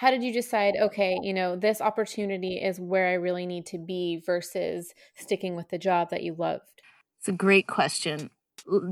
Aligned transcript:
how 0.00 0.10
did 0.10 0.22
you 0.22 0.32
decide, 0.32 0.76
okay, 0.80 1.18
you 1.22 1.34
know, 1.34 1.56
this 1.56 1.82
opportunity 1.82 2.54
is 2.54 2.80
where 2.80 3.08
I 3.08 3.12
really 3.12 3.44
need 3.44 3.66
to 3.66 3.76
be 3.76 4.22
versus 4.24 4.94
sticking 5.14 5.56
with 5.56 5.68
the 5.68 5.76
job 5.76 6.08
that 6.08 6.22
you 6.22 6.34
loved? 6.38 6.80
It's 7.18 7.28
a 7.28 7.32
great 7.32 7.66
question. 7.66 8.30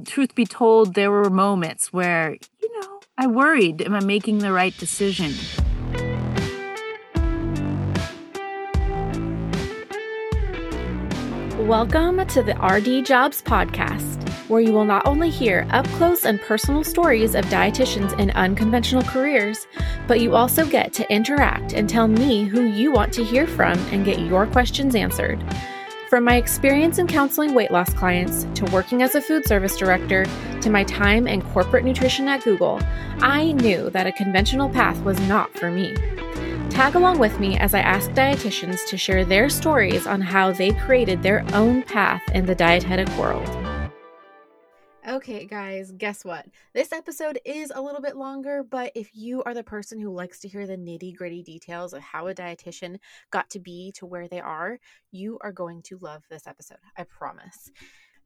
Truth 0.04 0.34
be 0.34 0.44
told, 0.44 0.92
there 0.92 1.10
were 1.10 1.30
moments 1.30 1.94
where, 1.94 2.36
you 2.60 2.80
know, 2.80 3.00
I 3.16 3.26
worried, 3.26 3.80
am 3.80 3.94
I 3.94 4.00
making 4.00 4.40
the 4.40 4.52
right 4.52 4.76
decision? 4.76 5.32
Welcome 11.66 12.26
to 12.26 12.42
the 12.42 12.54
RD 12.54 13.06
Jobs 13.06 13.40
Podcast, 13.40 14.17
where 14.48 14.60
you 14.60 14.72
will 14.72 14.84
not 14.84 15.06
only 15.06 15.30
hear 15.30 15.66
up 15.70 15.86
close 15.90 16.24
and 16.24 16.40
personal 16.40 16.82
stories 16.82 17.34
of 17.34 17.44
dietitians 17.46 18.18
in 18.18 18.30
unconventional 18.32 19.02
careers, 19.02 19.66
but 20.06 20.20
you 20.20 20.34
also 20.34 20.66
get 20.66 20.92
to 20.94 21.12
interact 21.12 21.72
and 21.72 21.88
tell 21.88 22.08
me 22.08 22.44
who 22.44 22.64
you 22.64 22.90
want 22.90 23.12
to 23.12 23.24
hear 23.24 23.46
from 23.46 23.78
and 23.90 24.04
get 24.04 24.18
your 24.18 24.46
questions 24.46 24.94
answered. 24.94 25.42
From 26.08 26.24
my 26.24 26.36
experience 26.36 26.98
in 26.98 27.06
counseling 27.06 27.52
weight 27.52 27.70
loss 27.70 27.92
clients 27.92 28.46
to 28.54 28.64
working 28.72 29.02
as 29.02 29.14
a 29.14 29.20
food 29.20 29.46
service 29.46 29.76
director 29.76 30.24
to 30.62 30.70
my 30.70 30.82
time 30.84 31.26
in 31.26 31.42
corporate 31.42 31.84
nutrition 31.84 32.28
at 32.28 32.42
Google, 32.42 32.80
I 33.20 33.52
knew 33.52 33.90
that 33.90 34.06
a 34.06 34.12
conventional 34.12 34.70
path 34.70 34.98
was 35.02 35.20
not 35.28 35.52
for 35.58 35.70
me. 35.70 35.94
Tag 36.70 36.94
along 36.94 37.18
with 37.18 37.38
me 37.38 37.58
as 37.58 37.74
I 37.74 37.80
ask 37.80 38.10
dietitians 38.12 38.86
to 38.88 38.96
share 38.96 39.24
their 39.24 39.50
stories 39.50 40.06
on 40.06 40.22
how 40.22 40.52
they 40.52 40.70
created 40.70 41.22
their 41.22 41.44
own 41.52 41.82
path 41.82 42.22
in 42.32 42.46
the 42.46 42.54
dietetic 42.54 43.08
world. 43.18 43.67
Okay, 45.08 45.46
guys, 45.46 45.90
guess 45.92 46.22
what? 46.22 46.44
This 46.74 46.92
episode 46.92 47.38
is 47.46 47.72
a 47.74 47.80
little 47.80 48.02
bit 48.02 48.14
longer, 48.14 48.62
but 48.62 48.92
if 48.94 49.08
you 49.14 49.42
are 49.44 49.54
the 49.54 49.64
person 49.64 49.98
who 49.98 50.12
likes 50.12 50.38
to 50.40 50.48
hear 50.48 50.66
the 50.66 50.76
nitty 50.76 51.16
gritty 51.16 51.42
details 51.42 51.94
of 51.94 52.02
how 52.02 52.26
a 52.26 52.34
dietitian 52.34 52.98
got 53.30 53.48
to 53.50 53.58
be 53.58 53.90
to 53.96 54.04
where 54.04 54.28
they 54.28 54.40
are, 54.40 54.78
you 55.10 55.38
are 55.40 55.50
going 55.50 55.80
to 55.84 55.96
love 56.02 56.24
this 56.28 56.46
episode. 56.46 56.76
I 56.98 57.04
promise. 57.04 57.70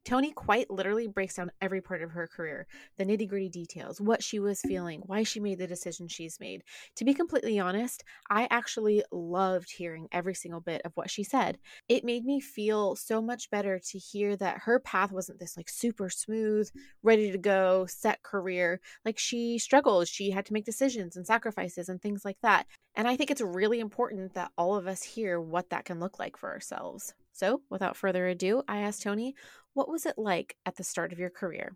Toni 0.05 0.31
quite 0.31 0.69
literally 0.69 1.07
breaks 1.07 1.35
down 1.35 1.51
every 1.61 1.81
part 1.81 2.01
of 2.01 2.11
her 2.11 2.27
career, 2.27 2.67
the 2.97 3.05
nitty 3.05 3.27
gritty 3.27 3.47
details, 3.47 4.01
what 4.01 4.21
she 4.21 4.39
was 4.39 4.61
feeling, 4.61 5.01
why 5.05 5.23
she 5.23 5.39
made 5.39 5.59
the 5.59 5.67
decision 5.67 6.07
she's 6.07 6.39
made. 6.41 6.63
To 6.97 7.05
be 7.05 7.13
completely 7.13 7.57
honest, 7.57 8.03
I 8.29 8.47
actually 8.51 9.03
loved 9.11 9.71
hearing 9.71 10.09
every 10.11 10.35
single 10.35 10.59
bit 10.59 10.81
of 10.83 10.91
what 10.95 11.09
she 11.09 11.23
said. 11.23 11.57
It 11.87 12.03
made 12.03 12.25
me 12.25 12.41
feel 12.41 12.95
so 12.97 13.21
much 13.21 13.49
better 13.49 13.79
to 13.79 13.97
hear 13.97 14.35
that 14.37 14.59
her 14.59 14.79
path 14.79 15.11
wasn't 15.11 15.39
this 15.39 15.55
like 15.55 15.69
super 15.69 16.09
smooth, 16.09 16.69
ready 17.01 17.31
to 17.31 17.37
go, 17.37 17.85
set 17.85 18.23
career. 18.23 18.81
Like 19.05 19.17
she 19.17 19.57
struggled, 19.57 20.09
she 20.09 20.31
had 20.31 20.45
to 20.47 20.53
make 20.53 20.65
decisions 20.65 21.15
and 21.15 21.25
sacrifices 21.25 21.87
and 21.87 22.01
things 22.01 22.25
like 22.25 22.37
that. 22.41 22.65
And 22.95 23.07
I 23.07 23.15
think 23.15 23.31
it's 23.31 23.41
really 23.41 23.79
important 23.79 24.33
that 24.33 24.51
all 24.57 24.75
of 24.75 24.85
us 24.85 25.01
hear 25.01 25.39
what 25.39 25.69
that 25.69 25.85
can 25.85 25.99
look 25.99 26.19
like 26.19 26.37
for 26.37 26.51
ourselves. 26.51 27.13
So, 27.35 27.61
without 27.69 27.97
further 27.97 28.27
ado, 28.27 28.61
I 28.67 28.81
asked 28.81 29.01
Toni, 29.01 29.33
what 29.73 29.89
was 29.89 30.05
it 30.05 30.17
like 30.17 30.55
at 30.65 30.75
the 30.75 30.83
start 30.83 31.11
of 31.11 31.19
your 31.19 31.29
career? 31.29 31.75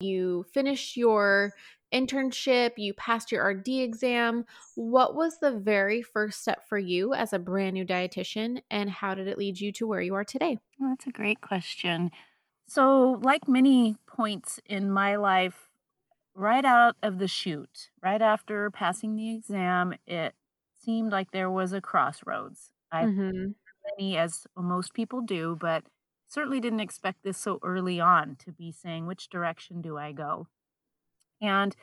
You 0.00 0.44
finished 0.52 0.96
your 0.96 1.54
internship, 1.92 2.72
you 2.76 2.92
passed 2.94 3.32
your 3.32 3.44
RD 3.48 3.68
exam. 3.68 4.44
What 4.74 5.14
was 5.14 5.38
the 5.38 5.52
very 5.52 6.02
first 6.02 6.42
step 6.42 6.68
for 6.68 6.78
you 6.78 7.14
as 7.14 7.32
a 7.32 7.38
brand 7.38 7.74
new 7.74 7.84
dietitian, 7.84 8.60
and 8.70 8.90
how 8.90 9.14
did 9.14 9.28
it 9.28 9.38
lead 9.38 9.60
you 9.60 9.72
to 9.72 9.86
where 9.86 10.02
you 10.02 10.14
are 10.14 10.24
today? 10.24 10.58
Well, 10.78 10.90
that's 10.90 11.06
a 11.06 11.12
great 11.12 11.40
question. 11.40 12.10
So, 12.68 13.20
like 13.22 13.48
many 13.48 13.96
points 14.06 14.60
in 14.66 14.90
my 14.90 15.16
life, 15.16 15.68
right 16.34 16.64
out 16.64 16.96
of 17.02 17.18
the 17.18 17.28
chute, 17.28 17.90
right 18.02 18.20
after 18.20 18.70
passing 18.70 19.16
the 19.16 19.34
exam, 19.34 19.94
it 20.06 20.34
seemed 20.84 21.12
like 21.12 21.30
there 21.30 21.50
was 21.50 21.72
a 21.72 21.80
crossroads. 21.80 22.70
I 22.92 23.04
mm-hmm. 23.04 23.52
many 23.98 24.16
as 24.18 24.46
most 24.56 24.94
people 24.94 25.20
do, 25.20 25.56
but 25.58 25.84
certainly 26.28 26.60
didn't 26.60 26.80
expect 26.80 27.22
this 27.22 27.38
so 27.38 27.58
early 27.62 28.00
on 28.00 28.36
to 28.44 28.52
be 28.52 28.72
saying, 28.72 29.06
which 29.06 29.28
direction 29.28 29.80
do 29.80 29.96
I 29.96 30.12
go? 30.12 30.48
And 31.40 31.76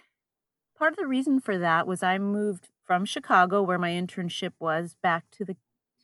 part 0.78 0.94
of 0.94 0.98
the 0.98 1.08
reason 1.08 1.40
for 1.40 1.58
that 1.58 1.88
was 1.88 2.04
I 2.04 2.18
moved 2.18 2.70
from 2.86 3.06
Chicago, 3.06 3.62
where 3.62 3.78
my 3.78 3.92
internship 3.92 4.54
was, 4.60 4.96
back 5.02 5.26
to 5.32 5.46
the 5.46 5.56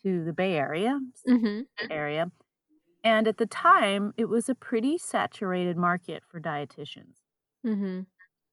to 0.04 0.24
the 0.24 0.32
Bay 0.32 0.56
Area 0.56 1.00
mm-hmm. 1.28 1.62
area. 1.92 2.32
And 3.04 3.28
at 3.28 3.38
the 3.38 3.46
time, 3.46 4.14
it 4.18 4.30
was 4.30 4.48
a 4.48 4.56
pretty 4.56 4.98
saturated 4.98 5.76
market 5.78 6.24
for 6.26 6.40
dietitians. 6.40 7.18
Mm-hmm. 7.66 8.02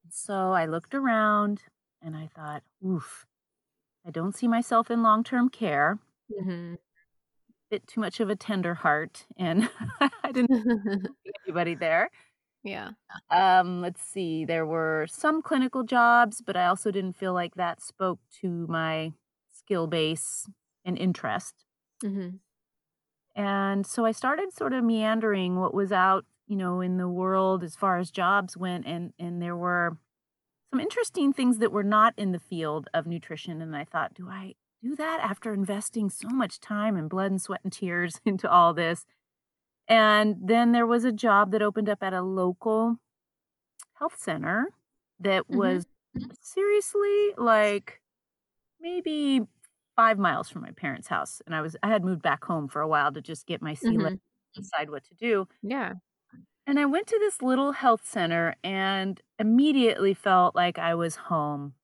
So 0.09 0.53
I 0.53 0.67
looked 0.67 0.95
around 0.95 1.63
and 2.03 2.17
I 2.17 2.29
thought, 2.35 2.63
oof, 2.85 3.27
I 4.07 4.11
don't 4.11 4.37
see 4.37 4.49
myself 4.49 4.91
in 4.91 5.03
long 5.03 5.23
term 5.23 5.49
care. 5.49 5.99
Mm-hmm 6.33 6.75
bit 7.71 7.87
too 7.87 8.01
much 8.01 8.21
of 8.21 8.31
a 8.31 8.37
tender 8.37 8.75
heart 8.75 9.27
and 9.37 9.69
I 10.01 10.33
didn't 10.33 11.09
anybody 11.47 11.75
there. 11.75 12.11
Yeah. 12.63 12.91
Um, 13.31 13.81
let's 13.81 14.03
see. 14.03 14.45
There 14.45 14.67
were 14.67 15.07
some 15.09 15.41
clinical 15.41 15.85
jobs, 15.85 16.43
but 16.45 16.57
I 16.57 16.67
also 16.67 16.91
didn't 16.91 17.17
feel 17.17 17.33
like 17.33 17.55
that 17.55 17.81
spoke 17.81 18.19
to 18.41 18.67
my 18.69 19.13
skill 19.53 19.87
base 19.87 20.49
and 20.85 20.99
interest. 20.99 21.65
Mm-hmm. 22.03 22.37
And 23.41 23.87
so 23.87 24.05
I 24.05 24.13
started 24.13 24.53
sort 24.53 24.73
of 24.73 24.83
meandering 24.83 25.61
what 25.61 25.75
was 25.75 25.93
out, 25.93 26.25
you 26.49 26.57
know, 26.57 26.81
in 26.81 26.97
the 26.97 27.09
world 27.09 27.63
as 27.63 27.77
far 27.77 27.99
as 27.99 28.11
jobs 28.11 28.57
went, 28.57 28.87
and 28.87 29.13
and 29.19 29.43
there 29.43 29.57
were 29.57 29.99
some 30.73 30.81
interesting 30.81 31.33
things 31.33 31.59
that 31.59 31.71
were 31.71 31.85
not 31.85 32.15
in 32.17 32.33
the 32.33 32.39
field 32.39 32.89
of 32.95 33.07
nutrition. 33.07 33.61
And 33.61 33.77
I 33.77 33.85
thought, 33.85 34.15
do 34.15 34.29
I 34.29 34.55
do 34.87 34.97
that 34.97 35.21
after 35.21 35.53
investing 35.53 36.11
so 36.11 36.29
much 36.29 36.61
time 36.61 36.97
and 36.97 37.11
blood 37.11 37.31
and 37.31 37.43
sweat 37.43 37.61
and 37.65 37.73
tears 37.73 38.21
into 38.25 38.51
all 38.51 38.75
this. 38.75 39.05
And 39.89 40.37
then 40.43 40.73
there 40.73 40.87
was 40.87 41.05
a 41.05 41.13
job 41.13 41.53
that 41.53 41.63
opened 41.63 41.89
up 41.89 42.03
at 42.03 42.13
a 42.13 42.23
local 42.23 42.97
health 43.95 44.17
center 44.19 44.69
that 45.21 45.45
mm-hmm. 45.45 45.59
was 45.59 45.87
seriously 46.41 47.33
like 47.37 48.01
maybe 48.81 49.43
five 49.95 50.19
miles 50.19 50.49
from 50.49 50.63
my 50.63 50.73
parents' 50.73 51.09
house. 51.09 51.41
And 51.47 51.55
I 51.55 51.61
was 51.61 51.77
I 51.83 51.89
had 51.89 52.05
moved 52.05 52.23
back 52.23 52.45
home 52.45 52.69
for 52.69 52.81
a 52.81 52.89
while 52.89 53.13
to 53.13 53.21
just 53.21 53.47
get 53.47 53.63
my 53.63 53.75
sea 53.75 53.97
mm-hmm. 53.97 54.17
decide 54.55 54.91
what 54.91 55.05
to 55.05 55.15
do. 55.15 55.47
Yeah. 55.63 55.95
And 56.67 56.81
I 56.81 56.85
went 56.85 57.07
to 57.09 57.19
this 57.21 57.41
little 57.43 57.73
health 57.73 58.03
center 58.05 58.57
and 58.65 59.21
immediately 59.39 60.15
felt 60.15 60.57
like 60.57 60.81
I 60.81 60.97
was 60.97 61.15
home. 61.15 61.75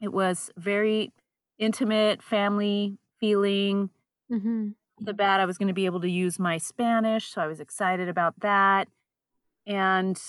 It 0.00 0.12
was 0.12 0.50
very 0.56 1.12
intimate 1.60 2.22
family 2.22 2.98
feeling. 3.20 3.90
Mm-hmm. 4.32 4.70
The 4.98 5.14
bat, 5.14 5.40
I 5.40 5.46
was 5.46 5.56
going 5.56 5.68
to 5.68 5.74
be 5.74 5.86
able 5.86 6.00
to 6.00 6.10
use 6.10 6.38
my 6.38 6.58
Spanish, 6.58 7.32
so 7.32 7.40
I 7.40 7.46
was 7.46 7.60
excited 7.60 8.08
about 8.08 8.34
that. 8.40 8.88
And 9.66 10.20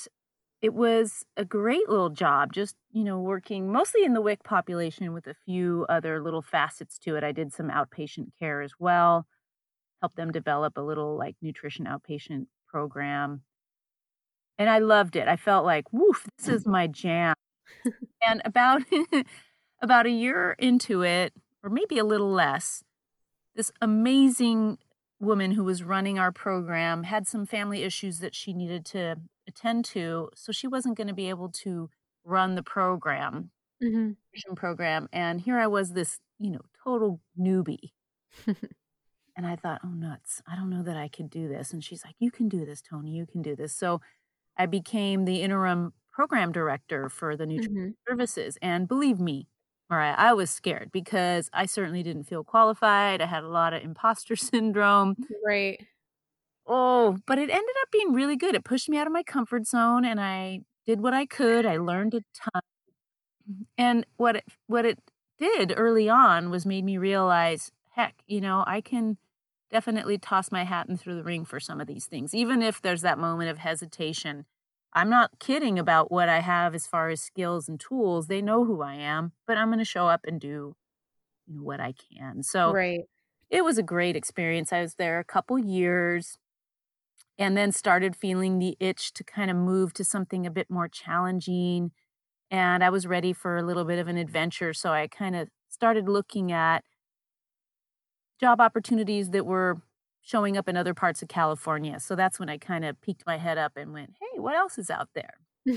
it 0.62 0.74
was 0.74 1.26
a 1.36 1.44
great 1.44 1.90
little 1.90 2.12
job, 2.12 2.54
just, 2.54 2.76
you 2.92 3.04
know, 3.04 3.20
working 3.20 3.72
mostly 3.72 4.06
in 4.06 4.14
the 4.14 4.22
WIC 4.22 4.44
population 4.44 5.12
with 5.14 5.26
a 5.26 5.34
few 5.46 5.86
other 5.90 6.22
little 6.22 6.42
facets 6.42 7.00
to 7.00 7.16
it. 7.16 7.24
I 7.24 7.32
did 7.32 7.52
some 7.52 7.70
outpatient 7.70 8.28
care 8.40 8.62
as 8.62 8.74
well, 8.78 9.26
helped 10.02 10.18
them 10.18 10.32
develop 10.32 10.78
a 10.78 10.82
little 10.82 11.18
like 11.18 11.36
nutrition 11.42 11.86
outpatient 11.86 12.46
program. 12.68 13.42
And 14.60 14.70
I 14.70 14.78
loved 14.78 15.16
it. 15.16 15.28
I 15.28 15.38
felt 15.38 15.66
like, 15.66 15.92
woof, 15.92 16.28
this 16.38 16.48
is 16.48 16.68
my 16.68 16.86
jam. 16.86 17.34
and 18.28 18.42
about 18.46 18.84
about 19.82 20.06
a 20.06 20.12
year 20.12 20.56
into 20.60 21.02
it, 21.04 21.34
or 21.64 21.70
maybe 21.70 21.98
a 21.98 22.04
little 22.04 22.32
less, 22.32 22.84
this 23.56 23.72
amazing 23.82 24.78
woman 25.20 25.52
who 25.52 25.64
was 25.64 25.84
running 25.84 26.18
our 26.18 26.32
program 26.32 27.04
had 27.04 27.28
some 27.28 27.46
family 27.46 27.84
issues 27.84 28.20
that 28.20 28.34
she 28.34 28.54
needed 28.54 28.86
to 28.86 29.16
attend 29.48 29.86
to. 29.86 30.30
So 30.36 30.52
she 30.52 30.68
wasn't 30.68 30.98
going 30.98 31.08
to 31.08 31.14
be 31.14 31.30
able 31.30 31.50
to 31.50 31.90
run 32.24 32.56
the 32.56 32.64
program, 32.64 33.52
mm-hmm. 33.84 34.54
program. 34.56 35.08
And 35.12 35.42
here 35.42 35.60
I 35.60 35.68
was, 35.68 35.92
this, 35.92 36.20
you 36.40 36.52
know, 36.52 36.62
total 36.84 37.22
newbie. 37.40 37.92
and 38.48 39.46
I 39.46 39.56
thought, 39.56 39.82
oh, 39.84 39.90
nuts. 39.90 40.42
I 40.48 40.56
don't 40.56 40.70
know 40.70 40.84
that 40.84 40.98
I 40.98 41.08
could 41.08 41.30
do 41.30 41.48
this. 41.48 41.72
And 41.72 41.84
she's 41.84 42.04
like, 42.04 42.16
you 42.20 42.32
can 42.32 42.50
do 42.50 42.66
this, 42.66 42.82
Toni, 42.82 43.12
You 43.12 43.26
can 43.26 43.42
do 43.42 43.56
this. 43.56 43.76
So 43.76 44.02
I 44.58 44.66
became 44.66 45.26
the 45.26 45.42
interim 45.42 45.94
program 46.12 46.52
director 46.52 47.10
for 47.10 47.38
the 47.38 47.46
nutrition 47.46 47.76
mm-hmm. 47.76 48.12
services. 48.12 48.58
And 48.62 48.88
believe 48.88 49.20
me, 49.20 49.48
Mariah, 49.92 50.16
I 50.18 50.34
was 50.34 50.50
scared 50.50 50.90
because 50.92 51.50
I 51.54 51.66
certainly 51.66 52.02
didn't 52.02 52.24
feel 52.24 52.46
qualified. 52.46 53.22
I 53.22 53.26
had 53.26 53.44
a 53.44 53.50
lot 53.50 53.74
of 53.74 53.84
imposter 53.84 54.36
syndrome. 54.38 55.18
Right. 55.46 55.86
Oh, 56.68 57.18
but 57.28 57.38
it 57.38 57.50
ended 57.50 57.76
up 57.82 57.92
being 57.92 58.14
really 58.14 58.38
good. 58.38 58.56
It 58.56 58.64
pushed 58.64 58.90
me 58.90 58.98
out 58.98 59.08
of 59.08 59.14
my 59.14 59.24
comfort 59.24 59.68
zone 59.68 60.06
and 60.06 60.20
I 60.20 60.62
did 60.86 61.02
what 61.02 61.14
I 61.14 61.26
could. 61.26 61.66
I 61.66 61.78
learned 61.78 62.14
a 62.14 62.22
ton. 62.34 62.62
Mm-hmm, 63.52 63.64
and 63.78 64.06
what 64.18 64.38
it, 64.38 64.46
what 64.68 64.86
it 64.86 65.00
did 65.40 65.74
early 65.76 66.10
on 66.10 66.50
was 66.50 66.66
made 66.66 66.86
me 66.86 66.98
realize, 66.98 67.72
heck, 67.92 68.16
you 68.28 68.42
know, 68.42 68.64
I 68.68 68.82
can 68.82 69.18
definitely 69.72 70.18
toss 70.18 70.52
my 70.52 70.64
hat 70.64 70.88
in 70.90 70.98
through 70.98 71.16
the 71.16 71.24
ring 71.24 71.46
for 71.46 71.60
some 71.60 71.82
of 71.82 71.88
these 71.88 72.06
things, 72.06 72.34
even 72.36 72.62
if 72.62 72.82
there's 72.82 73.02
that 73.02 73.18
moment 73.20 73.50
of 73.50 73.58
hesitation. 73.60 74.46
I'm 74.94 75.10
not 75.10 75.40
kidding 75.40 75.80
about 75.80 76.12
what 76.12 76.30
I 76.30 76.40
have 76.42 76.76
as 76.76 76.88
far 76.88 77.10
as 77.10 77.22
skills 77.22 77.70
and 77.70 77.80
tools. 77.80 78.28
They 78.28 78.42
know 78.42 78.66
who 78.66 78.82
I 78.82 78.96
am, 78.96 79.34
but 79.48 79.58
I'm 79.58 79.70
going 79.70 79.80
to 79.80 79.86
show 79.86 80.08
up 80.08 80.22
and 80.26 80.40
do 80.40 80.76
what 81.48 81.80
I 81.80 81.94
can. 81.94 82.44
So 82.44 82.78
Right. 82.78 83.08
it 83.50 83.64
was 83.66 83.78
a 83.78 83.84
great 83.84 84.16
experience. 84.16 84.74
I 84.74 84.82
was 84.82 84.96
there 84.96 85.20
a 85.20 85.26
couple 85.26 85.60
years 85.60 86.38
and 87.38 87.58
then 87.58 87.72
started 87.72 88.16
feeling 88.16 88.60
the 88.60 88.78
itch 88.80 89.14
to 89.14 89.24
kind 89.24 89.50
of 89.50 89.58
move 89.58 89.94
to 89.94 90.04
something 90.04 90.46
a 90.46 90.52
bit 90.52 90.70
more 90.70 90.88
challenging. 90.88 91.92
And 92.52 92.84
I 92.84 92.90
was 92.90 93.08
ready 93.08 93.34
for 93.34 93.58
a 93.58 93.64
little 93.64 93.86
bit 93.86 94.00
of 94.00 94.08
an 94.08 94.18
adventure. 94.18 94.74
So 94.74 94.92
I 94.92 95.08
kind 95.08 95.36
of 95.36 95.50
started 95.70 96.10
looking 96.10 96.52
at 96.52 96.84
job 98.40 98.60
opportunities 98.60 99.30
that 99.32 99.46
were 99.46 99.82
showing 100.22 100.58
up 100.58 100.70
in 100.70 100.78
other 100.78 100.94
parts 100.94 101.22
of 101.22 101.28
California. 101.28 102.00
So 102.00 102.16
that's 102.16 102.40
when 102.40 102.50
I 102.50 102.58
kind 102.58 102.86
of 102.86 103.00
peeked 103.02 103.24
my 103.26 103.38
head 103.38 103.58
up 103.58 103.76
and 103.76 103.94
went, 103.94 104.14
hey, 104.20 104.40
what 104.40 104.56
else 104.56 104.78
is 104.78 104.90
out 104.90 105.10
there? 105.14 105.34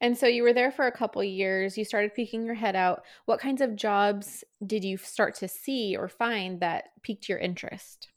and 0.00 0.16
so 0.16 0.26
you 0.26 0.42
were 0.42 0.52
there 0.52 0.70
for 0.70 0.86
a 0.86 0.92
couple 0.92 1.24
years. 1.24 1.78
You 1.78 1.84
started 1.84 2.14
peeking 2.14 2.44
your 2.44 2.54
head 2.54 2.76
out. 2.76 3.02
What 3.24 3.40
kinds 3.40 3.60
of 3.60 3.76
jobs 3.76 4.44
did 4.64 4.84
you 4.84 4.96
start 4.96 5.34
to 5.36 5.48
see 5.48 5.96
or 5.96 6.08
find 6.08 6.60
that 6.60 6.90
piqued 7.02 7.28
your 7.28 7.38
interest? 7.38 8.08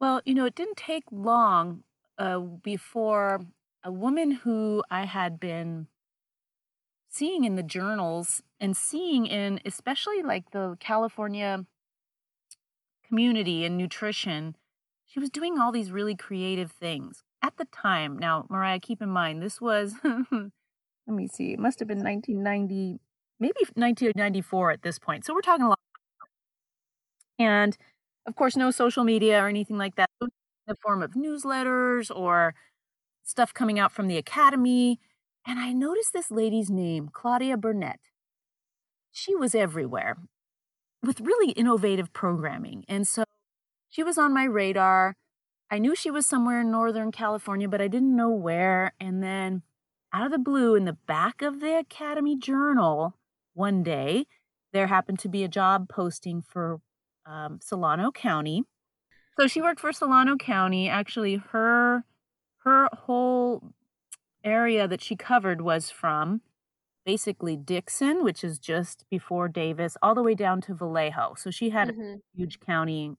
Well, 0.00 0.20
you 0.24 0.34
know, 0.34 0.44
it 0.44 0.54
didn't 0.54 0.76
take 0.76 1.04
long 1.10 1.84
uh, 2.18 2.38
before 2.38 3.46
a 3.82 3.92
woman 3.92 4.32
who 4.32 4.82
I 4.90 5.04
had 5.04 5.38
been 5.38 5.86
seeing 7.08 7.44
in 7.44 7.56
the 7.56 7.62
journals 7.62 8.42
and 8.60 8.76
seeing 8.76 9.26
in 9.26 9.60
especially 9.64 10.22
like 10.22 10.50
the 10.50 10.76
California 10.80 11.64
community 13.06 13.64
and 13.64 13.76
nutrition, 13.76 14.56
she 15.04 15.20
was 15.20 15.30
doing 15.30 15.58
all 15.58 15.72
these 15.72 15.90
really 15.90 16.16
creative 16.16 16.72
things 16.72 17.22
at 17.42 17.56
the 17.56 17.66
time. 17.66 18.18
Now, 18.18 18.46
Mariah, 18.50 18.80
keep 18.80 19.00
in 19.00 19.08
mind, 19.08 19.42
this 19.42 19.60
was, 19.60 19.94
let 20.04 20.50
me 21.06 21.28
see, 21.28 21.52
it 21.52 21.58
must 21.58 21.78
have 21.78 21.88
been 21.88 22.02
1990, 22.02 23.00
maybe 23.38 23.54
1994 23.74 24.70
at 24.72 24.82
this 24.82 24.98
point. 24.98 25.24
So 25.24 25.34
we're 25.34 25.40
talking 25.40 25.64
a 25.64 25.68
lot. 25.68 25.78
And 27.38 27.76
of 28.26 28.34
course, 28.34 28.56
no 28.56 28.70
social 28.70 29.04
media 29.04 29.42
or 29.42 29.48
anything 29.48 29.78
like 29.78 29.96
that 29.96 30.10
in 30.20 30.28
the 30.66 30.74
form 30.74 31.02
of 31.02 31.12
newsletters 31.12 32.14
or 32.14 32.54
stuff 33.24 33.54
coming 33.54 33.78
out 33.78 33.92
from 33.92 34.08
the 34.08 34.16
academy. 34.16 34.98
And 35.46 35.60
I 35.60 35.72
noticed 35.72 36.12
this 36.12 36.30
lady's 36.30 36.70
name, 36.70 37.08
Claudia 37.12 37.56
Burnett. 37.56 38.00
She 39.12 39.34
was 39.34 39.54
everywhere 39.54 40.16
with 41.06 41.20
really 41.20 41.52
innovative 41.52 42.12
programming. 42.12 42.84
And 42.88 43.06
so 43.06 43.24
she 43.88 44.02
was 44.02 44.18
on 44.18 44.34
my 44.34 44.44
radar. 44.44 45.16
I 45.70 45.78
knew 45.78 45.94
she 45.94 46.10
was 46.10 46.26
somewhere 46.26 46.60
in 46.60 46.70
Northern 46.70 47.12
California, 47.12 47.68
but 47.68 47.80
I 47.80 47.88
didn't 47.88 48.14
know 48.14 48.30
where. 48.30 48.92
And 49.00 49.22
then 49.22 49.62
out 50.12 50.26
of 50.26 50.32
the 50.32 50.38
blue, 50.38 50.74
in 50.74 50.84
the 50.84 50.98
back 51.06 51.42
of 51.42 51.60
the 51.60 51.78
Academy 51.78 52.36
Journal, 52.36 53.16
one 53.54 53.82
day, 53.82 54.26
there 54.72 54.86
happened 54.86 55.18
to 55.20 55.28
be 55.28 55.42
a 55.42 55.48
job 55.48 55.88
posting 55.88 56.42
for 56.42 56.80
um, 57.24 57.58
Solano 57.62 58.10
County. 58.10 58.64
So 59.38 59.46
she 59.46 59.60
worked 59.60 59.80
for 59.80 59.92
Solano 59.92 60.36
County. 60.36 60.88
Actually, 60.88 61.36
her 61.52 62.04
her 62.64 62.88
whole 62.92 63.72
area 64.44 64.88
that 64.88 65.02
she 65.02 65.16
covered 65.16 65.60
was 65.60 65.90
from 65.90 66.40
basically 67.06 67.56
Dixon, 67.56 68.24
which 68.24 68.42
is 68.42 68.58
just 68.58 69.06
before 69.08 69.48
Davis, 69.48 69.96
all 70.02 70.14
the 70.14 70.22
way 70.22 70.34
down 70.34 70.60
to 70.62 70.74
Vallejo. 70.74 71.34
So 71.38 71.50
she 71.50 71.70
had 71.70 71.90
mm-hmm. 71.90 72.02
a 72.02 72.16
huge 72.34 72.60
county. 72.60 73.12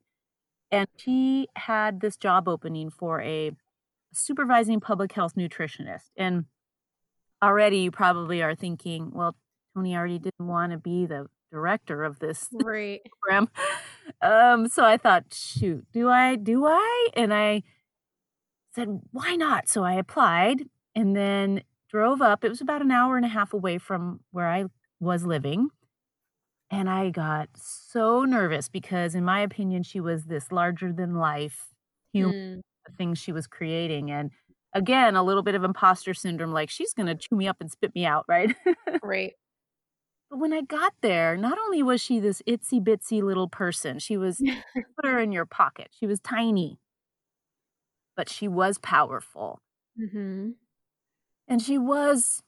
And 0.70 0.88
she 0.98 1.48
had 1.56 2.02
this 2.02 2.18
job 2.18 2.50
opening 2.50 2.90
for 2.90 3.22
a 3.22 3.52
supervising 4.14 4.82
public 4.82 5.14
health 5.14 5.36
nutritionist. 5.36 6.10
And 6.18 6.46
already 7.42 7.78
you 7.78 7.92
probably 7.92 8.44
are 8.44 8.54
thinking, 8.54 9.12
well, 9.14 9.36
Toni 9.74 9.96
already 9.96 10.20
didn't 10.20 10.46
want 10.46 10.74
to 10.74 10.78
be 10.78 11.06
the 11.06 11.28
director 11.50 12.04
of 12.04 12.20
this 12.20 12.50
right. 12.52 13.00
program. 13.22 13.50
Um, 14.22 14.68
so 14.68 14.84
I 14.84 14.98
thought, 14.98 15.34
shoot, 15.34 15.86
do 15.94 16.10
I? 16.10 16.36
Do 16.36 16.66
I? 16.66 17.08
And 17.16 17.34
I 17.34 17.64
said, 18.76 19.00
why 19.12 19.38
not? 19.38 19.70
So 19.70 19.86
I 19.86 19.94
applied 19.94 20.66
and 20.94 21.16
then 21.16 21.62
drove 21.90 22.22
up. 22.22 22.44
It 22.44 22.50
was 22.50 22.62
about 22.62 22.82
an 22.82 22.92
hour 22.92 23.18
and 23.18 23.26
a 23.26 23.30
half 23.30 23.54
away 23.54 23.78
from 23.78 24.22
where 24.32 24.48
I 24.48 24.66
was 25.00 25.26
living. 25.26 25.70
And 26.70 26.90
I 26.90 27.10
got 27.12 27.50
so 27.56 28.24
nervous 28.24 28.68
because, 28.68 29.16
in 29.16 29.24
my 29.24 29.40
opinion, 29.40 29.84
she 29.84 30.02
was 30.02 30.26
this 30.26 30.52
larger 30.52 30.92
than 30.92 31.16
life 31.16 31.68
human, 32.12 32.58
mm. 32.58 32.62
the 32.86 32.92
things 32.98 33.20
she 33.20 33.32
was 33.32 33.48
creating. 33.48 34.12
And 34.12 34.32
again, 34.74 35.16
a 35.16 35.24
little 35.24 35.44
bit 35.44 35.56
of 35.56 35.64
imposter 35.64 36.14
syndrome 36.14 36.52
like 36.52 36.70
she's 36.70 36.94
going 36.94 37.08
to 37.08 37.16
chew 37.16 37.36
me 37.36 37.48
up 37.48 37.58
and 37.62 37.72
spit 37.72 37.96
me 37.96 38.06
out, 38.06 38.26
right? 38.30 38.54
right. 39.02 39.34
But 40.30 40.40
when 40.40 40.52
I 40.52 40.62
got 40.62 40.94
there, 41.02 41.38
not 41.38 41.58
only 41.58 41.82
was 41.82 42.02
she 42.02 42.20
this 42.20 42.42
itsy 42.46 42.84
bitsy 42.84 43.24
little 43.24 43.48
person, 43.48 44.00
she 44.00 44.18
was 44.18 44.42
put 44.76 45.06
her 45.06 45.20
in 45.20 45.32
your 45.32 45.46
pocket. 45.46 45.88
She 45.98 46.06
was 46.06 46.20
tiny, 46.20 46.80
but 48.18 48.28
she 48.30 48.50
was 48.50 48.78
powerful. 48.78 49.60
Mm-hmm. 49.98 50.50
And 51.48 51.62
she 51.62 51.78
was 51.78 52.44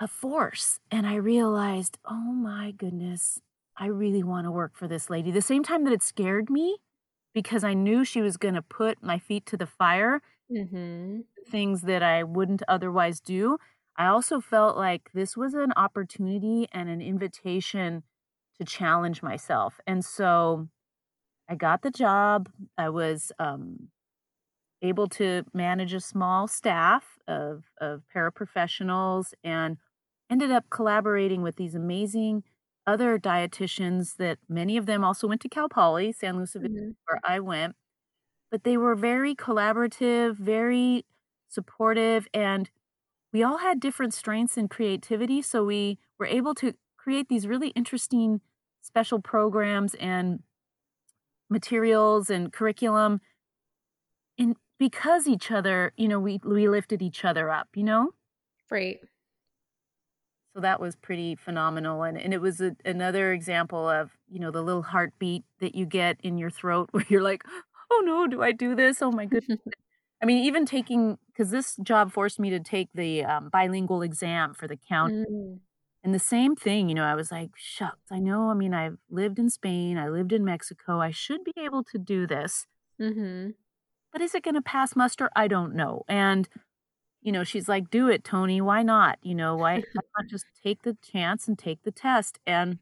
a 0.00 0.06
force. 0.06 0.78
And 0.90 1.06
I 1.06 1.16
realized, 1.16 1.98
oh 2.08 2.32
my 2.32 2.72
goodness, 2.72 3.40
I 3.76 3.86
really 3.86 4.22
want 4.22 4.46
to 4.46 4.50
work 4.50 4.72
for 4.74 4.88
this 4.88 5.10
lady. 5.10 5.30
The 5.30 5.42
same 5.42 5.62
time 5.62 5.84
that 5.84 5.92
it 5.92 6.02
scared 6.02 6.48
me 6.48 6.78
because 7.34 7.64
I 7.64 7.74
knew 7.74 8.04
she 8.04 8.22
was 8.22 8.36
going 8.36 8.54
to 8.54 8.62
put 8.62 9.02
my 9.02 9.18
feet 9.18 9.44
to 9.46 9.56
the 9.56 9.66
fire, 9.66 10.22
mm-hmm. 10.50 11.20
things 11.50 11.82
that 11.82 12.02
I 12.02 12.22
wouldn't 12.22 12.62
otherwise 12.66 13.20
do. 13.20 13.58
I 13.96 14.06
also 14.06 14.40
felt 14.40 14.76
like 14.76 15.10
this 15.12 15.36
was 15.36 15.54
an 15.54 15.72
opportunity 15.76 16.68
and 16.72 16.88
an 16.88 17.00
invitation 17.00 18.04
to 18.58 18.64
challenge 18.64 19.22
myself. 19.22 19.80
And 19.86 20.04
so 20.04 20.68
I 21.48 21.54
got 21.54 21.82
the 21.82 21.90
job. 21.90 22.48
I 22.78 22.88
was 22.88 23.32
um, 23.38 23.88
able 24.82 25.08
to 25.08 25.44
manage 25.54 25.94
a 25.94 26.00
small 26.00 26.46
staff 26.46 27.18
of, 27.26 27.64
of 27.80 28.02
paraprofessionals 28.14 29.32
and 29.42 29.78
ended 30.30 30.50
up 30.50 30.64
collaborating 30.70 31.42
with 31.42 31.56
these 31.56 31.74
amazing 31.74 32.42
other 32.86 33.18
dietitians 33.18 34.16
that 34.16 34.38
many 34.48 34.76
of 34.76 34.86
them 34.86 35.02
also 35.02 35.26
went 35.26 35.40
to 35.40 35.48
Cal 35.48 35.68
Poly, 35.68 36.12
San 36.12 36.36
Luis 36.36 36.54
Obispo, 36.54 36.74
mm-hmm. 36.74 36.90
where 37.06 37.20
I 37.24 37.40
went. 37.40 37.74
But 38.50 38.64
they 38.64 38.76
were 38.76 38.94
very 38.94 39.34
collaborative, 39.34 40.36
very 40.36 41.04
supportive, 41.48 42.28
and 42.32 42.70
we 43.32 43.42
all 43.42 43.58
had 43.58 43.80
different 43.80 44.14
strengths 44.14 44.56
and 44.56 44.70
creativity. 44.70 45.42
So 45.42 45.64
we 45.64 45.98
were 46.18 46.26
able 46.26 46.54
to 46.56 46.74
create 46.96 47.28
these 47.28 47.46
really 47.46 47.68
interesting 47.70 48.40
special 48.82 49.20
programs 49.20 49.94
and 49.94 50.40
materials 51.50 52.30
and 52.30 52.52
curriculum 52.52 53.20
in 54.38 54.54
because 54.78 55.26
each 55.26 55.50
other, 55.50 55.92
you 55.96 56.08
know, 56.08 56.20
we 56.20 56.40
we 56.44 56.68
lifted 56.68 57.02
each 57.02 57.24
other 57.24 57.50
up, 57.50 57.68
you 57.74 57.82
know? 57.82 58.12
Right. 58.70 58.98
So 60.54 60.60
that 60.60 60.80
was 60.80 60.96
pretty 60.96 61.34
phenomenal. 61.34 62.02
And, 62.02 62.16
and 62.16 62.32
it 62.32 62.40
was 62.40 62.62
a, 62.62 62.74
another 62.84 63.32
example 63.32 63.88
of, 63.88 64.12
you 64.26 64.40
know, 64.40 64.50
the 64.50 64.62
little 64.62 64.82
heartbeat 64.82 65.44
that 65.60 65.74
you 65.74 65.84
get 65.84 66.18
in 66.22 66.38
your 66.38 66.48
throat 66.48 66.88
where 66.92 67.04
you're 67.08 67.22
like, 67.22 67.44
oh 67.90 68.02
no, 68.04 68.26
do 68.26 68.42
I 68.42 68.52
do 68.52 68.74
this? 68.74 69.02
Oh 69.02 69.12
my 69.12 69.26
goodness. 69.26 69.60
I 70.22 70.24
mean, 70.24 70.44
even 70.44 70.64
taking, 70.64 71.18
because 71.26 71.50
this 71.50 71.76
job 71.82 72.10
forced 72.10 72.40
me 72.40 72.48
to 72.50 72.60
take 72.60 72.88
the 72.94 73.22
um, 73.24 73.50
bilingual 73.50 74.00
exam 74.00 74.54
for 74.54 74.66
the 74.66 74.78
county. 74.78 75.26
Mm. 75.30 75.58
And 76.02 76.14
the 76.14 76.18
same 76.18 76.56
thing, 76.56 76.88
you 76.88 76.94
know, 76.94 77.04
I 77.04 77.14
was 77.14 77.30
like, 77.30 77.50
shucks, 77.56 78.10
I 78.10 78.20
know, 78.20 78.48
I 78.48 78.54
mean, 78.54 78.72
I've 78.72 78.96
lived 79.10 79.38
in 79.38 79.50
Spain, 79.50 79.98
I 79.98 80.08
lived 80.08 80.32
in 80.32 80.44
Mexico, 80.44 81.00
I 81.00 81.10
should 81.10 81.44
be 81.44 81.52
able 81.58 81.82
to 81.82 81.98
do 81.98 82.26
this. 82.26 82.66
Mm-hmm. 83.00 83.50
But 84.16 84.22
is 84.22 84.34
it 84.34 84.44
going 84.44 84.54
to 84.54 84.62
pass 84.62 84.96
muster? 84.96 85.28
I 85.36 85.46
don't 85.46 85.74
know. 85.74 86.02
And 86.08 86.48
you 87.20 87.30
know, 87.30 87.44
she's 87.44 87.68
like, 87.68 87.90
do 87.90 88.08
it, 88.08 88.24
Toni. 88.24 88.62
Why 88.62 88.82
not? 88.82 89.18
You 89.20 89.34
know, 89.34 89.56
why, 89.56 89.82
why 89.92 90.02
not 90.16 90.30
just 90.30 90.46
take 90.64 90.84
the 90.84 90.96
chance 91.02 91.46
and 91.46 91.58
take 91.58 91.82
the 91.82 91.90
test? 91.90 92.38
And 92.46 92.78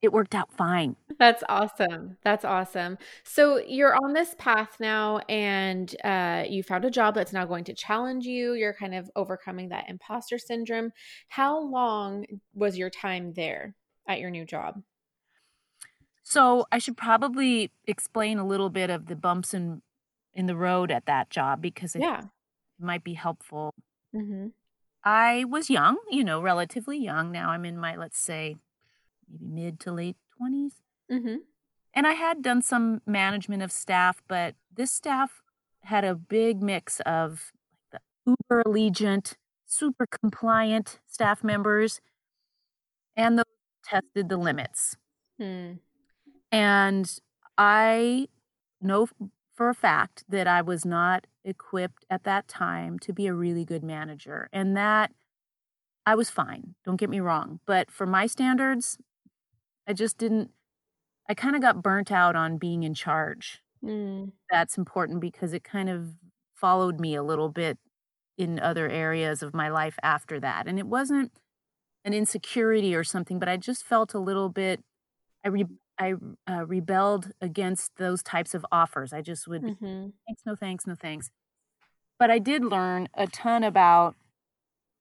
it 0.00 0.12
worked 0.12 0.34
out 0.34 0.52
fine. 0.52 0.96
That's 1.20 1.44
awesome. 1.48 2.16
That's 2.24 2.44
awesome. 2.44 2.98
So 3.22 3.58
you're 3.58 3.94
on 3.94 4.12
this 4.12 4.34
path 4.40 4.78
now 4.80 5.18
and 5.28 5.94
uh, 6.02 6.46
you 6.48 6.64
found 6.64 6.84
a 6.84 6.90
job 6.90 7.14
that's 7.14 7.32
now 7.32 7.44
going 7.44 7.62
to 7.62 7.74
challenge 7.74 8.24
you. 8.24 8.54
You're 8.54 8.74
kind 8.74 8.96
of 8.96 9.08
overcoming 9.14 9.68
that 9.68 9.88
imposter 9.88 10.36
syndrome. 10.36 10.90
How 11.28 11.60
long 11.60 12.26
was 12.54 12.76
your 12.76 12.90
time 12.90 13.34
there 13.34 13.76
at 14.08 14.18
your 14.18 14.30
new 14.30 14.44
job? 14.44 14.82
So 16.24 16.66
I 16.72 16.78
should 16.78 16.96
probably 16.96 17.70
explain 17.86 18.38
a 18.38 18.44
little 18.44 18.68
bit 18.68 18.90
of 18.90 19.06
the 19.06 19.14
bumps 19.14 19.54
in 19.54 19.80
in 20.34 20.46
the 20.46 20.56
road 20.56 20.90
at 20.90 21.06
that 21.06 21.30
job 21.30 21.60
because 21.60 21.94
yeah 21.94 22.22
might 22.82 23.04
be 23.04 23.14
helpful. 23.14 23.74
Mm-hmm. 24.14 24.48
I 25.04 25.44
was 25.44 25.70
young, 25.70 25.98
you 26.10 26.24
know, 26.24 26.40
relatively 26.40 26.98
young. 26.98 27.32
Now 27.32 27.50
I'm 27.50 27.64
in 27.64 27.78
my, 27.78 27.96
let's 27.96 28.18
say, 28.18 28.56
maybe 29.28 29.62
mid 29.62 29.80
to 29.80 29.92
late 29.92 30.16
20s. 30.40 30.74
Mm-hmm. 31.10 31.36
And 31.94 32.06
I 32.06 32.12
had 32.12 32.42
done 32.42 32.62
some 32.62 33.02
management 33.06 33.62
of 33.62 33.72
staff, 33.72 34.22
but 34.28 34.54
this 34.74 34.92
staff 34.92 35.42
had 35.84 36.04
a 36.04 36.14
big 36.14 36.62
mix 36.62 37.00
of 37.00 37.52
the 37.90 37.98
uber 38.26 38.62
allegiant, 38.64 39.34
super 39.66 40.06
compliant 40.06 41.00
staff 41.06 41.42
members, 41.42 42.00
and 43.16 43.38
those 43.38 43.44
tested 43.84 44.28
the 44.28 44.36
limits. 44.36 44.96
Hmm. 45.38 45.72
And 46.50 47.12
I 47.58 48.28
know 48.80 49.08
for 49.62 49.68
a 49.68 49.74
fact 49.74 50.24
that 50.28 50.48
I 50.48 50.60
was 50.60 50.84
not 50.84 51.28
equipped 51.44 52.04
at 52.10 52.24
that 52.24 52.48
time 52.48 52.98
to 52.98 53.12
be 53.12 53.28
a 53.28 53.32
really 53.32 53.64
good 53.64 53.84
manager. 53.84 54.48
And 54.52 54.76
that 54.76 55.12
I 56.04 56.16
was 56.16 56.30
fine, 56.30 56.74
don't 56.84 56.96
get 56.96 57.08
me 57.08 57.20
wrong. 57.20 57.60
But 57.64 57.88
for 57.88 58.04
my 58.04 58.26
standards, 58.26 58.98
I 59.86 59.92
just 59.92 60.18
didn't, 60.18 60.50
I 61.28 61.34
kind 61.34 61.54
of 61.54 61.62
got 61.62 61.80
burnt 61.80 62.10
out 62.10 62.34
on 62.34 62.58
being 62.58 62.82
in 62.82 62.92
charge. 62.92 63.62
Mm. 63.84 64.32
That's 64.50 64.76
important 64.76 65.20
because 65.20 65.52
it 65.52 65.62
kind 65.62 65.88
of 65.88 66.08
followed 66.56 66.98
me 66.98 67.14
a 67.14 67.22
little 67.22 67.48
bit 67.48 67.78
in 68.36 68.58
other 68.58 68.88
areas 68.88 69.44
of 69.44 69.54
my 69.54 69.68
life 69.68 69.94
after 70.02 70.40
that. 70.40 70.66
And 70.66 70.76
it 70.76 70.88
wasn't 70.88 71.30
an 72.04 72.14
insecurity 72.14 72.96
or 72.96 73.04
something, 73.04 73.38
but 73.38 73.48
I 73.48 73.58
just 73.58 73.84
felt 73.84 74.12
a 74.12 74.18
little 74.18 74.48
bit, 74.48 74.80
I, 75.44 75.50
re, 75.50 75.66
I 76.02 76.14
uh, 76.52 76.64
rebelled 76.66 77.30
against 77.40 77.92
those 77.96 78.22
types 78.22 78.54
of 78.54 78.64
offers. 78.72 79.12
I 79.12 79.22
just 79.22 79.46
would, 79.48 79.62
Mm-hmm. 79.62 80.08
thanks, 80.26 80.42
no 80.44 80.54
thanks, 80.56 80.86
no 80.86 80.94
thanks. 80.94 81.30
But 82.18 82.30
I 82.30 82.38
did 82.38 82.64
learn 82.64 83.08
a 83.14 83.26
ton 83.26 83.64
about 83.64 84.14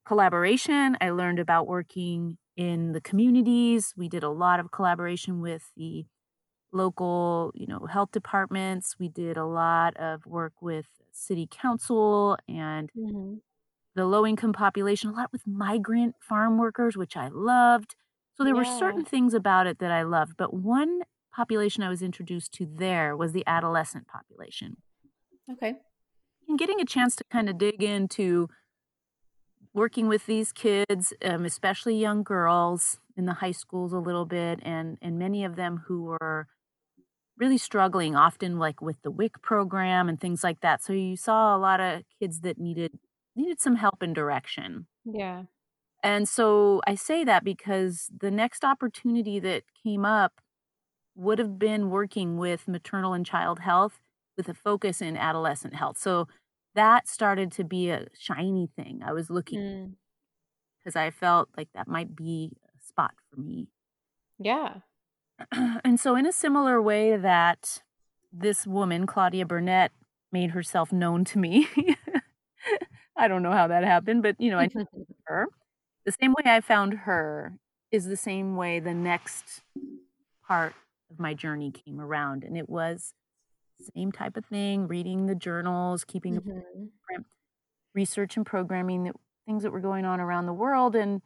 collaboration. 0.05 0.97
I 1.01 1.09
learned 1.11 1.39
about 1.39 1.67
working 1.67 2.37
in 2.57 2.91
the 2.91 3.01
communities. 3.01 3.93
We 3.95 4.09
did 4.09 4.23
a 4.23 4.29
lot 4.29 4.59
of 4.59 4.71
collaboration 4.71 5.41
with 5.41 5.63
the 5.75 6.05
local, 6.73 7.51
you 7.53 7.67
know, 7.67 7.85
health 7.89 8.11
departments. 8.11 8.95
We 8.99 9.09
did 9.09 9.37
a 9.37 9.45
lot 9.45 9.95
of 9.97 10.25
work 10.25 10.53
with 10.61 10.85
city 11.11 11.47
council 11.49 12.37
and 12.47 12.89
Mm-hmm. 12.97 13.35
the 13.95 14.05
low 14.05 14.25
income 14.25 14.53
population, 14.53 15.09
a 15.09 15.13
lot 15.13 15.31
with 15.31 15.45
migrant 15.45 16.15
farm 16.21 16.57
workers, 16.57 16.95
which 16.97 17.15
I 17.17 17.27
loved. 17.29 17.95
So 18.37 18.43
there 18.43 18.55
were 18.55 18.63
Yeah. 18.63 18.77
certain 18.79 19.05
things 19.05 19.33
about 19.33 19.67
it 19.67 19.79
that 19.79 19.91
I 19.91 20.03
loved, 20.03 20.37
but 20.37 20.53
one 20.53 21.01
population 21.33 21.83
I 21.83 21.89
was 21.89 22.01
introduced 22.01 22.53
to 22.53 22.65
there 22.65 23.15
was 23.15 23.31
the 23.33 23.43
adolescent 23.47 24.07
population. 24.07 24.77
Okay. 25.51 25.81
And 26.47 26.57
getting 26.59 26.81
a 26.81 26.85
chance 26.85 27.15
to 27.17 27.23
kind 27.31 27.49
of 27.49 27.57
dig 27.57 27.83
into 27.83 28.49
working 29.73 30.07
with 30.07 30.25
these 30.25 30.51
kids, 30.51 31.13
um, 31.23 31.45
especially 31.45 31.95
young 31.97 32.23
girls 32.23 32.99
in 33.15 33.25
the 33.25 33.33
high 33.35 33.51
schools 33.51 33.93
a 33.93 33.99
little 33.99 34.25
bit, 34.25 34.59
and 34.63 34.97
and 35.01 35.17
many 35.19 35.43
of 35.45 35.55
them 35.55 35.83
who 35.87 36.03
were 36.03 36.47
really 37.37 37.57
struggling, 37.57 38.15
often 38.15 38.59
like 38.59 38.81
with 38.81 39.01
the 39.03 39.11
WIC 39.11 39.41
program 39.41 40.09
and 40.09 40.19
things 40.19 40.43
like 40.43 40.61
that. 40.61 40.83
So 40.83 40.93
you 40.93 41.15
saw 41.17 41.55
a 41.55 41.59
lot 41.59 41.79
of 41.79 42.03
kids 42.19 42.41
that 42.41 42.57
needed 42.57 42.99
needed 43.35 43.59
some 43.61 43.75
help 43.77 44.01
and 44.01 44.13
direction. 44.15 44.87
Yeah. 45.05 45.43
And 46.03 46.27
so 46.27 46.81
I 46.87 46.95
say 46.95 47.23
that 47.23 47.43
because 47.43 48.09
the 48.17 48.31
next 48.31 48.63
opportunity 48.63 49.39
that 49.39 49.63
came 49.83 50.03
up 50.05 50.41
would 51.15 51.39
have 51.39 51.59
been 51.59 51.89
working 51.89 52.37
with 52.37 52.67
maternal 52.67 53.13
and 53.13 53.25
child 53.25 53.59
health 53.59 53.99
with 54.37 54.49
a 54.49 54.53
focus 54.53 55.01
in 55.01 55.17
adolescent 55.17 55.75
health. 55.75 55.97
So 55.97 56.27
that 56.73 57.07
started 57.07 57.51
to 57.53 57.63
be 57.63 57.89
a 57.89 58.07
shiny 58.17 58.69
thing. 58.75 59.01
I 59.05 59.11
was 59.13 59.29
looking 59.29 59.59
Mm. 59.59 59.93
because 60.79 60.95
I 60.95 61.11
felt 61.11 61.49
like 61.57 61.69
that 61.73 61.87
might 61.87 62.15
be 62.15 62.53
a 62.65 62.79
spot 62.87 63.13
for 63.29 63.39
me. 63.41 63.67
Yeah. 64.39 64.77
and 65.83 65.99
so, 65.99 66.15
in 66.15 66.25
a 66.25 66.31
similar 66.31 66.81
way 66.81 67.17
that 67.17 67.83
this 68.31 68.65
woman, 68.65 69.05
Claudia 69.05 69.45
Burnett, 69.45 69.91
made 70.31 70.51
herself 70.51 70.91
known 70.93 71.25
to 71.25 71.37
me, 71.39 71.67
I 73.17 73.27
don't 73.27 73.43
know 73.43 73.51
how 73.51 73.67
that 73.67 73.83
happened, 73.83 74.23
but 74.23 74.35
you 74.39 74.49
know, 74.51 74.57
I 74.59 74.69
knew 74.73 74.85
her. 75.25 75.47
The 76.05 76.11
same 76.11 76.33
way 76.33 76.43
I 76.51 76.61
found 76.61 76.93
her 76.99 77.57
is 77.91 78.05
the 78.05 78.17
same 78.17 78.55
way 78.55 78.79
the 78.79 78.93
next 78.93 79.61
part 80.47 80.73
of 81.09 81.19
my 81.19 81.33
journey 81.33 81.71
came 81.71 81.99
around. 81.99 82.43
And 82.43 82.57
it 82.57 82.69
was 82.69 83.13
same 83.95 84.11
type 84.11 84.37
of 84.37 84.45
thing, 84.45 84.87
reading 84.87 85.25
the 85.25 85.35
journals, 85.35 86.03
keeping 86.05 86.39
Mhm. 86.41 86.89
research 87.93 88.37
and 88.37 88.45
programming 88.45 89.03
that 89.03 89.15
things 89.45 89.63
that 89.63 89.71
were 89.71 89.81
going 89.81 90.05
on 90.05 90.19
around 90.19 90.45
the 90.45 90.53
world. 90.53 90.95
And 90.95 91.21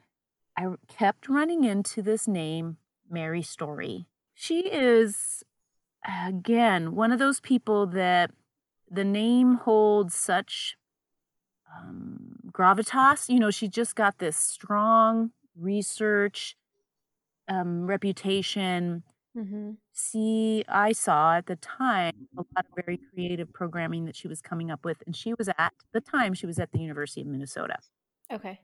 I 0.58 0.76
kept 0.88 1.28
running 1.30 1.64
into 1.64 2.02
this 2.02 2.28
name, 2.28 2.78
Mary 3.10 3.42
Story. 3.42 4.08
She 4.34 4.72
is 4.72 5.44
again 6.28 6.96
one 6.96 7.12
of 7.12 7.20
those 7.20 7.40
people 7.40 7.88
that 7.88 8.32
the 8.90 9.04
name 9.04 9.56
holds 9.56 10.16
such 10.16 10.78
um, 11.76 12.35
gravitas. 12.56 13.30
You 13.30 13.40
know, 13.40 13.52
she 13.52 13.68
just 13.68 13.96
got 13.96 14.20
this 14.20 14.38
strong 14.38 15.32
research 15.60 16.56
um, 17.48 17.86
reputation. 17.88 19.04
Mhm. 19.38 19.78
See, 19.94 20.64
I 20.68 20.94
saw 20.94 21.36
at 21.36 21.48
the 21.48 21.58
time 21.58 22.28
a 22.38 22.42
lot 22.42 22.66
of 22.66 22.86
very 22.86 23.00
creative 23.14 23.52
programming 23.54 24.06
that 24.06 24.16
she 24.16 24.28
was 24.28 24.42
coming 24.42 24.72
up 24.72 24.86
with, 24.86 25.04
and 25.06 25.16
she 25.16 25.34
was 25.34 25.50
at 25.58 25.74
the 25.94 26.02
time 26.02 26.34
she 26.34 26.46
was 26.46 26.60
at 26.60 26.72
the 26.72 26.80
University 26.80 27.22
of 27.22 27.28
Minnesota. 27.28 27.78
Okay. 28.32 28.60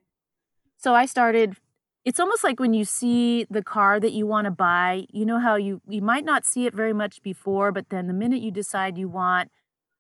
So 0.78 0.96
I 0.96 1.06
started. 1.06 1.58
It's 2.04 2.20
almost 2.20 2.44
like 2.44 2.60
when 2.60 2.74
you 2.74 2.84
see 2.86 3.46
the 3.52 3.64
car 3.64 4.00
that 4.00 4.12
you 4.14 4.26
want 4.26 4.46
to 4.46 4.52
buy. 4.52 5.06
You 5.12 5.26
know 5.26 5.40
how 5.40 5.56
you 5.56 5.82
you 5.88 6.02
might 6.02 6.26
not 6.26 6.46
see 6.46 6.66
it 6.66 6.74
very 6.74 6.94
much 6.94 7.22
before, 7.22 7.72
but 7.72 7.90
then 7.90 8.08
the 8.08 8.14
minute 8.14 8.42
you 8.42 8.52
decide 8.52 8.98
you 8.98 9.10
want, 9.10 9.52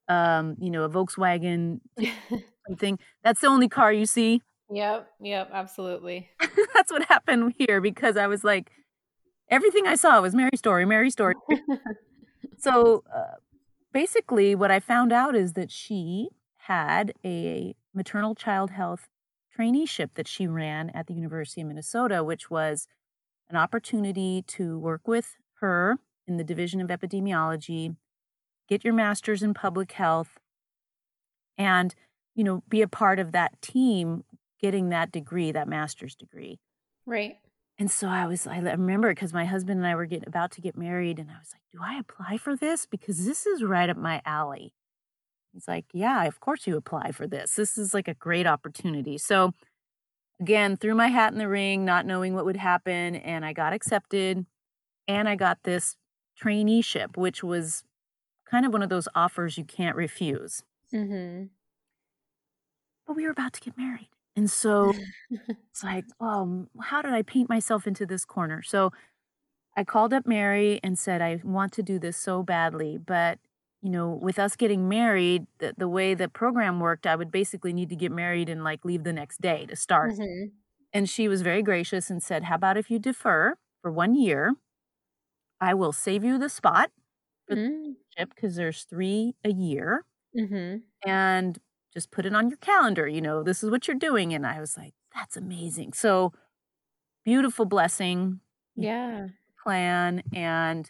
um, 0.09 0.55
you 0.59 0.69
know, 0.71 0.83
a 0.83 0.89
Volkswagen 0.89 1.81
something, 2.71 2.99
that's 3.23 3.41
the 3.41 3.47
only 3.47 3.67
car 3.67 3.91
you 3.91 4.05
see. 4.05 4.41
yep. 4.71 5.09
Yep. 5.21 5.49
Absolutely. 5.53 6.29
that's 6.73 6.91
what 6.91 7.03
happened 7.05 7.53
here 7.57 7.81
because 7.81 8.17
I 8.17 8.27
was 8.27 8.43
like, 8.43 8.71
everything 9.49 9.85
I 9.85 9.95
saw 9.95 10.21
was 10.21 10.33
Mary 10.33 10.55
Story, 10.55 10.85
Mary 10.85 11.09
Story. 11.09 11.35
so 12.57 13.03
uh, 13.13 13.35
basically, 13.93 14.55
what 14.55 14.71
I 14.71 14.79
found 14.79 15.11
out 15.11 15.35
is 15.35 15.53
that 15.53 15.71
she 15.71 16.29
had 16.67 17.13
a 17.25 17.75
maternal 17.93 18.35
child 18.35 18.71
health 18.71 19.07
traineeship 19.57 20.11
that 20.15 20.27
she 20.27 20.47
ran 20.47 20.89
at 20.91 21.07
the 21.07 21.13
University 21.13 21.61
of 21.61 21.67
Minnesota, 21.67 22.23
which 22.23 22.49
was 22.49 22.87
an 23.49 23.57
opportunity 23.57 24.43
to 24.47 24.79
work 24.79 25.07
with 25.07 25.35
her 25.59 25.97
in 26.25 26.37
the 26.37 26.43
Division 26.43 26.79
of 26.79 26.87
Epidemiology, 26.87 27.95
get 28.69 28.85
your 28.85 28.93
master's 28.93 29.43
in 29.43 29.53
public 29.53 29.91
health, 29.91 30.39
and 31.57 31.93
you 32.35 32.43
know 32.43 32.63
be 32.69 32.81
a 32.81 32.87
part 32.87 33.19
of 33.19 33.31
that 33.31 33.61
team 33.61 34.23
getting 34.61 34.89
that 34.89 35.11
degree, 35.11 35.51
that 35.51 35.67
master's 35.67 36.15
degree. 36.15 36.59
right. 37.05 37.37
And 37.79 37.89
so 37.89 38.07
I 38.07 38.27
was, 38.27 38.45
I 38.45 38.59
remember 38.59 39.09
because 39.09 39.33
my 39.33 39.45
husband 39.45 39.79
and 39.79 39.87
I 39.87 39.95
were 39.95 40.05
getting 40.05 40.27
about 40.27 40.51
to 40.51 40.61
get 40.61 40.77
married, 40.77 41.17
and 41.17 41.31
I 41.31 41.39
was 41.39 41.51
like, 41.51 41.63
do 41.71 41.79
I 41.81 41.97
apply 41.97 42.37
for 42.37 42.55
this? 42.55 42.85
Because 42.85 43.25
this 43.25 43.47
is 43.47 43.63
right 43.63 43.89
up 43.89 43.97
my 43.97 44.21
alley. 44.23 44.71
He's 45.51 45.67
like, 45.67 45.85
yeah, 45.91 46.23
of 46.25 46.39
course 46.39 46.67
you 46.67 46.77
apply 46.77 47.11
for 47.11 47.25
this. 47.25 47.55
This 47.55 47.79
is 47.79 47.93
like 47.93 48.07
a 48.07 48.13
great 48.13 48.45
opportunity. 48.45 49.17
So 49.17 49.53
again, 50.39 50.77
threw 50.77 50.93
my 50.93 51.07
hat 51.07 51.33
in 51.33 51.39
the 51.39 51.47
ring, 51.47 51.83
not 51.83 52.05
knowing 52.05 52.35
what 52.35 52.45
would 52.45 52.57
happen, 52.57 53.15
and 53.15 53.43
I 53.43 53.53
got 53.53 53.73
accepted. 53.73 54.45
And 55.07 55.27
I 55.27 55.35
got 55.35 55.57
this 55.63 55.95
traineeship, 56.41 57.17
which 57.17 57.43
was 57.43 57.83
kind 58.49 58.65
of 58.65 58.71
one 58.71 58.83
of 58.83 58.89
those 58.89 59.07
offers 59.15 59.57
you 59.57 59.63
can't 59.63 59.95
refuse. 59.95 60.63
Mm-hmm. 60.93 61.45
But 63.11 63.17
we 63.17 63.25
were 63.25 63.31
about 63.31 63.53
to 63.53 63.61
get 63.61 63.77
married. 63.77 64.09
And 64.35 64.49
so 64.49 64.93
it's 65.71 65.83
like, 65.83 66.05
oh, 66.19 66.67
how 66.81 67.01
did 67.01 67.11
I 67.13 67.23
paint 67.23 67.49
myself 67.49 67.87
into 67.87 68.05
this 68.05 68.25
corner? 68.25 68.61
So 68.61 68.91
I 69.75 69.83
called 69.83 70.13
up 70.13 70.27
Mary 70.27 70.79
and 70.83 70.97
said, 70.99 71.21
I 71.21 71.41
want 71.43 71.73
to 71.73 71.83
do 71.83 71.99
this 71.99 72.17
so 72.17 72.43
badly. 72.43 72.97
But, 72.97 73.39
you 73.81 73.89
know, 73.89 74.11
with 74.11 74.39
us 74.39 74.55
getting 74.55 74.89
married, 74.89 75.47
the, 75.59 75.73
the 75.77 75.89
way 75.89 76.13
the 76.13 76.29
program 76.29 76.79
worked, 76.79 77.07
I 77.07 77.15
would 77.15 77.31
basically 77.31 77.73
need 77.73 77.89
to 77.89 77.95
get 77.95 78.11
married 78.11 78.49
and 78.49 78.63
like 78.63 78.85
leave 78.85 79.03
the 79.03 79.13
next 79.13 79.41
day 79.41 79.65
to 79.67 79.75
start. 79.75 80.19
Mm-hmm. 80.19 80.47
And 80.93 81.09
she 81.09 81.27
was 81.29 81.41
very 81.41 81.63
gracious 81.63 82.09
and 82.09 82.23
said, 82.23 82.45
How 82.45 82.55
about 82.55 82.77
if 82.77 82.91
you 82.91 82.99
defer 82.99 83.55
for 83.81 83.91
one 83.91 84.15
year? 84.15 84.53
I 85.61 85.73
will 85.73 85.93
save 85.93 86.23
you 86.23 86.37
the 86.37 86.49
spot 86.49 86.91
because 88.29 88.55
there's 88.55 88.83
three 88.83 89.35
a 89.43 89.51
year 89.51 90.05
Mm-hmm. 90.37 90.77
and 91.09 91.59
just 91.93 92.11
put 92.11 92.25
it 92.25 92.33
on 92.35 92.49
your 92.49 92.57
calendar. 92.57 93.07
You 93.07 93.21
know, 93.21 93.43
this 93.43 93.63
is 93.63 93.69
what 93.69 93.87
you're 93.87 93.97
doing. 93.97 94.33
And 94.33 94.45
I 94.45 94.59
was 94.59 94.77
like, 94.77 94.93
that's 95.15 95.35
amazing. 95.37 95.93
So 95.93 96.33
beautiful 97.25 97.65
blessing 97.65 98.39
Yeah. 98.75 99.27
plan. 99.63 100.23
And 100.33 100.89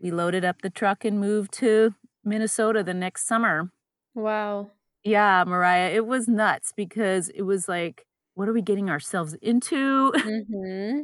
we 0.00 0.10
loaded 0.10 0.44
up 0.44 0.62
the 0.62 0.70
truck 0.70 1.04
and 1.04 1.20
moved 1.20 1.52
to 1.54 1.94
Minnesota 2.24 2.82
the 2.82 2.94
next 2.94 3.26
summer. 3.26 3.70
Wow. 4.14 4.70
Yeah, 5.04 5.44
Mariah, 5.46 5.90
it 5.90 6.06
was 6.06 6.28
nuts 6.28 6.72
because 6.76 7.28
it 7.30 7.42
was 7.42 7.68
like, 7.68 8.06
what 8.34 8.48
are 8.48 8.52
we 8.52 8.62
getting 8.62 8.90
ourselves 8.90 9.34
into? 9.42 10.12
Mm-hmm. 10.16 11.00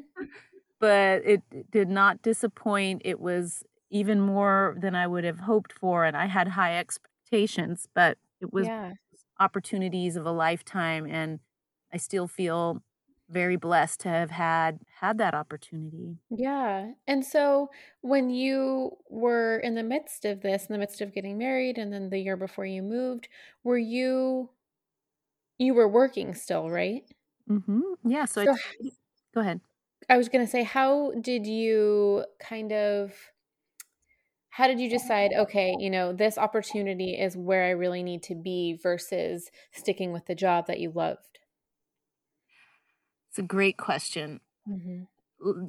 but 0.80 1.22
it 1.24 1.42
did 1.70 1.88
not 1.88 2.22
disappoint. 2.22 3.02
It 3.04 3.20
was 3.20 3.62
even 3.90 4.20
more 4.20 4.76
than 4.80 4.94
I 4.94 5.06
would 5.06 5.24
have 5.24 5.40
hoped 5.40 5.72
for. 5.72 6.04
And 6.04 6.16
I 6.16 6.26
had 6.26 6.48
high 6.48 6.78
expectations, 6.78 7.86
but 7.94 8.18
it 8.40 8.52
was 8.52 8.66
Yeah. 8.66 8.92
Opportunities 9.40 10.16
of 10.16 10.26
a 10.26 10.32
lifetime 10.32 11.06
and 11.06 11.40
I 11.92 11.98
still 11.98 12.28
feel 12.28 12.82
very 13.28 13.56
blessed 13.56 14.00
to 14.00 14.08
have 14.08 14.30
had 14.30 14.80
had 15.00 15.18
that 15.18 15.34
opportunity. 15.34 16.18
Yeah. 16.30 16.92
And 17.06 17.24
so 17.24 17.70
when 18.00 18.30
you 18.30 18.96
were 19.08 19.58
in 19.60 19.74
the 19.74 19.82
midst 19.84 20.24
of 20.24 20.40
this, 20.40 20.66
in 20.66 20.72
the 20.72 20.78
midst 20.78 21.00
of 21.00 21.12
getting 21.14 21.38
married 21.38 21.78
and 21.78 21.92
then 21.92 22.10
the 22.10 22.18
year 22.18 22.36
before 22.36 22.66
you 22.66 22.82
moved, 22.82 23.28
were 23.62 23.78
you 23.78 24.50
you 25.58 25.74
were 25.74 25.88
working 25.88 26.34
still, 26.34 26.70
right? 26.70 27.04
Mhm. 27.48 27.96
Yeah, 28.04 28.24
so, 28.24 28.46
So 28.46 28.52
I 28.52 28.90
Go 29.34 29.40
ahead. 29.40 29.60
I 30.08 30.16
was 30.16 30.28
going 30.28 30.44
to 30.44 30.50
say 30.50 30.62
how 30.62 31.12
did 31.20 31.46
you 31.46 32.24
kind 32.38 32.72
of 32.72 33.32
how 34.56 34.66
did 34.68 34.80
you 34.80 34.88
decide 34.88 35.32
okay, 35.34 35.74
you 35.78 35.90
know, 35.90 36.12
this 36.12 36.38
opportunity 36.38 37.18
is 37.18 37.36
where 37.36 37.64
I 37.64 37.70
really 37.70 38.02
need 38.02 38.22
to 38.24 38.34
be 38.34 38.74
versus 38.82 39.50
sticking 39.72 40.12
with 40.12 40.26
the 40.26 40.34
job 40.34 40.66
that 40.66 40.80
you 40.80 40.90
loved? 40.90 41.38
It's 43.30 43.38
a 43.38 43.42
great 43.42 43.76
question. 43.76 44.40
Mhm. 44.66 45.06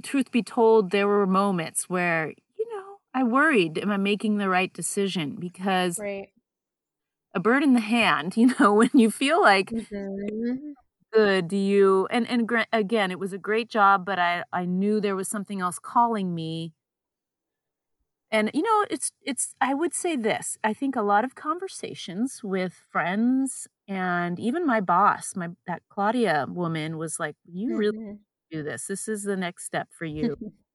Truth 0.03 0.31
be 0.31 0.43
told, 0.43 0.91
there 0.91 1.07
were 1.07 1.27
moments 1.27 1.89
where, 1.89 2.33
you 2.57 2.75
know, 2.75 2.97
I 3.13 3.23
worried, 3.23 3.77
am 3.77 3.91
I 3.91 3.97
making 3.97 4.37
the 4.37 4.49
right 4.49 4.71
decision? 4.73 5.35
Because 5.35 5.99
Right. 5.99 6.29
a 7.33 7.39
bird 7.39 7.63
in 7.63 7.73
the 7.73 7.79
hand, 7.79 8.35
you 8.37 8.53
know, 8.59 8.73
when 8.73 8.89
you 8.93 9.11
feel 9.11 9.41
like 9.41 9.73
Mhm. 9.73 10.77
good, 11.13 11.47
do 11.47 11.57
you 11.57 12.07
and 12.11 12.27
and 12.27 12.49
again, 12.73 13.11
it 13.11 13.19
was 13.19 13.33
a 13.33 13.37
great 13.37 13.69
job, 13.69 14.05
but 14.05 14.19
I 14.19 14.43
I 14.53 14.65
knew 14.65 14.99
there 14.99 15.15
was 15.15 15.27
something 15.27 15.61
else 15.61 15.79
calling 15.79 16.33
me. 16.35 16.73
And 18.31 18.51
you 18.53 18.61
know, 18.61 18.85
it's 18.89 19.11
it's 19.21 19.55
I 19.61 19.73
would 19.73 19.93
say 19.93 20.15
this. 20.15 20.57
I 20.63 20.73
think 20.73 20.95
a 20.95 21.01
lot 21.01 21.23
of 21.23 21.35
conversations 21.35 22.41
with 22.43 22.73
friends 22.91 23.67
and 23.87 24.39
even 24.39 24.65
my 24.65 24.81
boss, 24.81 25.35
my 25.35 25.49
that 25.65 25.83
Claudia 25.89 26.45
woman 26.49 26.97
was 26.97 27.19
like, 27.19 27.37
"You 27.45 27.73
really 27.75 27.91
Mhm. 27.91 28.25
do 28.51 28.63
this. 28.63 28.87
This 28.87 29.07
is 29.09 29.23
the 29.23 29.37
next 29.37 29.65
step 29.65 29.89
for 29.91 30.05
you." 30.05 30.37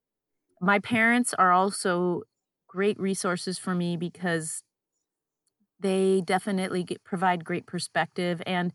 My 0.60 0.78
parents 0.78 1.34
are 1.34 1.52
also 1.52 2.22
great 2.68 2.98
resources 3.00 3.58
for 3.58 3.74
me 3.74 3.96
because 3.96 4.62
they 5.80 6.20
definitely 6.22 6.84
get, 6.84 7.02
provide 7.04 7.44
great 7.44 7.66
perspective 7.66 8.42
and 8.46 8.72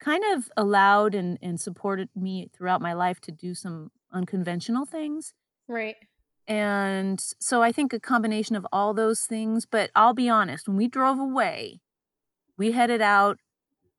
kind 0.00 0.24
of 0.34 0.50
allowed 0.56 1.14
and, 1.14 1.38
and 1.42 1.60
supported 1.60 2.10
me 2.16 2.48
throughout 2.54 2.82
my 2.82 2.92
life 2.94 3.20
to 3.22 3.32
do 3.32 3.54
some 3.54 3.90
unconventional 4.12 4.86
things. 4.86 5.34
Right. 5.66 5.96
And 6.48 7.20
so 7.40 7.62
I 7.62 7.72
think 7.72 7.92
a 7.92 8.00
combination 8.00 8.56
of 8.56 8.66
all 8.72 8.94
those 8.94 9.22
things, 9.22 9.66
but 9.66 9.90
I'll 9.94 10.14
be 10.14 10.28
honest, 10.28 10.68
when 10.68 10.76
we 10.76 10.88
drove 10.88 11.18
away, 11.18 11.80
we 12.58 12.72
headed 12.72 13.02
out, 13.02 13.38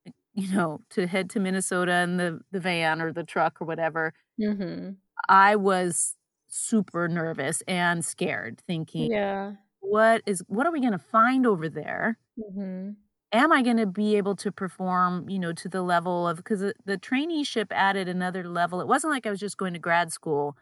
you 0.35 0.51
know, 0.53 0.81
to 0.91 1.07
head 1.07 1.29
to 1.31 1.39
Minnesota 1.39 1.97
in 2.01 2.17
the, 2.17 2.41
the 2.51 2.59
van 2.59 3.01
or 3.01 3.13
the 3.13 3.23
truck 3.23 3.61
or 3.61 3.65
whatever. 3.65 4.13
Mhm. 4.39 4.97
I 5.29 5.55
was 5.55 6.15
super 6.47 7.07
nervous 7.07 7.61
and 7.67 8.03
scared, 8.05 8.61
thinking, 8.67 9.11
Yeah. 9.11 9.53
what 9.79 10.21
is 10.25 10.43
what 10.47 10.65
are 10.67 10.71
we 10.71 10.79
going 10.81 10.91
to 10.93 10.99
find 10.99 11.45
over 11.47 11.69
there? 11.69 12.17
Mhm. 12.37 12.95
Am 13.31 13.51
I 13.51 13.63
going 13.63 13.77
to 13.77 13.87
be 13.87 14.15
able 14.15 14.35
to 14.37 14.51
perform, 14.51 15.27
you 15.29 15.39
know, 15.39 15.53
to 15.53 15.67
the 15.69 15.81
level 15.81 16.27
of 16.27 16.37
because 16.37 16.59
the, 16.61 16.73
the 16.85 16.97
traineeship 16.97 17.67
added 17.71 18.07
another 18.07 18.47
level. 18.47 18.79
It 18.81 18.87
wasn't 18.87 19.11
like 19.13 19.25
I 19.25 19.31
was 19.31 19.39
just 19.39 19.57
going 19.57 19.73
to 19.73 19.79
grad 19.79 20.11
school. 20.11 20.55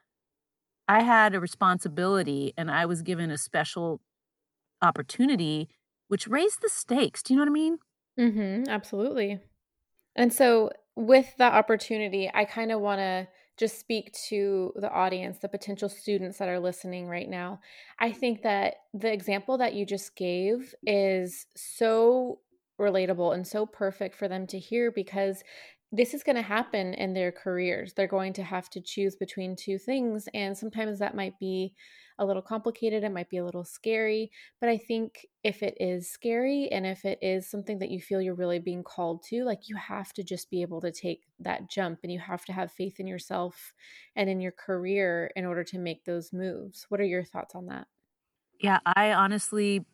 I 0.92 1.04
had 1.04 1.34
a 1.34 1.40
responsibility 1.40 2.54
and 2.58 2.70
I 2.70 2.86
was 2.86 3.02
given 3.02 3.32
a 3.32 3.38
special 3.38 4.02
opportunity, 4.82 5.70
which 6.08 6.28
raised 6.28 6.62
the 6.62 6.70
stakes. 6.70 7.24
Do 7.24 7.34
you 7.34 7.38
know 7.40 7.44
what 7.44 7.50
I 7.50 7.54
mean? 7.54 7.80
Mhm. 8.20 8.68
Absolutely. 8.68 9.40
And 10.16 10.34
so, 10.34 10.72
with 10.96 11.36
that 11.38 11.54
opportunity, 11.54 12.30
I 12.34 12.46
kind 12.46 12.72
of 12.72 12.82
want 12.82 13.00
to 13.00 13.28
just 13.58 13.80
speak 13.80 14.14
to 14.30 14.74
the 14.78 14.92
audience, 14.92 15.40
the 15.40 15.50
potential 15.50 15.90
students 15.90 16.40
that 16.40 16.50
are 16.50 16.60
listening 16.60 17.08
right 17.08 17.30
now. 17.30 17.62
I 18.00 18.12
think 18.12 18.44
that 18.44 18.76
the 18.94 19.12
example 19.14 19.58
that 19.60 19.76
you 19.76 19.86
just 19.86 20.16
gave 20.16 20.76
is 20.86 21.48
so 21.56 22.42
relatable 22.80 23.34
and 23.36 23.48
so 23.48 23.66
perfect 23.66 24.16
for 24.16 24.28
them 24.28 24.48
to 24.48 24.60
hear 24.60 24.92
because 24.92 25.44
this 25.92 26.14
is 26.14 26.24
going 26.24 26.38
to 26.38 26.42
happen 26.42 26.94
in 26.94 27.14
their 27.14 27.32
careers. 27.32 27.94
They're 27.94 28.08
going 28.08 28.34
to 28.34 28.44
have 28.44 28.70
to 28.72 28.82
choose 28.82 29.16
between 29.16 29.56
two 29.58 29.78
things. 29.78 30.30
And 30.34 30.58
sometimes 30.58 31.00
that 31.00 31.16
might 31.16 31.38
be 31.38 31.74
a 32.18 32.26
little 32.26 32.42
complicated, 32.42 33.04
it 33.04 33.12
might 33.12 33.30
be 33.30 33.38
a 33.38 33.46
little 33.46 33.64
scary. 33.64 34.32
But 34.60 34.70
I 34.70 34.78
think 34.78 35.26
if 35.44 35.64
it 35.64 35.76
is 35.80 36.10
scary 36.10 36.70
and 36.72 36.86
if 36.86 37.04
it 37.04 37.18
is 37.22 37.50
something 37.50 37.80
that 37.80 37.90
you 37.90 38.00
feel 38.00 38.22
you're 38.22 38.36
really 38.36 38.60
being 38.60 38.84
called 38.84 39.24
to, 39.24 39.44
like 39.44 39.68
you 39.68 39.76
have 39.76 40.14
to 40.14 40.24
just 40.24 40.50
be 40.50 40.62
able 40.62 40.82
to 40.82 40.92
take 40.92 41.24
that 41.40 41.70
jump 41.70 42.00
and 42.04 42.12
you 42.12 42.20
have 42.20 42.46
to 42.46 42.54
have 42.54 42.72
faith 42.72 43.00
in 43.00 43.08
yourself 43.08 43.74
and 44.16 44.30
in 44.30 44.40
your 44.40 44.52
career 44.52 45.32
in 45.36 45.46
order 45.46 45.64
to 45.64 45.80
make 45.80 46.06
those 46.06 46.32
moves. 46.32 46.86
What 46.90 47.02
are 47.02 47.06
your 47.06 47.24
thoughts 47.24 47.56
on 47.56 47.66
that? 47.66 47.88
Yeah, 48.60 48.80
I 48.86 49.14
honestly 49.14 49.86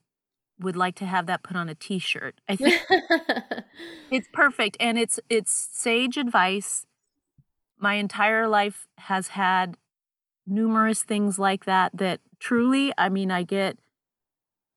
would 0.59 0.75
like 0.75 0.95
to 0.95 1.05
have 1.05 1.25
that 1.27 1.43
put 1.43 1.55
on 1.57 1.69
a 1.69 1.75
t-shirt. 1.75 2.39
I 2.49 2.55
think 2.55 2.75
it's 4.09 4.27
perfect 4.31 4.77
and 4.79 4.97
it's 4.97 5.19
it's 5.29 5.51
sage 5.73 6.17
advice. 6.17 6.85
My 7.79 7.95
entire 7.95 8.47
life 8.47 8.87
has 8.99 9.29
had 9.29 9.77
numerous 10.47 11.03
things 11.03 11.39
like 11.39 11.65
that 11.65 11.91
that 11.97 12.21
truly, 12.39 12.93
I 12.97 13.09
mean, 13.09 13.31
I 13.31 13.43
get 13.43 13.77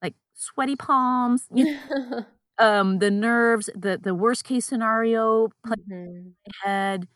like 0.02 0.14
sweaty 0.34 0.76
palms, 0.76 1.46
you 1.52 1.64
know, 1.64 2.66
um 2.66 2.98
the 3.00 3.10
nerves, 3.10 3.70
the 3.76 3.98
the 4.02 4.14
worst 4.14 4.44
case 4.44 4.66
scenario 4.66 5.48
Mhm. 5.64 6.34
my 6.44 6.70
head, 6.70 7.08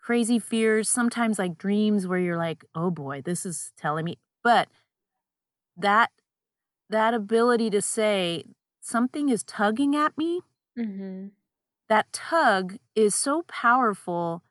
crazy 0.00 0.38
fears, 0.38 0.88
sometimes 0.88 1.38
like 1.38 1.58
dreams 1.58 2.06
where 2.08 2.18
you're 2.20 2.38
like, 2.38 2.64
"Oh 2.74 2.90
boy, 2.90 3.22
this 3.24 3.46
is 3.46 3.72
telling 3.78 4.04
me." 4.06 4.18
But 4.44 4.68
that 5.76 6.10
that 6.94 7.12
ability 7.12 7.70
to 7.70 7.82
say 7.82 8.44
something 8.80 9.28
is 9.28 9.42
tugging 9.42 9.96
at 9.96 10.16
me, 10.16 10.42
Mhm. 10.78 11.32
that 11.88 12.12
tug 12.12 12.78
is 12.94 13.16
so 13.16 13.42
powerful. 13.42 14.44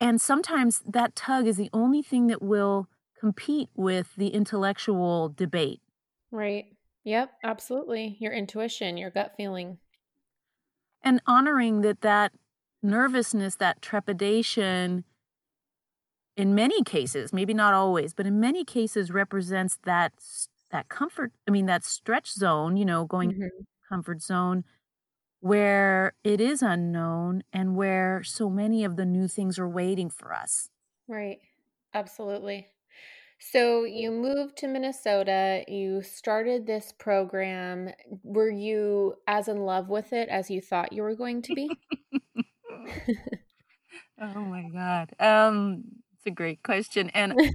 And 0.00 0.20
sometimes 0.20 0.84
that 0.86 1.16
tug 1.16 1.48
is 1.48 1.56
the 1.56 1.68
only 1.72 2.00
thing 2.00 2.28
that 2.28 2.40
will 2.40 2.86
compete 3.18 3.70
with 3.74 4.14
the 4.14 4.28
intellectual 4.28 5.28
debate. 5.30 5.80
Right. 6.30 6.76
Yep, 7.02 7.32
absolutely. 7.42 8.16
Your 8.20 8.32
intuition, 8.32 8.96
your 8.96 9.10
gut 9.10 9.34
feeling. 9.36 9.78
And 11.02 11.20
honoring 11.26 11.80
that 11.80 12.02
that 12.02 12.34
nervousness, 12.84 13.56
that 13.56 13.82
trepidation, 13.82 15.02
in 16.36 16.54
many 16.54 16.84
cases, 16.84 17.32
maybe 17.32 17.54
not 17.54 17.74
always, 17.74 18.14
but 18.14 18.26
in 18.26 18.38
many 18.38 18.64
cases 18.64 19.10
represents 19.10 19.78
that 19.82 20.12
that 20.76 20.88
comfort, 20.88 21.32
I 21.48 21.50
mean 21.52 21.66
that 21.66 21.84
stretch 21.84 22.32
zone, 22.32 22.76
you 22.76 22.84
know, 22.86 23.06
going 23.06 23.34
Mhm. 23.34 23.66
comfort 23.88 24.22
zone 24.22 24.64
where 25.40 26.14
it 26.24 26.40
is 26.40 26.62
unknown 26.62 27.42
and 27.52 27.76
where 27.76 28.22
so 28.24 28.50
many 28.50 28.84
of 28.84 28.96
the 28.96 29.06
new 29.06 29.28
things 29.28 29.58
are 29.58 29.68
waiting 29.68 30.10
for 30.10 30.34
us. 30.34 30.70
Right. 31.08 31.40
Absolutely. 31.94 32.68
So 33.38 33.84
you 33.84 34.10
moved 34.12 34.56
to 34.58 34.68
Minnesota, 34.68 35.64
you 35.68 36.02
started 36.02 36.66
this 36.66 36.92
program. 36.92 37.90
Were 38.24 38.50
you 38.50 39.16
as 39.26 39.48
in 39.48 39.58
love 39.58 39.88
with 39.88 40.12
it 40.12 40.28
as 40.28 40.50
you 40.50 40.60
thought 40.62 40.92
you 40.92 41.02
were 41.02 41.16
going 41.16 41.42
to 41.42 41.52
be? 41.54 41.80
oh 44.20 44.44
my 44.44 44.62
god. 44.62 45.10
Um 45.20 45.84
it's 46.16 46.26
a 46.26 46.30
great 46.30 46.62
question 46.62 47.10
and 47.10 47.36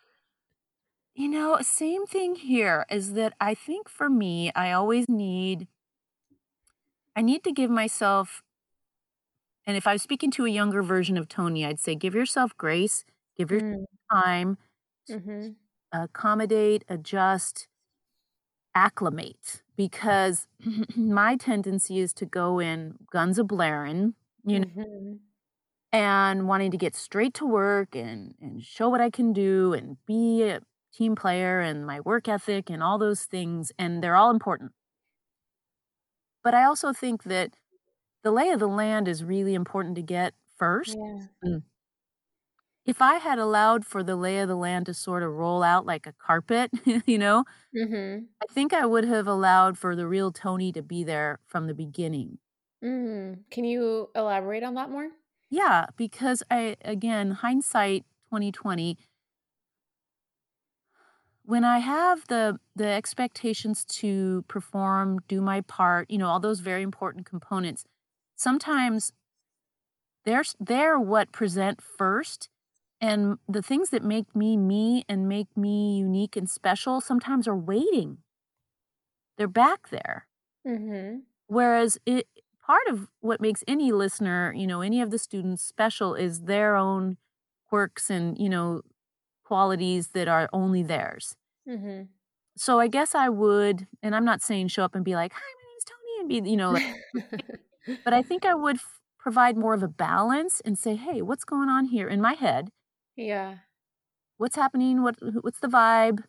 you 1.20 1.28
know, 1.28 1.58
same 1.62 2.06
thing 2.06 2.34
here 2.34 2.86
is 2.90 3.12
that 3.14 3.34
I 3.40 3.54
think 3.54 3.88
for 3.88 4.08
me 4.08 4.50
I 4.54 4.72
always 4.72 5.08
need 5.08 5.68
I 7.16 7.22
need 7.22 7.44
to 7.44 7.52
give 7.52 7.70
myself 7.70 8.42
and 9.66 9.76
if 9.76 9.86
I 9.86 9.92
was 9.92 10.02
speaking 10.02 10.30
to 10.32 10.46
a 10.46 10.50
younger 10.50 10.82
version 10.82 11.16
of 11.16 11.28
Toni, 11.28 11.64
I'd 11.66 11.80
say 11.80 11.94
give 11.94 12.14
yourself 12.14 12.56
grace, 12.56 13.04
give 13.36 13.50
yourself 13.50 13.68
Mm, 13.72 13.84
time, 14.12 14.58
mhm. 15.08 15.56
accommodate, 15.92 16.84
adjust, 16.88 17.68
acclimate 18.74 19.62
because 19.76 20.46
my 20.96 21.36
tendency 21.36 21.98
is 21.98 22.12
to 22.14 22.26
go 22.26 22.58
in 22.60 22.94
guns 23.12 23.38
a 23.38 23.44
blaring, 23.44 24.14
you 24.44 24.60
know, 24.60 24.64
Mhm. 24.64 25.20
and 25.92 26.46
wanting 26.48 26.70
to 26.70 26.76
get 26.78 26.94
straight 26.94 27.34
to 27.34 27.46
work 27.46 27.94
and 27.96 28.34
and 28.40 28.62
show 28.64 28.88
what 28.88 29.00
I 29.00 29.10
can 29.10 29.32
do 29.32 29.72
and 29.72 29.96
be 30.06 30.42
a 30.44 30.60
team 30.92 31.14
player 31.16 31.60
and 31.60 31.86
my 31.86 32.00
work 32.00 32.28
ethic 32.28 32.70
and 32.70 32.82
all 32.82 32.98
those 32.98 33.24
things 33.24 33.72
and 33.78 34.02
they're 34.02 34.16
all 34.16 34.30
important. 34.30 34.72
But 36.42 36.54
I 36.54 36.64
also 36.64 36.92
think 36.92 37.22
that 37.24 37.54
the 38.22 38.32
lay 38.32 38.50
of 38.50 38.60
the 38.60 38.68
land 38.68 39.08
is 39.08 39.24
really 39.24 39.54
important 39.54 39.96
to 39.96 40.02
get 40.02 40.34
first. 40.58 40.96
Yeah. 40.96 41.26
Mm. 41.44 41.62
if 42.86 43.00
I 43.02 43.14
had 43.16 43.38
allowed 43.38 43.84
for 43.86 44.02
the 44.02 44.16
lay 44.16 44.38
of 44.40 44.48
the 44.48 44.56
land 44.56 44.86
to 44.86 44.94
sort 44.94 45.22
of 45.22 45.32
roll 45.32 45.62
out 45.62 45.86
like 45.86 46.06
a 46.06 46.12
carpet, 46.14 46.70
you 47.06 47.18
know, 47.18 47.44
Mm-hmm. 47.74 48.26
I 48.42 48.46
think 48.52 48.72
I 48.74 48.86
would 48.86 49.04
have 49.04 49.26
allowed 49.26 49.78
for 49.78 49.96
the 49.96 50.06
real 50.06 50.32
Toni 50.32 50.72
to 50.72 50.82
be 50.82 51.04
there 51.04 51.40
from 51.46 51.66
the 51.66 51.74
beginning. 51.74 52.38
Mm. 52.82 53.44
Can 53.50 53.64
you 53.64 54.10
elaborate 54.14 54.62
on 54.62 54.74
that 54.74 54.90
more? 54.90 55.10
Yeah, 55.50 55.86
because 55.96 56.42
I 56.50 56.76
again, 56.84 57.32
hindsight 57.32 58.04
2020 58.28 58.98
when 61.50 61.64
I 61.64 61.78
have 61.78 62.28
the 62.28 62.60
the 62.76 62.86
expectations 62.86 63.84
to 64.00 64.44
perform, 64.46 65.18
do 65.26 65.40
my 65.40 65.62
part, 65.62 66.08
you 66.08 66.16
know, 66.16 66.28
all 66.28 66.38
those 66.38 66.60
very 66.60 66.82
important 66.82 67.26
components, 67.26 67.84
sometimes 68.36 69.12
they're 70.24 70.44
they're 70.60 71.00
what 71.00 71.32
present 71.32 71.82
first 71.82 72.48
and 73.00 73.38
the 73.48 73.62
things 73.62 73.90
that 73.90 74.04
make 74.04 74.36
me 74.36 74.56
me 74.56 75.04
and 75.08 75.28
make 75.28 75.48
me 75.56 75.98
unique 75.98 76.36
and 76.36 76.48
special 76.48 77.00
sometimes 77.00 77.48
are 77.48 77.56
waiting. 77.56 78.18
They're 79.36 79.48
back 79.48 79.88
there. 79.90 80.28
Mm-hmm. 80.64 81.20
Whereas 81.48 81.98
it 82.06 82.28
part 82.64 82.86
of 82.88 83.08
what 83.18 83.40
makes 83.40 83.64
any 83.66 83.90
listener, 83.90 84.54
you 84.56 84.68
know, 84.68 84.82
any 84.82 85.00
of 85.00 85.10
the 85.10 85.18
students 85.18 85.64
special 85.64 86.14
is 86.14 86.42
their 86.42 86.76
own 86.76 87.16
quirks 87.68 88.08
and, 88.08 88.38
you 88.38 88.48
know, 88.48 88.82
qualities 89.42 90.08
that 90.08 90.28
are 90.28 90.48
only 90.52 90.84
theirs. 90.84 91.34
Mm-hmm. 91.70 92.02
So 92.56 92.80
I 92.80 92.88
guess 92.88 93.14
I 93.14 93.28
would, 93.28 93.86
and 94.02 94.14
I'm 94.14 94.24
not 94.24 94.42
saying 94.42 94.68
show 94.68 94.84
up 94.84 94.94
and 94.94 95.04
be 95.04 95.14
like, 95.14 95.32
"Hi, 95.32 95.40
my 95.40 95.70
name's 95.70 95.84
Toni," 95.84 96.20
and 96.20 96.28
be, 96.46 96.50
you 96.50 96.56
know, 96.56 96.72
like, 96.72 97.44
but 98.04 98.12
I 98.12 98.22
think 98.22 98.44
I 98.44 98.54
would 98.54 98.76
f- 98.76 99.00
provide 99.18 99.56
more 99.56 99.74
of 99.74 99.82
a 99.82 99.88
balance 99.88 100.60
and 100.64 100.78
say, 100.78 100.96
"Hey, 100.96 101.22
what's 101.22 101.44
going 101.44 101.68
on 101.68 101.86
here 101.86 102.08
in 102.08 102.20
my 102.20 102.34
head? 102.34 102.70
yeah. 103.16 103.56
What's 104.38 104.56
happening? 104.56 105.02
What 105.02 105.16
what's 105.42 105.60
the 105.60 105.68
vibe? 105.68 106.24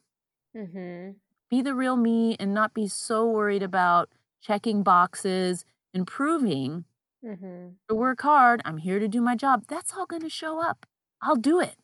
Mm-hmm. 0.55 1.11
Be 1.49 1.61
the 1.61 1.73
real 1.75 1.95
me 1.95 2.35
and 2.39 2.53
not 2.53 2.73
be 2.73 2.87
so 2.87 3.29
worried 3.29 3.63
about 3.63 4.09
checking 4.41 4.83
boxes 4.83 5.65
and 5.93 6.07
proving 6.07 6.85
Mm-hmm. 7.23 7.69
to 7.87 7.95
work 7.95 8.21
hard. 8.21 8.61
I'm 8.65 8.77
here 8.77 8.97
to 8.99 9.07
do 9.07 9.21
my 9.21 9.35
job. 9.35 9.65
That's 9.67 9.93
all 9.93 10.07
going 10.07 10.23
to 10.23 10.29
show 10.29 10.59
up. 10.59 10.87
I'll 11.21 11.35
do 11.35 11.59
it. 11.61 11.75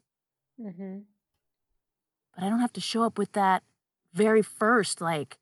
Mm-hmm. 0.59 0.99
But 2.37 2.45
I 2.45 2.49
don't 2.49 2.59
have 2.59 2.73
to 2.73 2.81
show 2.81 3.03
up 3.03 3.17
with 3.17 3.31
that 3.33 3.63
very 4.13 4.43
first, 4.43 5.01
like, 5.01 5.37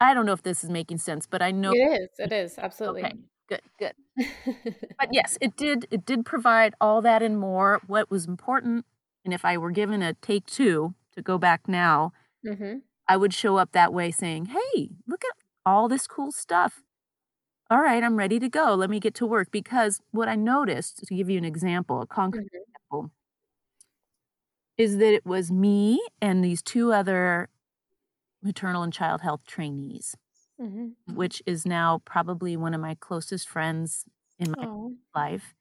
I 0.00 0.14
don't 0.14 0.26
know 0.26 0.32
if 0.32 0.42
this 0.42 0.64
is 0.64 0.70
making 0.70 0.98
sense, 0.98 1.26
but 1.26 1.42
I 1.42 1.52
know. 1.52 1.70
It 1.72 2.02
is. 2.02 2.08
It 2.18 2.32
is. 2.32 2.58
Absolutely. 2.58 3.04
Okay, 3.04 3.14
good, 3.48 3.60
good. 3.78 3.92
But 4.98 5.08
yes, 5.12 5.38
it 5.40 5.56
did. 5.56 5.86
It 5.90 6.04
did 6.06 6.24
provide 6.24 6.74
all 6.80 7.02
that 7.02 7.22
and 7.22 7.38
more. 7.38 7.80
What 7.86 8.10
was 8.10 8.26
important, 8.26 8.84
and 9.24 9.32
if 9.34 9.44
I 9.44 9.58
were 9.58 9.70
given 9.70 10.02
a 10.02 10.14
take 10.14 10.46
two 10.46 10.94
to 11.16 11.22
go 11.22 11.38
back 11.38 11.68
now, 11.68 12.12
mm-hmm. 12.46 12.78
I 13.08 13.16
would 13.16 13.34
show 13.34 13.56
up 13.56 13.72
that 13.72 13.92
way, 13.92 14.10
saying, 14.10 14.46
"Hey, 14.46 14.90
look 15.06 15.22
at 15.24 15.36
all 15.66 15.88
this 15.88 16.06
cool 16.06 16.32
stuff. 16.32 16.82
All 17.70 17.80
right, 17.82 18.02
I'm 18.04 18.16
ready 18.16 18.38
to 18.40 18.48
go. 18.48 18.74
Let 18.74 18.90
me 18.90 19.00
get 19.00 19.14
to 19.16 19.26
work." 19.26 19.50
Because 19.52 20.00
what 20.12 20.28
I 20.28 20.36
noticed, 20.36 20.98
to 21.06 21.14
give 21.14 21.30
you 21.30 21.38
an 21.38 21.44
example, 21.46 22.02
a 22.02 22.06
concrete 22.06 22.50
Mhm. 22.52 22.62
example, 22.66 23.10
is 24.78 24.98
that 24.98 25.14
it 25.14 25.26
was 25.26 25.50
me 25.52 26.00
and 26.20 26.44
these 26.44 26.62
two 26.62 26.92
other 26.92 27.48
maternal 28.42 28.82
and 28.82 28.92
child 28.92 29.20
health 29.22 29.42
trainees, 29.46 30.16
Mm-hmm. 30.60 30.90
which 31.16 31.42
is 31.46 31.66
now 31.66 32.00
probably 32.04 32.56
one 32.56 32.74
of 32.74 32.80
my 32.80 32.94
closest 32.96 33.48
friends 33.48 34.04
in 34.38 34.52
my 34.52 34.66
Oh. 34.66 34.96
life. 35.14 35.54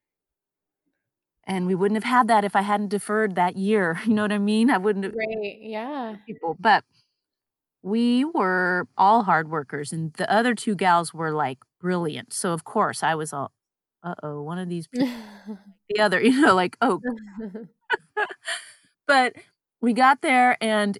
And 1.45 1.65
we 1.67 1.76
wouldn't 1.76 1.95
have 2.04 2.10
had 2.10 2.28
that 2.28 2.43
if 2.45 2.56
I 2.56 2.62
hadn't 2.62 2.89
deferred 2.89 3.36
that 3.36 3.56
year. 3.58 4.00
You 4.06 4.13
know 4.13 4.21
what 4.24 4.32
I 4.32 4.38
mean? 4.38 4.69
I 4.69 4.78
wouldn't 4.78 5.06
have 5.06 5.15
Right. 5.15 5.58
Yeah. 5.62 6.15
people. 6.28 6.56
But 6.60 6.84
we 7.84 8.26
were 8.26 8.88
all 8.97 9.24
hard 9.24 9.50
workers, 9.50 9.91
and 9.93 10.13
the 10.13 10.32
other 10.32 10.54
two 10.56 10.76
gals 10.76 11.13
were 11.13 11.32
like 11.32 11.60
brilliant. 11.80 12.34
So 12.34 12.54
of 12.54 12.63
course 12.63 13.04
I 13.04 13.15
was 13.15 13.34
all, 13.34 13.52
uh 14.04 14.15
oh, 14.24 14.41
one 14.43 14.58
of 14.60 14.69
these 14.69 14.88
people, 14.88 15.08
the 15.89 16.00
other, 16.02 16.21
you 16.24 16.39
know, 16.41 16.56
like 16.56 16.78
oh. 16.82 17.02
But 19.08 19.34
we 19.82 19.94
got 19.94 20.22
there, 20.22 20.58
and 20.62 20.98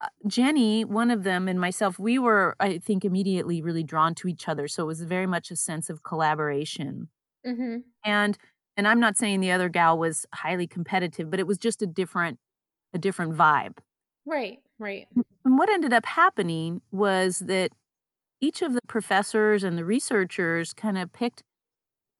uh, 0.00 0.08
Jenny, 0.26 0.84
one 0.84 1.10
of 1.10 1.24
them, 1.24 1.48
and 1.48 1.60
myself, 1.60 1.98
we 1.98 2.18
were, 2.18 2.56
I 2.58 2.78
think, 2.78 3.04
immediately 3.04 3.60
really 3.60 3.82
drawn 3.84 4.14
to 4.16 4.28
each 4.28 4.48
other. 4.48 4.66
So 4.68 4.84
it 4.84 4.86
was 4.86 5.02
very 5.02 5.26
much 5.26 5.50
a 5.50 5.56
sense 5.56 5.90
of 5.90 6.02
collaboration. 6.02 7.08
mm-hmm. 7.46 7.78
And 8.04 8.38
and 8.76 8.88
I'm 8.88 9.00
not 9.00 9.16
saying 9.16 9.40
the 9.40 9.52
other 9.52 9.68
gal 9.68 9.98
was 9.98 10.24
highly 10.32 10.66
competitive, 10.66 11.30
but 11.30 11.38
it 11.40 11.46
was 11.46 11.58
just 11.58 11.82
a 11.82 11.86
different 11.86 12.38
a 12.94 12.98
different 12.98 13.34
vibe. 13.34 13.78
Right. 14.26 14.60
Right. 14.78 15.06
And 15.44 15.58
what 15.58 15.68
ended 15.68 15.92
up 15.92 16.06
happening 16.06 16.80
was 16.90 17.40
that 17.40 17.72
each 18.40 18.62
of 18.62 18.72
the 18.72 18.80
professors 18.88 19.62
and 19.62 19.76
the 19.76 19.84
researchers 19.84 20.72
kind 20.72 20.96
of 20.96 21.12
picked 21.12 21.42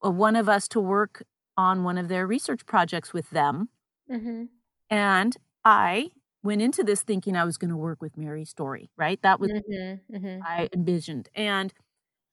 uh, 0.04 0.10
one 0.10 0.36
of 0.36 0.48
us 0.48 0.68
to 0.68 0.80
work 0.80 1.22
on 1.56 1.84
one 1.84 1.96
of 1.96 2.08
their 2.08 2.26
research 2.26 2.66
projects 2.66 3.12
with 3.12 3.30
them. 3.30 3.70
Mm-hmm. 4.10 4.44
And 4.90 5.36
I 5.64 6.10
went 6.42 6.62
into 6.62 6.82
this 6.82 7.02
thinking 7.02 7.36
I 7.36 7.44
was 7.44 7.56
going 7.56 7.70
to 7.70 7.76
work 7.76 8.00
with 8.00 8.16
Mary 8.16 8.44
Story, 8.44 8.90
right? 8.96 9.20
That 9.22 9.40
was 9.40 9.50
Mm-hmm. 9.50 10.16
Mm-hmm. 10.16 10.42
I 10.44 10.68
envisioned. 10.72 11.28
And 11.34 11.72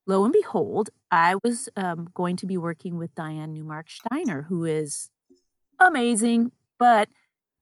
lo 0.05 0.23
and 0.23 0.33
behold, 0.33 0.89
I 1.11 1.35
was 1.43 1.69
um, 1.75 2.09
going 2.13 2.35
to 2.37 2.45
be 2.45 2.57
working 2.57 2.97
with 2.97 3.13
Dianne 3.15 3.57
Neumark-Sztainer, 3.57 4.47
who 4.47 4.65
is 4.65 5.09
amazing, 5.79 6.51
but 6.79 7.09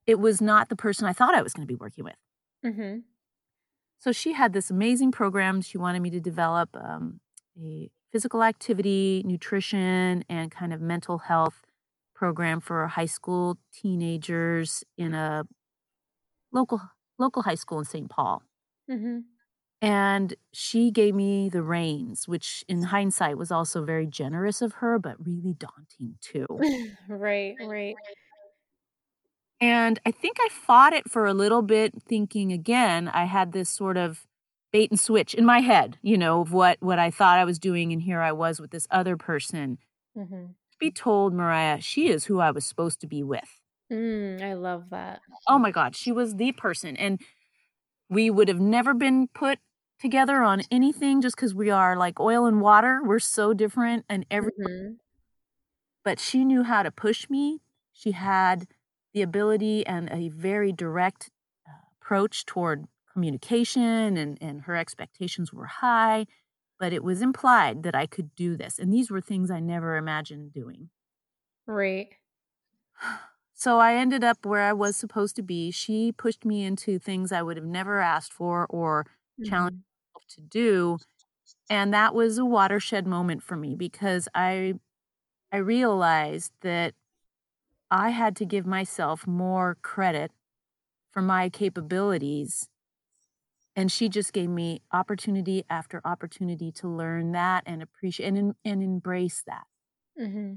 it 0.05 0.19
was 0.19 0.41
not 0.41 0.69
the 0.69 0.75
person 0.75 1.07
I 1.07 1.13
thought 1.13 1.35
I 1.35 1.41
was 1.41 1.53
going 1.53 1.67
to 1.67 1.71
be 1.71 1.75
working 1.75 2.03
with. 2.03 2.15
Mm-hmm. 2.63 2.99
So 3.99 4.11
she 4.11 4.33
had 4.33 4.53
this 4.53 4.69
amazing 4.69 5.11
program. 5.11 5.61
She 5.61 5.77
wanted 5.77 6.01
me 6.01 6.11
to 6.11 6.19
develop 6.19 6.69
um, 6.75 7.19
a 7.59 7.89
physical 8.11 8.43
activity, 8.43 9.23
nutrition, 9.25 10.23
and 10.29 10.51
kind 10.51 10.73
of 10.73 10.79
mental 10.79 11.17
health 11.17 11.63
program 12.15 12.61
for 12.61 12.87
high 12.87 13.05
school 13.05 13.57
teenagers 13.73 14.83
in 14.97 15.13
a 15.13 15.43
local 16.51 16.81
local 17.19 17.43
high 17.43 17.55
school 17.55 17.79
in 17.79 17.85
St. 17.85 18.09
Paul. 18.09 18.41
Mm-hmm. 18.89 19.19
And 19.81 20.33
she 20.53 20.89
gave 20.89 21.13
me 21.13 21.49
the 21.49 21.61
reins, 21.61 22.27
which 22.27 22.63
in 22.67 22.81
hindsight 22.81 23.37
was 23.37 23.51
also 23.51 23.83
very 23.83 24.07
generous 24.07 24.61
of 24.61 24.73
her, 24.73 24.97
but 24.97 25.15
really 25.23 25.53
daunting 25.53 26.15
too. 26.21 26.47
right. 27.09 27.55
Right. 27.61 27.95
And 29.61 29.99
I 30.05 30.11
think 30.11 30.37
I 30.39 30.49
fought 30.49 30.93
it 30.93 31.09
for 31.09 31.25
a 31.25 31.33
little 31.33 31.61
bit, 31.61 31.93
thinking 32.07 32.51
again, 32.51 33.07
I 33.07 33.25
had 33.25 33.51
this 33.51 33.69
sort 33.69 33.97
of 33.97 34.25
bait 34.71 34.91
and 34.91 34.99
switch 34.99 35.33
in 35.33 35.45
my 35.45 35.59
head, 35.59 35.97
you 36.01 36.17
know, 36.17 36.41
of 36.41 36.51
what 36.51 36.77
what 36.81 36.99
I 36.99 37.09
thought 37.09 37.39
I 37.39 37.45
was 37.45 37.59
doing, 37.59 37.93
and 37.93 38.01
here 38.01 38.21
I 38.21 38.31
was 38.31 38.59
with 38.59 38.71
this 38.71 38.87
other 38.91 39.15
person. 39.15 39.77
Mm-hmm. 40.17 40.45
Be 40.79 40.91
told, 40.91 41.33
Mariah, 41.33 41.81
she 41.81 42.09
is 42.09 42.25
who 42.25 42.39
I 42.39 42.51
was 42.51 42.65
supposed 42.65 42.99
to 43.01 43.07
be 43.07 43.23
with. 43.23 43.61
Mm, 43.91 44.41
I 44.41 44.53
love 44.53 44.89
that. 44.89 45.21
Oh 45.47 45.57
my 45.59 45.71
God, 45.71 45.95
she 45.95 46.11
was 46.11 46.35
the 46.35 46.51
person, 46.51 46.97
and 46.97 47.21
we 48.09 48.29
would 48.29 48.47
have 48.47 48.59
never 48.59 48.93
been 48.93 49.27
put 49.33 49.59
together 49.99 50.41
on 50.43 50.61
anything 50.71 51.21
just 51.21 51.35
because 51.35 51.55
we 51.55 51.69
are 51.69 51.95
like 51.95 52.19
oil 52.19 52.45
and 52.45 52.61
water. 52.61 53.01
We're 53.03 53.19
so 53.19 53.53
different, 53.53 54.05
and 54.09 54.25
every 54.29 54.51
Mm-hmm. 54.59 54.93
but 56.03 56.19
she 56.19 56.45
knew 56.45 56.63
how 56.63 56.83
to 56.83 56.91
push 56.91 57.29
me. 57.29 57.61
She 57.93 58.11
had 58.11 58.67
the 59.13 59.21
ability 59.21 59.85
and 59.87 60.09
a 60.11 60.29
very 60.29 60.71
direct 60.71 61.29
uh, 61.67 61.71
approach 62.01 62.45
toward 62.45 62.85
communication, 63.11 64.17
and, 64.17 64.37
and 64.41 64.63
her 64.63 64.75
expectations 64.75 65.53
were 65.53 65.65
high, 65.67 66.25
but 66.79 66.93
it 66.93 67.03
was 67.03 67.21
implied 67.21 67.83
that 67.83 67.95
I 67.95 68.05
could 68.07 68.35
do 68.35 68.57
this. 68.57 68.79
And 68.79 68.91
these 68.93 69.11
were 69.11 69.21
things 69.21 69.51
I 69.51 69.59
never 69.59 69.97
imagined 69.97 70.53
doing. 70.53 70.89
Right. 71.67 72.15
So 73.57 73.79
I 73.79 73.93
ended 73.95 74.23
up 74.23 74.45
where 74.45 74.63
I 74.63 74.73
was 74.73 74.97
supposed 74.97 75.35
to 75.37 75.41
be. 75.41 75.71
She 75.71 76.11
pushed 76.11 76.43
me 76.43 76.63
into 76.65 76.99
things 76.99 77.31
I 77.31 77.41
would 77.41 77.55
have 77.55 77.65
never 77.65 77.99
asked 77.99 78.33
for 78.33 78.65
or 78.69 79.05
challenged 79.43 79.71
Mhm. 79.71 79.85
myself 80.13 80.27
to 80.35 80.41
do. 80.41 80.97
And 81.69 81.93
that 81.93 82.15
was 82.15 82.37
a 82.37 82.45
watershed 82.45 83.07
moment 83.07 83.43
for 83.43 83.57
me 83.57 83.75
because 83.75 84.27
I 84.35 84.75
I 85.51 85.57
realized 85.57 86.53
that 86.61 86.95
I 87.91 88.11
had 88.11 88.35
to 88.37 88.45
give 88.45 88.65
myself 88.67 89.27
more 89.27 89.77
credit 89.83 90.31
for 91.13 91.21
my 91.21 91.49
capabilities. 91.49 92.69
And 93.75 93.91
she 93.91 94.09
just 94.09 94.33
gave 94.33 94.49
me 94.49 94.81
opportunity 94.91 95.65
after 95.69 96.01
opportunity 96.05 96.71
to 96.73 96.87
learn 96.87 97.33
that 97.33 97.63
and 97.65 97.81
appreciate 97.81 98.27
and, 98.27 98.55
and 98.63 98.81
embrace 98.83 99.43
that. 99.47 99.67
Mm-hmm. 100.19 100.55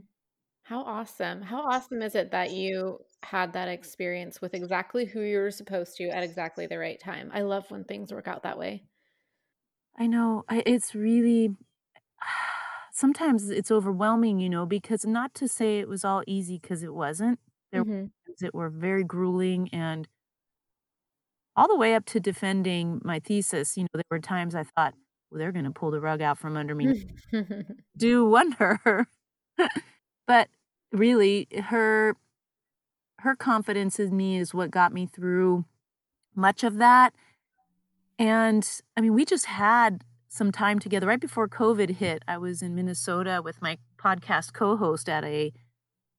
How 0.65 0.83
awesome. 0.83 1.43
How 1.43 1.63
awesome 1.63 2.03
is 2.03 2.15
it 2.17 2.33
that 2.33 2.53
you 2.53 3.01
had 3.25 3.55
that 3.55 3.69
experience 3.69 4.41
with 4.41 4.55
exactly 4.55 5.07
who 5.07 5.23
you 5.23 5.39
were 5.39 5.51
supposed 5.53 5.97
to 5.99 6.09
at 6.11 6.25
exactly 6.25 6.67
the 6.67 6.79
right 6.79 7.01
time? 7.01 7.31
I 7.35 7.43
love 7.43 7.71
when 7.71 7.85
things 7.85 8.13
work 8.13 8.29
out 8.29 8.45
that 8.45 8.59
way. 8.59 8.87
I 9.97 10.07
know 10.07 10.45
I, 10.49 10.63
it's 10.67 10.95
really 10.95 11.57
sometimes 12.93 13.51
it's 13.51 13.71
overwhelming, 13.71 14.41
you 14.41 14.51
know, 14.51 14.67
because 14.67 15.07
not 15.07 15.35
to 15.37 15.49
say 15.49 15.79
it 15.81 15.89
was 15.89 16.05
all 16.05 16.23
easy 16.27 16.59
because 16.59 16.83
it 16.83 16.95
wasn't. 16.95 17.41
There 17.73 17.83
were 17.83 17.87
Mhm. 17.87 18.11
things 18.27 18.41
that 18.41 18.55
were 18.55 18.71
very 18.71 19.05
grueling 19.05 19.71
and 19.75 20.09
all 21.59 21.69
the 21.69 21.77
way 21.77 21.95
up 21.95 22.05
to 22.07 22.21
defending 22.21 23.01
my 23.05 23.19
thesis, 23.21 23.77
you 23.77 23.83
know, 23.85 23.89
there 23.95 24.05
were 24.11 24.21
times 24.21 24.55
I 24.55 24.65
thought, 24.65 24.95
well, 25.31 25.39
they're 25.39 25.53
going 25.53 25.65
to 25.65 25.71
pull 25.71 25.91
the 25.91 26.01
rug 26.01 26.23
out 26.23 26.39
from 26.39 26.57
under 26.57 26.75
me. 26.75 27.05
Do 27.97 28.25
wonder. 28.27 29.07
but 30.27 30.49
really 30.93 31.49
her 31.65 32.17
her 33.21 33.35
confidence 33.35 33.99
in 33.99 34.17
me 34.17 34.39
is 34.39 34.55
what 34.55 34.71
got 34.71 34.93
me 34.93 35.05
through 35.07 35.65
much 36.37 36.63
of 36.63 36.77
that. 36.79 37.13
And 38.19 38.69
I 38.97 39.01
mean, 39.01 39.15
we 39.15 39.25
just 39.25 39.47
had 39.47 40.05
some 40.29 40.53
time 40.53 40.79
together 40.79 41.07
right 41.07 41.21
before 41.21 41.49
COVID 41.49 41.97
hit. 41.97 42.23
I 42.29 42.39
was 42.39 42.63
in 42.63 42.75
Minnesota 42.75 43.41
with 43.45 43.61
my 43.61 43.79
podcast 43.97 44.53
co-host 44.53 45.09
at 45.09 45.25
a 45.25 45.53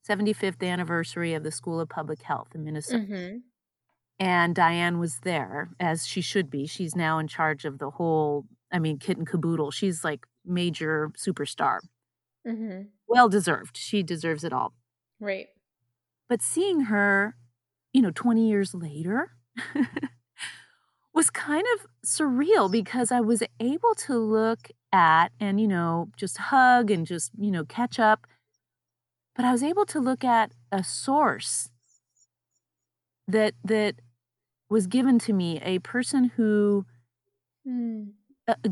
75th 0.08 0.62
anniversary 0.67 1.34
of 1.34 1.43
the 1.43 1.52
School 1.52 1.80
of 1.80 1.88
Public 1.89 2.21
Health 2.23 2.49
in 2.56 2.63
Minnesota. 2.63 3.04
Mhm. 3.06 3.41
And 4.19 4.55
Dianne 4.55 4.99
was 4.99 5.19
there, 5.21 5.69
as 5.79 6.05
she 6.05 6.21
should 6.21 6.49
be. 6.49 6.65
She's 6.67 6.95
now 6.95 7.19
in 7.19 7.27
charge 7.27 7.63
of 7.65 7.79
the 7.79 7.89
whole, 7.91 8.45
I 8.71 8.79
mean, 8.79 8.97
kit 8.97 9.17
and 9.17 9.27
caboodle. 9.27 9.71
She's 9.71 10.03
like 10.03 10.25
major 10.45 11.10
superstar. 11.17 11.79
Mhm. 12.47 12.89
Well 13.08 13.29
deserved. 13.29 13.77
She 13.77 14.03
deserves 14.03 14.43
it 14.43 14.53
all. 14.53 14.73
Right. 15.19 15.49
But 16.27 16.41
seeing 16.41 16.82
her, 16.82 17.36
you 17.93 18.01
know, 18.01 18.12
20 18.12 18.47
years 18.49 18.73
later 18.73 19.32
was 21.13 21.29
kind 21.29 21.65
of 21.75 21.88
surreal 22.05 22.71
because 22.71 23.12
I 23.12 23.19
was 23.21 23.43
able 23.60 23.95
to 24.08 24.17
look 24.17 24.69
at 24.91 25.32
and, 25.39 25.60
you 25.60 25.67
know, 25.67 26.10
just 26.17 26.38
hug 26.38 26.91
and 26.91 27.05
just, 27.05 27.32
you 27.38 27.51
know, 27.51 27.65
catch 27.65 27.99
up. 27.99 28.27
But 29.36 29.43
I 29.45 29.51
was 29.51 29.63
able 29.63 29.86
to 29.88 29.99
look 29.99 30.23
at 30.23 30.51
a 30.71 30.84
source 30.84 31.71
that 33.27 33.53
that 33.63 33.95
was 34.69 34.88
given 34.88 35.19
to 35.19 35.34
me, 35.34 35.60
a 35.62 35.79
person 35.79 36.25
who 36.25 36.86
Mm. 37.65 38.19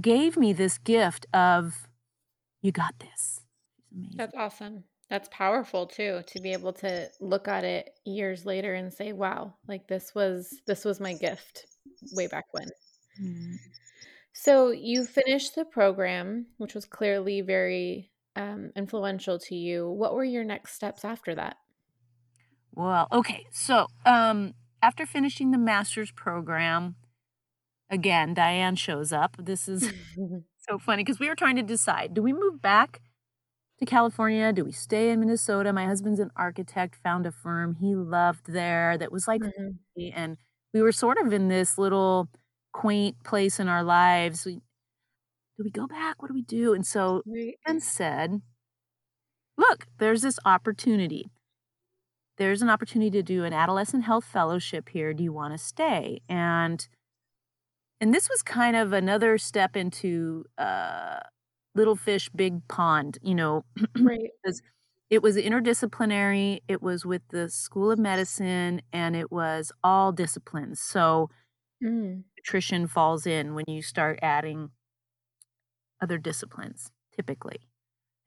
gave 0.01 0.37
me 0.37 0.53
this 0.53 0.77
gift 0.77 1.25
of 1.33 1.87
you 2.61 2.71
got 2.71 2.99
this. 2.99 3.45
That's 4.17 4.33
awesome. 4.35 4.83
That's 5.09 5.29
powerful 5.31 5.87
too 5.87 6.21
to 6.27 6.39
be 6.41 6.51
able 6.51 6.73
to 6.73 7.09
look 7.21 7.47
at 7.47 7.63
it 7.63 7.97
years 8.05 8.45
later 8.45 8.73
and 8.73 8.93
say, 8.93 9.13
"Wow, 9.13 9.57
like 9.67 9.87
this 9.87 10.13
was 10.13 10.61
this 10.67 10.83
was 10.83 10.99
my 10.99 11.13
gift 11.13 11.67
way 12.11 12.27
back 12.27 12.45
when." 12.51 12.73
Mm. 13.19 13.59
So 14.33 14.69
you 14.71 15.05
finished 15.05 15.55
the 15.55 15.65
program, 15.65 16.47
which 16.57 16.73
was 16.75 16.85
clearly 16.85 17.41
very 17.41 18.11
um, 18.35 18.71
influential 18.75 19.39
to 19.39 19.55
you. 19.55 19.89
What 19.89 20.13
were 20.13 20.23
your 20.23 20.43
next 20.43 20.73
steps 20.73 21.03
after 21.03 21.33
that? 21.35 21.57
Well, 22.73 23.07
okay. 23.11 23.45
So, 23.51 23.87
um, 24.05 24.53
after 24.87 25.05
finishing 25.05 25.51
the 25.51 25.57
master's 25.57 26.11
program, 26.11 26.95
again, 27.89 28.33
Dianne 28.33 28.77
shows 28.77 29.11
up. 29.11 29.35
This 29.37 29.67
is 29.67 29.91
so 30.69 30.77
funny 30.79 31.03
because 31.03 31.19
we 31.19 31.27
were 31.27 31.35
trying 31.35 31.57
to 31.57 31.61
decide 31.63 32.13
do 32.13 32.21
we 32.21 32.31
move 32.31 32.61
back 32.61 33.01
to 33.79 33.85
California? 33.85 34.53
Do 34.53 34.63
we 34.63 34.71
stay 34.71 35.11
in 35.11 35.19
Minnesota? 35.19 35.73
My 35.73 35.85
husband's 35.85 36.21
an 36.21 36.31
architect, 36.37 36.95
found 37.03 37.25
a 37.25 37.33
firm 37.33 37.75
he 37.81 37.95
loved 37.95 38.45
there 38.47 38.97
that 38.97 39.11
was 39.11 39.27
like, 39.27 39.41
Mhm. 39.41 40.13
and 40.15 40.37
we 40.73 40.81
were 40.81 40.93
sort 40.93 41.17
of 41.17 41.33
in 41.33 41.49
this 41.49 41.77
little 41.77 42.29
quaint 42.71 43.21
place 43.25 43.59
in 43.59 43.67
our 43.67 43.83
lives. 43.83 44.45
We, 44.45 44.55
do 45.57 45.63
we 45.65 45.69
go 45.69 45.85
back? 45.85 46.21
What 46.21 46.29
do 46.29 46.33
we 46.33 46.43
do? 46.43 46.73
And 46.73 46.85
so 46.85 47.23
and 47.65 47.83
said, 47.83 48.41
Look, 49.57 49.87
there's 49.97 50.21
this 50.21 50.39
opportunity. 50.45 51.29
There's 52.37 52.61
an 52.61 52.69
opportunity 52.69 53.09
to 53.11 53.23
do 53.23 53.43
an 53.45 53.53
adolescent 53.53 54.03
health 54.03 54.25
fellowship 54.25 54.89
here. 54.89 55.13
Do 55.13 55.23
you 55.23 55.33
want 55.33 55.53
to 55.53 55.57
stay? 55.57 56.21
And 56.29 56.87
and 57.99 58.13
this 58.13 58.29
was 58.29 58.41
kind 58.43 58.75
of 58.75 58.93
another 58.93 59.37
step 59.37 59.75
into 59.75 60.45
uh 60.57 61.19
little 61.75 61.95
fish 61.95 62.29
big 62.29 62.67
pond, 62.67 63.19
you 63.21 63.35
know, 63.35 63.63
Right. 63.99 64.31
it 65.09 65.21
was 65.21 65.37
interdisciplinary, 65.37 66.59
it 66.67 66.81
was 66.81 67.05
with 67.05 67.21
the 67.29 67.49
School 67.49 67.91
of 67.91 67.99
Medicine 67.99 68.81
and 68.91 69.15
it 69.15 69.31
was 69.31 69.71
all 69.83 70.11
disciplines. 70.11 70.79
So 70.81 71.29
Mm. 71.81 72.23
nutrition 72.37 72.87
falls 72.87 73.25
in 73.25 73.53
when 73.55 73.65
you 73.67 73.81
start 73.81 74.19
adding 74.21 74.71
other 76.01 76.17
disciplines 76.17 76.91
typically. 77.15 77.66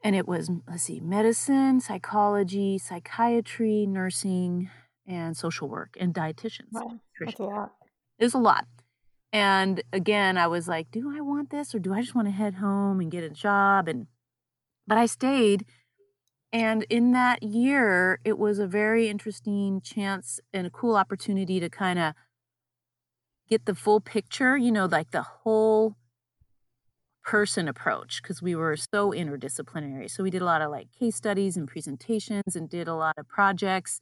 And 0.02 0.16
it 0.16 0.26
was, 0.26 0.50
let's 0.66 0.84
see, 0.84 1.00
medicine, 1.00 1.80
psychology, 1.80 2.78
psychiatry, 2.78 3.86
nursing, 3.86 4.70
and 5.06 5.36
social 5.36 5.68
work, 5.68 5.96
and 6.00 6.14
dietitians. 6.14 6.72
Wow, 6.72 7.00
that's 7.18 7.38
a 7.38 7.42
lot. 7.42 7.72
It 8.18 8.24
was 8.24 8.34
a 8.34 8.38
lot. 8.38 8.66
And 9.32 9.82
again, 9.92 10.36
I 10.36 10.46
was 10.46 10.66
like, 10.66 10.90
do 10.90 11.14
I 11.16 11.20
want 11.20 11.50
this 11.50 11.74
or 11.74 11.78
do 11.78 11.92
I 11.92 12.00
just 12.00 12.14
want 12.14 12.28
to 12.28 12.32
head 12.32 12.54
home 12.54 13.00
and 13.00 13.10
get 13.10 13.24
a 13.24 13.30
job? 13.30 13.88
And 13.88 14.06
but 14.86 14.98
I 14.98 15.06
stayed. 15.06 15.66
And 16.52 16.84
in 16.90 17.12
that 17.12 17.42
year, 17.42 18.18
it 18.24 18.36
was 18.38 18.58
a 18.58 18.66
very 18.66 19.08
interesting 19.08 19.80
chance 19.80 20.40
and 20.52 20.66
a 20.66 20.70
cool 20.70 20.96
opportunity 20.96 21.60
to 21.60 21.68
kind 21.68 21.98
of 21.98 22.14
get 23.48 23.66
the 23.66 23.74
full 23.74 24.00
picture, 24.00 24.56
you 24.56 24.72
know, 24.72 24.86
like 24.86 25.12
the 25.12 25.22
whole 25.22 25.96
person 27.30 27.68
approach 27.68 28.20
because 28.20 28.42
we 28.42 28.56
were 28.56 28.76
so 28.76 29.12
interdisciplinary. 29.12 30.10
So 30.10 30.24
we 30.24 30.30
did 30.30 30.42
a 30.42 30.44
lot 30.52 30.62
of 30.62 30.70
like 30.72 30.88
case 30.98 31.14
studies 31.14 31.56
and 31.56 31.68
presentations 31.68 32.56
and 32.56 32.68
did 32.68 32.88
a 32.88 32.94
lot 32.94 33.14
of 33.18 33.28
projects. 33.28 34.00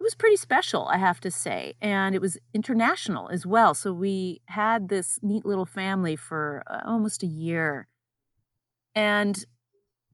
It 0.00 0.02
was 0.02 0.14
pretty 0.14 0.36
special, 0.36 0.88
I 0.88 0.96
have 0.96 1.20
to 1.20 1.30
say. 1.30 1.74
And 1.82 2.14
it 2.14 2.22
was 2.22 2.38
international 2.54 3.28
as 3.28 3.44
well. 3.44 3.74
So 3.74 3.92
we 3.92 4.40
had 4.46 4.88
this 4.88 5.18
neat 5.22 5.44
little 5.44 5.66
family 5.66 6.16
for 6.16 6.62
uh, 6.66 6.80
almost 6.86 7.22
a 7.22 7.26
year. 7.26 7.86
And 8.94 9.44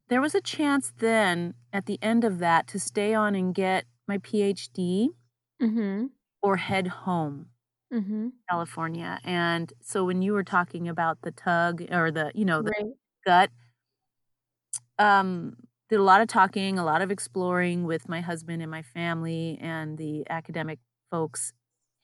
there 0.09 0.21
was 0.21 0.35
a 0.35 0.41
chance 0.41 0.93
then 0.99 1.55
at 1.73 1.87
the 1.87 2.01
end 2.03 2.25
of 2.25 2.39
that 2.41 2.67
to 2.69 2.81
stay 2.81 3.15
on 3.15 3.37
and 3.37 3.55
get 3.55 3.85
my 4.09 4.19
PhD 4.19 5.09
Mm-hmm. 5.63 6.07
or 6.43 6.57
head 6.57 6.89
home. 7.07 7.47
Mm-hmm. 7.93 8.29
California. 8.51 9.19
And 9.25 9.73
so 9.83 10.05
when 10.05 10.23
you 10.23 10.33
were 10.33 10.45
talking 10.45 10.89
about 10.89 11.23
the 11.23 11.33
tug 11.33 11.83
or 11.91 12.11
the, 12.11 12.33
you 12.35 12.45
know, 12.45 12.63
the 12.63 12.73
Right. 12.79 12.95
gut, 13.27 13.51
um, 14.99 15.57
did 15.89 15.99
a 16.01 16.03
lot 16.03 16.21
of 16.21 16.29
talking, 16.29 16.79
a 16.79 16.85
lot 16.85 17.03
of 17.03 17.11
exploring 17.11 17.85
with 17.85 18.09
my 18.09 18.21
husband 18.21 18.63
and 18.63 18.71
my 18.71 18.83
family 18.83 19.59
and 19.61 19.99
the 19.99 20.25
academic 20.31 20.79
folks. 21.11 21.53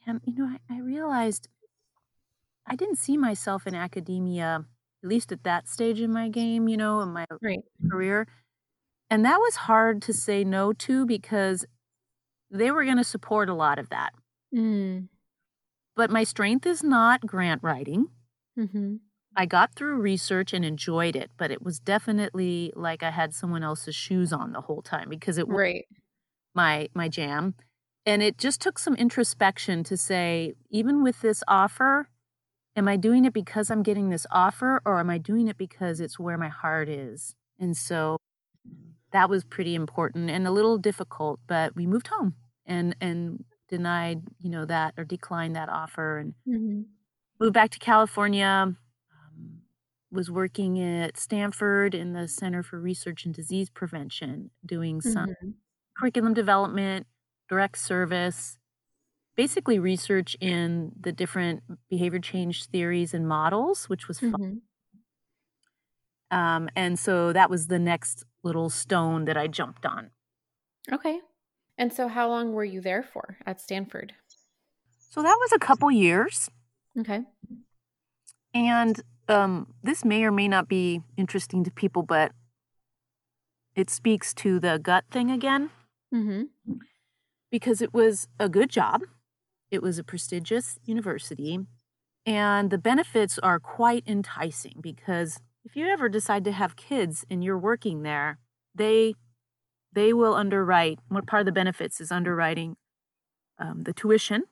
And, 0.07 0.21
you 0.27 0.35
know, 0.35 0.47
I, 0.71 0.75
I 0.77 0.81
realized 0.81 1.49
I 2.67 2.77
didn't 2.77 2.97
see 2.97 3.17
myself 3.17 3.67
in 3.67 3.75
academia, 3.75 4.65
at 5.03 5.09
least 5.09 5.33
at 5.33 5.45
that 5.45 5.69
stage 5.69 6.01
in 6.01 6.13
my 6.13 6.29
game, 6.29 6.69
you 6.69 6.77
know, 6.77 7.01
in 7.01 7.11
my 7.11 7.25
Right. 7.41 7.65
career. 7.91 8.27
And 9.11 9.25
that 9.25 9.39
was 9.39 9.57
hard 9.57 10.03
to 10.03 10.13
say 10.15 10.45
no 10.45 10.73
to 10.75 11.07
because 11.07 11.67
they 12.51 12.71
were 12.71 12.85
going 12.85 12.99
to 12.99 13.05
support 13.05 13.49
a 13.49 13.55
lot 13.55 13.79
of 13.79 13.91
that. 13.91 14.15
Mm. 14.53 15.09
But 15.99 16.11
my 16.13 16.23
strength 16.23 16.65
is 16.65 16.85
not 16.85 17.27
grant 17.27 17.61
writing. 17.65 18.07
Mm-hmm. 18.57 18.99
I 19.37 19.47
got 19.47 19.75
through 19.75 19.97
research 20.01 20.53
and 20.53 20.65
enjoyed 20.65 21.17
it, 21.17 21.33
but 21.37 21.51
it 21.51 21.61
was 21.61 21.81
definitely 21.81 22.73
like 22.77 23.03
I 23.03 23.11
had 23.11 23.35
someone 23.35 23.65
else's 23.65 23.97
shoes 23.97 24.33
on 24.33 24.53
the 24.53 24.61
whole 24.61 24.81
time 24.81 25.09
because 25.09 25.39
it 25.39 25.49
was 25.49 25.59
Right. 25.59 25.87
my 26.55 26.89
my 26.95 27.09
jam. 27.09 27.55
And 28.07 28.23
it 28.23 28.39
just 28.39 28.61
took 28.61 28.79
some 28.79 28.95
introspection 28.95 29.83
to 29.85 29.97
say, 29.97 30.55
even 30.71 31.03
with 31.03 31.21
this 31.21 31.43
offer, 31.49 32.09
am 32.77 32.87
I 32.87 32.97
doing 32.97 33.25
it 33.25 33.35
because 33.35 33.69
I'm 33.69 33.83
getting 33.83 34.09
this 34.09 34.27
offer 34.31 34.81
or 34.87 35.01
am 35.01 35.11
I 35.11 35.19
doing 35.19 35.49
it 35.49 35.59
because 35.59 36.01
it's 36.01 36.17
where 36.19 36.39
my 36.39 36.49
heart 36.49 36.89
is? 36.89 37.35
And 37.59 37.77
so 37.77 38.19
that 39.11 39.29
was 39.29 39.45
pretty 39.45 39.75
important 39.75 40.31
and 40.31 40.47
a 40.47 40.53
little 40.53 40.79
difficult, 40.79 41.41
but 41.49 41.75
we 41.75 41.87
moved 41.87 42.07
home 42.07 42.37
and 42.65 42.95
and 43.01 43.45
denied, 43.69 44.23
you 44.41 44.51
know, 44.51 44.65
that 44.67 44.95
or 44.99 45.05
declined 45.05 45.57
that 45.57 45.69
offer 45.69 46.19
and 46.19 46.35
Mm-hmm. 46.47 46.83
moved 47.41 47.55
back 47.55 47.71
to 47.71 47.79
California. 47.79 48.75
Um, 49.13 49.63
was 50.11 50.31
working 50.31 50.81
at 50.81 51.19
Stanford 51.19 51.95
in 51.95 52.15
the 52.15 52.27
Center 52.29 52.63
for 52.63 52.81
Research 52.81 53.25
and 53.27 53.35
Disease 53.35 53.69
Prevention, 53.71 54.51
doing 54.65 55.01
some 55.03 55.27
Mm-hmm. 55.27 55.51
curriculum 55.99 56.35
development, 56.35 57.07
direct 57.49 57.79
service, 57.79 58.59
basically 59.37 59.79
research 59.79 60.37
in 60.41 60.93
the 61.01 61.13
different 61.13 61.63
behavior 61.91 62.21
change 62.21 62.67
theories 62.67 63.15
and 63.15 63.29
models, 63.29 63.89
which 63.89 64.09
was 64.09 64.21
fun. 64.21 64.39
Mm-hmm. 64.39 64.59
Um, 66.31 66.69
and 66.77 66.99
so 66.99 67.33
that 67.33 67.49
was 67.51 67.67
the 67.69 67.79
next 67.79 68.25
little 68.43 68.69
stone 68.71 69.25
that 69.25 69.37
I 69.37 69.47
jumped 69.47 69.87
on. 69.87 70.11
Okay. 70.93 71.21
And 71.79 71.93
so, 71.93 72.09
how 72.09 72.29
long 72.29 72.53
were 72.53 72.65
you 72.65 72.81
there 72.81 73.03
for 73.03 73.39
at 73.47 73.61
Stanford? 73.61 74.13
So 75.11 75.23
that 75.23 75.39
was 75.41 75.53
a 75.53 75.59
couple 75.59 75.91
years. 75.91 76.51
Okay. 76.99 77.23
And 78.53 79.01
um, 79.29 79.73
this 79.83 80.05
may 80.05 80.25
or 80.25 80.33
may 80.33 80.49
not 80.49 80.69
be 80.69 81.03
interesting 81.17 81.65
to 81.65 81.71
people, 81.71 82.03
but 82.03 82.33
it 83.75 83.91
speaks 83.91 84.35
to 84.35 84.59
the 84.59 84.79
gut 84.79 85.05
thing 85.11 85.31
again 85.31 85.71
Mm-hmm. 86.13 86.45
because 87.51 87.83
it 87.83 87.93
was 87.93 88.29
a 88.41 88.49
good 88.49 88.71
job. 88.71 89.03
It 89.71 89.83
was 89.83 89.99
a 89.99 90.05
prestigious 90.05 90.79
university, 90.87 91.59
and 92.25 92.71
the 92.71 92.79
benefits 92.79 93.39
are 93.41 93.61
quite 93.61 94.05
enticing 94.07 94.77
because 94.81 95.39
if 95.67 95.77
you 95.77 95.87
ever 95.87 96.09
decide 96.09 96.45
to 96.45 96.53
have 96.53 96.77
kids 96.77 97.27
and 97.31 97.45
you're 97.45 97.59
working 97.59 98.03
there, 98.05 98.39
they 98.75 99.15
they 99.99 100.13
will 100.13 100.35
underwrite. 100.35 101.01
What 101.09 101.27
part 101.27 101.41
of 101.41 101.47
the 101.47 101.53
benefits 101.53 102.01
is 102.01 102.13
underwriting 102.13 102.77
um, 103.59 103.83
the 103.83 103.93
tuition. 103.93 104.45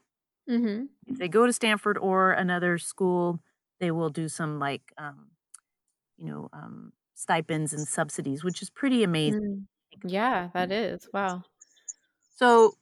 Mm-hmm. 0.51 0.87
If 1.07 1.19
they 1.19 1.29
go 1.29 1.47
to 1.47 1.53
Stanford 1.53 1.99
or 1.99 2.33
another 2.33 2.79
school, 2.79 3.41
they 3.81 3.91
will 3.91 4.11
do 4.11 4.29
some 4.29 4.59
like 4.59 4.83
um, 4.99 5.29
you 6.19 6.27
know 6.27 6.49
um, 6.53 6.93
stipends 7.15 7.73
and 7.73 7.87
subsidies, 7.87 8.45
which 8.45 8.61
is 8.61 8.71
pretty 8.71 9.03
amazing. 9.03 9.67
Mm. 10.03 10.11
Yeah, 10.11 10.49
that 10.53 10.71
is. 10.73 11.09
Wow. 11.13 11.43
So 12.37 12.75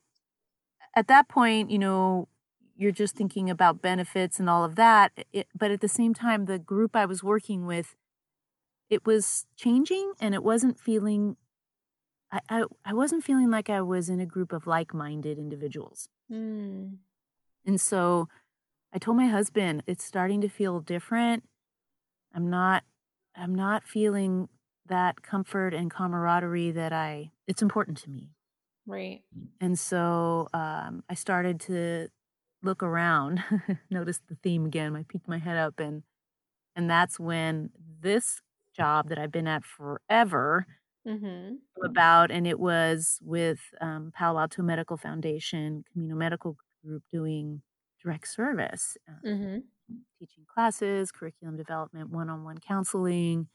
at 0.96 1.06
that 1.08 1.28
point, 1.28 1.70
you 1.70 1.78
know, 1.78 2.28
you're 2.76 2.92
just 2.92 3.14
thinking 3.14 3.48
about 3.48 3.82
benefits 3.82 4.40
and 4.40 4.50
all 4.50 4.64
of 4.64 4.74
that. 4.76 5.12
It, 5.32 5.46
but 5.54 5.70
at 5.70 5.80
the 5.80 5.88
same 5.88 6.14
time, 6.14 6.46
the 6.46 6.58
group 6.58 6.96
I 6.96 7.06
was 7.06 7.22
working 7.22 7.66
with, 7.66 7.94
it 8.90 9.06
was 9.06 9.46
changing 9.56 10.12
and 10.20 10.34
it 10.34 10.42
wasn't 10.42 10.78
feeling, 10.78 11.36
I, 12.32 12.40
I, 12.48 12.64
I 12.84 12.94
wasn't 12.94 13.24
feeling 13.24 13.50
like 13.50 13.70
I 13.70 13.80
was 13.80 14.08
in 14.08 14.20
a 14.20 14.26
group 14.26 14.52
of 14.52 14.66
like 14.66 14.92
minded 14.92 15.38
individuals. 15.38 16.08
Mm. 16.30 16.96
And 17.66 17.80
so 17.80 18.28
I 18.92 18.98
told 18.98 19.16
my 19.16 19.26
husband, 19.26 19.82
it's 19.86 20.04
starting 20.04 20.40
to 20.40 20.48
feel 20.48 20.80
different. 20.80 21.44
I'm 22.34 22.50
not, 22.50 22.84
I'm 23.36 23.54
not 23.54 23.84
feeling 23.84 24.48
that 24.86 25.22
comfort 25.22 25.72
and 25.74 25.90
camaraderie 25.90 26.72
that 26.72 26.92
I, 26.92 27.30
it's 27.46 27.62
important 27.62 27.98
to 27.98 28.10
me. 28.10 28.30
Right. 28.86 29.22
And 29.60 29.78
so 29.78 30.48
um, 30.52 31.04
I 31.08 31.14
started 31.14 31.60
to 31.60 32.08
look 32.62 32.82
around, 32.82 33.42
notice 33.90 34.20
the 34.28 34.36
theme 34.42 34.66
again. 34.66 34.96
I 34.96 35.04
peeked 35.04 35.28
my 35.28 35.38
head 35.38 35.56
up, 35.56 35.78
and 35.78 36.02
and 36.76 36.90
that's 36.90 37.20
when 37.20 37.70
this 38.00 38.40
job 38.76 39.08
that 39.08 39.18
I've 39.18 39.30
been 39.30 39.46
at 39.46 39.64
forever 39.64 40.66
Mm-hmm. 41.06 41.56
about, 41.82 42.30
and 42.30 42.46
it 42.46 42.58
was 42.60 43.20
with 43.22 43.60
um, 43.80 44.10
Palo 44.14 44.40
Alto 44.40 44.62
Medical 44.62 44.96
Foundation, 44.96 45.84
Camino 45.92 46.14
Medical 46.16 46.56
Group, 46.84 47.02
doing 47.12 47.62
direct 48.02 48.28
service, 48.28 48.96
uh, 49.08 49.14
Mm-hmm. 49.24 49.66
teaching 50.18 50.44
classes, 50.46 51.12
curriculum 51.12 51.56
development, 51.56 52.10
one-on-one 52.10 52.58
counseling. 52.58 53.48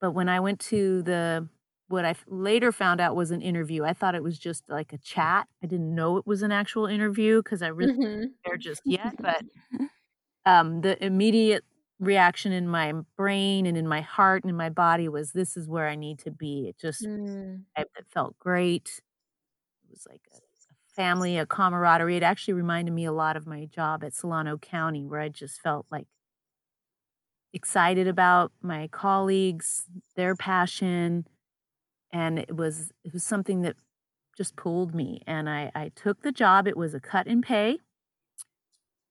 But 0.00 0.12
when 0.12 0.28
I 0.28 0.40
went 0.40 0.60
to 0.60 1.02
the 1.02 1.48
what 1.88 2.04
I 2.04 2.14
later 2.26 2.70
found 2.70 3.00
out 3.00 3.16
was 3.16 3.30
an 3.30 3.40
interview. 3.40 3.82
I 3.84 3.94
thought 3.94 4.14
it 4.14 4.22
was 4.22 4.38
just 4.38 4.68
like 4.68 4.92
a 4.92 4.98
chat. 4.98 5.48
I 5.62 5.66
didn't 5.66 5.94
know 5.94 6.18
it 6.18 6.26
was 6.26 6.42
an 6.42 6.52
actual 6.52 6.84
interview 6.86 7.42
because 7.42 7.62
I 7.62 7.68
really 7.68 7.88
Mm-hmm. 7.88 8.34
wasn't 8.44 8.44
there 8.44 8.56
just 8.58 8.82
yet. 8.90 9.14
But 9.22 9.42
um, 10.44 10.80
the 10.80 11.02
immediate 11.04 11.64
reaction 12.00 12.52
in 12.52 12.68
my 12.68 12.92
brain 13.16 13.66
and 13.66 13.76
in 13.76 13.88
my 13.88 14.00
heart 14.00 14.44
and 14.44 14.50
in 14.50 14.56
my 14.56 14.70
body 14.70 15.08
was, 15.08 15.32
"This 15.32 15.56
is 15.56 15.68
where 15.68 15.88
I 15.88 15.96
need 15.96 16.18
to 16.20 16.30
be." 16.30 16.68
It 16.68 16.78
just 16.78 17.08
Mm. 17.08 17.64
It 17.76 17.88
felt 18.10 18.38
great. 18.38 19.00
It 19.84 19.90
was 19.90 20.06
like 20.10 20.28
a, 20.32 20.36
a 20.36 20.74
family, 20.94 21.38
a 21.38 21.46
camaraderie. 21.46 22.16
It 22.16 22.22
actually 22.24 22.54
reminded 22.54 22.92
me 22.94 23.04
a 23.06 23.12
lot 23.12 23.36
of 23.36 23.46
my 23.46 23.66
job 23.66 24.04
at 24.04 24.14
Solano 24.14 24.58
County, 24.58 25.04
where 25.06 25.20
I 25.20 25.28
just 25.30 25.60
felt 25.62 25.86
like 25.90 26.08
excited 27.52 28.06
about 28.06 28.52
my 28.60 28.88
colleagues, 28.88 29.84
their 30.16 30.34
passion, 30.36 31.26
and 32.12 32.38
it 32.38 32.56
was 32.56 32.92
it 33.04 33.12
was 33.12 33.24
something 33.24 33.62
that 33.62 33.76
just 34.36 34.56
pulled 34.56 34.94
me. 34.94 35.22
And 35.26 35.50
I, 35.50 35.70
I 35.74 35.90
took 35.90 36.22
the 36.22 36.32
job. 36.32 36.68
It 36.68 36.76
was 36.76 36.94
a 36.94 37.00
cut 37.00 37.26
in 37.26 37.42
pay, 37.42 37.78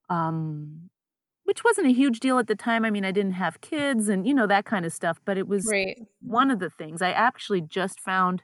um, 0.09 0.89
which 1.47 1.63
wasn't 1.63 1.87
a 1.87 1.93
huge 1.93 2.19
deal 2.19 2.39
at 2.39 2.47
the 2.47 2.55
time. 2.55 2.83
I 2.83 2.89
mean, 2.89 3.05
I 3.05 3.11
didn't 3.11 3.31
have 3.31 3.61
kids 3.61 4.09
and 4.09 4.27
you 4.27 4.33
know 4.33 4.47
that 4.47 4.65
kind 4.65 4.85
of 4.85 4.91
stuff, 4.91 5.21
but 5.23 5.37
it 5.37 5.47
was 5.47 5.65
Right. 5.71 5.97
one 6.21 6.51
of 6.51 6.59
the 6.59 6.69
things 6.69 7.01
I 7.01 7.11
actually 7.11 7.61
just 7.61 8.01
found 8.01 8.43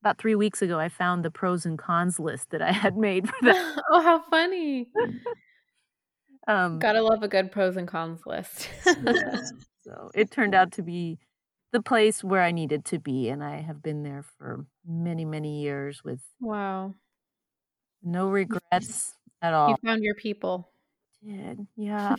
about 0.00 0.16
three 0.16 0.34
weeks 0.34 0.62
ago. 0.62 0.80
I 0.80 0.88
found 0.88 1.22
the 1.22 1.30
pros 1.30 1.66
and 1.66 1.78
cons 1.78 2.18
list 2.18 2.48
that 2.50 2.62
I 2.62 2.72
had 2.72 2.96
made 2.96 3.28
for 3.28 3.34
that. 3.42 3.82
oh, 3.90 4.02
how 4.02 4.22
funny. 4.30 4.88
Um, 6.46 6.78
Gotta 6.78 7.00
love 7.00 7.22
a 7.22 7.28
good 7.28 7.50
pros 7.50 7.78
and 7.78 7.88
cons 7.88 8.20
list. 8.26 8.68
yeah. 8.86 9.40
So 9.82 10.10
it 10.14 10.30
turned 10.30 10.54
out 10.54 10.72
to 10.72 10.82
be 10.82 11.18
the 11.72 11.82
place 11.82 12.24
where 12.24 12.40
I 12.42 12.52
needed 12.52 12.86
to 12.86 12.98
be, 12.98 13.28
and 13.28 13.44
I 13.44 13.60
have 13.60 13.82
been 13.82 14.02
there 14.02 14.24
for 14.38 14.64
many, 14.86 15.26
many 15.26 15.60
years 15.60 16.02
with 16.02 16.20
wow. 16.40 16.94
no 18.02 18.28
regrets 18.28 19.14
at 19.42 19.52
all. 19.52 19.68
You 19.70 19.76
found 19.84 20.02
your 20.02 20.14
people. 20.14 20.70
Did 21.24 21.66
yeah. 21.76 22.16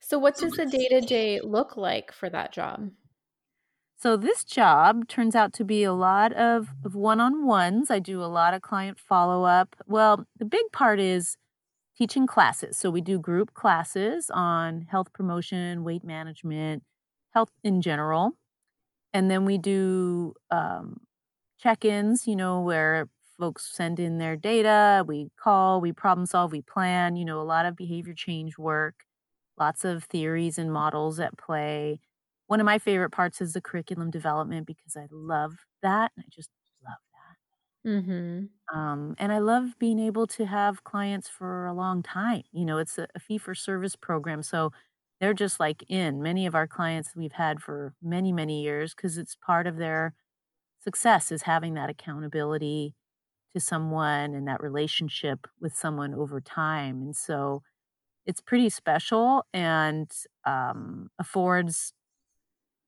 So, 0.00 0.18
what 0.18 0.36
does 0.36 0.52
the 0.52 0.66
day 0.66 0.88
to 0.88 1.00
day 1.00 1.40
look 1.40 1.76
like 1.76 2.12
for 2.12 2.28
that 2.28 2.52
job? 2.52 2.90
So 3.96 4.18
this 4.18 4.44
job 4.44 5.08
turns 5.08 5.34
out 5.34 5.54
to 5.54 5.64
be 5.64 5.82
a 5.82 5.94
lot 5.94 6.34
of, 6.34 6.68
of 6.84 6.94
one-on-ones. 6.94 7.90
I 7.90 8.00
do 8.00 8.22
a 8.22 8.26
lot 8.26 8.52
of 8.52 8.60
client 8.60 8.98
follow-up. 8.98 9.76
Well, 9.86 10.26
the 10.38 10.44
big 10.44 10.64
part 10.72 11.00
is 11.00 11.38
teaching 11.96 12.26
classes. 12.26 12.76
So 12.76 12.90
we 12.90 13.00
do 13.00 13.18
group 13.18 13.54
classes 13.54 14.30
on 14.30 14.82
health 14.90 15.12
promotion, 15.14 15.84
weight 15.84 16.04
management, 16.04 16.82
health 17.32 17.48
in 17.62 17.80
general. 17.80 18.32
And 19.14 19.30
then 19.30 19.46
we 19.46 19.56
do 19.56 20.34
um, 20.50 21.00
check-ins, 21.58 22.26
you 22.26 22.36
know, 22.36 22.60
where 22.60 23.08
folks 23.38 23.70
send 23.74 23.98
in 24.00 24.18
their 24.18 24.36
data, 24.36 25.04
we 25.06 25.28
call, 25.38 25.80
we 25.80 25.92
problem 25.92 26.26
solve, 26.26 26.52
we 26.52 26.62
plan, 26.62 27.16
you 27.16 27.24
know, 27.24 27.40
a 27.40 27.42
lot 27.44 27.66
of 27.66 27.76
behavior 27.76 28.14
change 28.14 28.58
work, 28.58 29.04
lots 29.58 29.84
of 29.84 30.04
theories 30.04 30.58
and 30.58 30.72
models 30.72 31.20
at 31.20 31.36
play 31.38 32.00
one 32.46 32.60
of 32.60 32.66
my 32.66 32.78
favorite 32.78 33.10
parts 33.10 33.40
is 33.40 33.54
the 33.54 33.60
curriculum 33.62 34.10
development 34.10 34.66
because 34.66 34.96
I 34.96 35.06
love 35.10 35.54
that. 35.82 36.12
I 36.18 36.22
just 36.30 36.50
love 36.84 36.98
that. 37.84 37.90
Mm-hmm. 37.90 38.78
Um, 38.78 39.14
and 39.18 39.32
I 39.32 39.38
love 39.38 39.78
being 39.78 39.98
able 39.98 40.26
to 40.28 40.46
have 40.46 40.84
clients 40.84 41.28
for 41.28 41.66
a 41.66 41.74
long 41.74 42.02
time. 42.02 42.42
You 42.52 42.64
know, 42.66 42.78
it's 42.78 42.98
a, 42.98 43.06
a 43.14 43.20
fee 43.20 43.38
for 43.38 43.54
service 43.54 43.96
program. 43.96 44.42
So 44.42 44.72
they're 45.20 45.34
just 45.34 45.60
like 45.60 45.84
in 45.88 46.22
many 46.22 46.46
of 46.46 46.54
our 46.54 46.66
clients 46.66 47.16
we've 47.16 47.32
had 47.32 47.62
for 47.62 47.94
many, 48.02 48.32
many 48.32 48.62
years 48.62 48.94
because 48.94 49.16
it's 49.18 49.36
part 49.36 49.66
of 49.66 49.76
their 49.76 50.14
success 50.80 51.32
is 51.32 51.42
having 51.42 51.74
that 51.74 51.90
accountability 51.90 52.94
to 53.54 53.60
someone 53.60 54.34
and 54.34 54.46
that 54.48 54.62
relationship 54.62 55.46
with 55.60 55.74
someone 55.74 56.14
over 56.14 56.40
time. 56.40 57.02
And 57.02 57.16
so 57.16 57.62
it's 58.26 58.40
pretty 58.40 58.70
special 58.70 59.44
and 59.52 60.10
um, 60.44 61.10
affords 61.18 61.94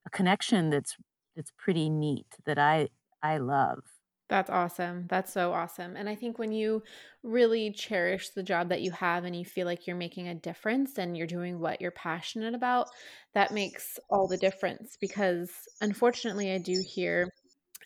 a 0.07 0.11
connection 0.11 0.70
that's 0.70 0.96
that's 1.35 1.52
pretty 1.57 1.90
neat 1.90 2.26
that 2.44 2.59
I 2.59 2.88
I 3.22 3.38
love. 3.38 3.83
That's 4.29 4.50
awesome. 4.50 5.07
That's 5.09 5.33
so 5.33 5.52
awesome. 5.52 5.94
And 5.96 6.09
I 6.09 6.16
think 6.16 6.37
when 6.37 6.50
you 6.50 6.83
really 7.22 7.70
cherish 7.70 8.31
the 8.31 8.42
job 8.42 8.70
that 8.70 8.83
you 8.83 8.90
have 8.90 9.24
and 9.24 9.37
you 9.37 9.44
feel 9.44 9.66
like 9.66 9.87
you're 9.87 9.94
making 9.94 10.26
a 10.26 10.35
difference 10.35 10.98
and 10.98 11.16
you're 11.16 11.29
doing 11.29 11.61
what 11.61 11.81
you're 11.81 11.92
passionate 11.92 12.55
about, 12.55 12.88
that 13.35 13.52
makes 13.52 14.00
all 14.11 14.26
the 14.26 14.37
difference 14.37 14.96
because 15.00 15.52
unfortunately, 15.81 16.50
I 16.52 16.59
do 16.59 16.83
hear 16.85 17.29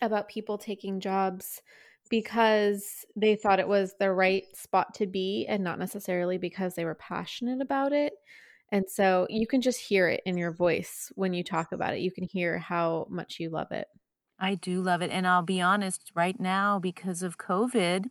about 0.01 0.29
people 0.29 0.57
taking 0.57 1.01
jobs 1.01 1.61
because 2.11 3.07
they 3.17 3.37
thought 3.37 3.61
it 3.61 3.69
was 3.69 3.95
the 3.99 4.13
right 4.13 4.45
spot 4.55 4.93
to 4.95 5.07
be 5.07 5.47
and 5.49 5.65
not 5.65 5.79
necessarily 5.79 6.37
because 6.37 6.75
they 6.75 6.85
were 6.85 6.97
passionate 6.97 7.63
about 7.63 7.93
it. 7.93 8.13
And 8.73 8.85
so 8.89 9.27
you 9.31 9.47
can 9.47 9.61
just 9.61 9.81
hear 9.81 10.09
it 10.09 10.21
in 10.27 10.37
your 10.37 10.53
voice 10.53 11.11
when 11.15 11.33
you 11.33 11.43
talk 11.43 11.73
about 11.73 11.95
it. 11.95 12.01
You 12.01 12.13
can 12.13 12.25
hear 12.25 12.59
how 12.59 13.07
much 13.09 13.37
you 13.41 13.49
love 13.51 13.73
it. 13.73 13.87
I 14.39 14.55
do 14.57 14.81
love 14.81 15.03
it. 15.03 15.11
And 15.11 15.27
I'll 15.27 15.43
be 15.43 15.61
honest, 15.61 16.11
right 16.15 16.39
now, 16.39 16.79
because 16.79 17.23
of 17.23 17.39
COVID, 17.39 18.07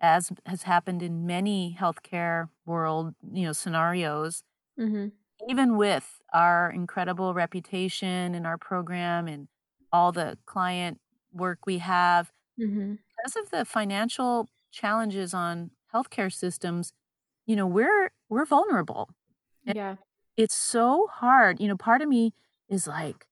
as 0.00 0.32
has 0.44 0.64
happened 0.64 1.02
in 1.02 1.26
many 1.26 1.76
healthcare 1.78 2.48
world, 2.64 3.14
you 3.32 3.46
know, 3.46 3.52
scenarios, 3.52 4.42
Mm-hmm. 4.78 5.06
even 5.48 5.78
with 5.78 6.20
our 6.34 6.70
incredible 6.70 7.32
reputation 7.32 8.34
and 8.34 8.46
our 8.46 8.58
program 8.58 9.26
and 9.26 9.48
all 9.90 10.12
the 10.12 10.36
client 10.44 11.00
work 11.32 11.60
we 11.64 11.78
have, 11.78 12.30
Mm-hmm. 12.60 12.94
Because 13.26 13.42
of 13.44 13.50
the 13.50 13.64
financial 13.64 14.48
challenges 14.70 15.34
on 15.34 15.72
healthcare 15.92 16.32
systems, 16.32 16.92
you 17.44 17.56
know, 17.56 17.66
we're 17.66 18.10
we're 18.28 18.44
vulnerable. 18.44 19.10
And 19.66 19.74
Yeah. 19.74 19.96
it's 20.36 20.54
so 20.54 21.08
hard. 21.10 21.58
You 21.58 21.66
know, 21.66 21.76
part 21.76 22.02
of 22.02 22.08
me 22.08 22.34
is 22.68 22.86
like, 22.86 23.26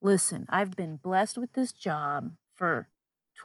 listen, 0.00 0.46
I've 0.48 0.76
been 0.76 0.96
blessed 0.98 1.36
with 1.36 1.54
this 1.54 1.72
job 1.72 2.32
for 2.54 2.86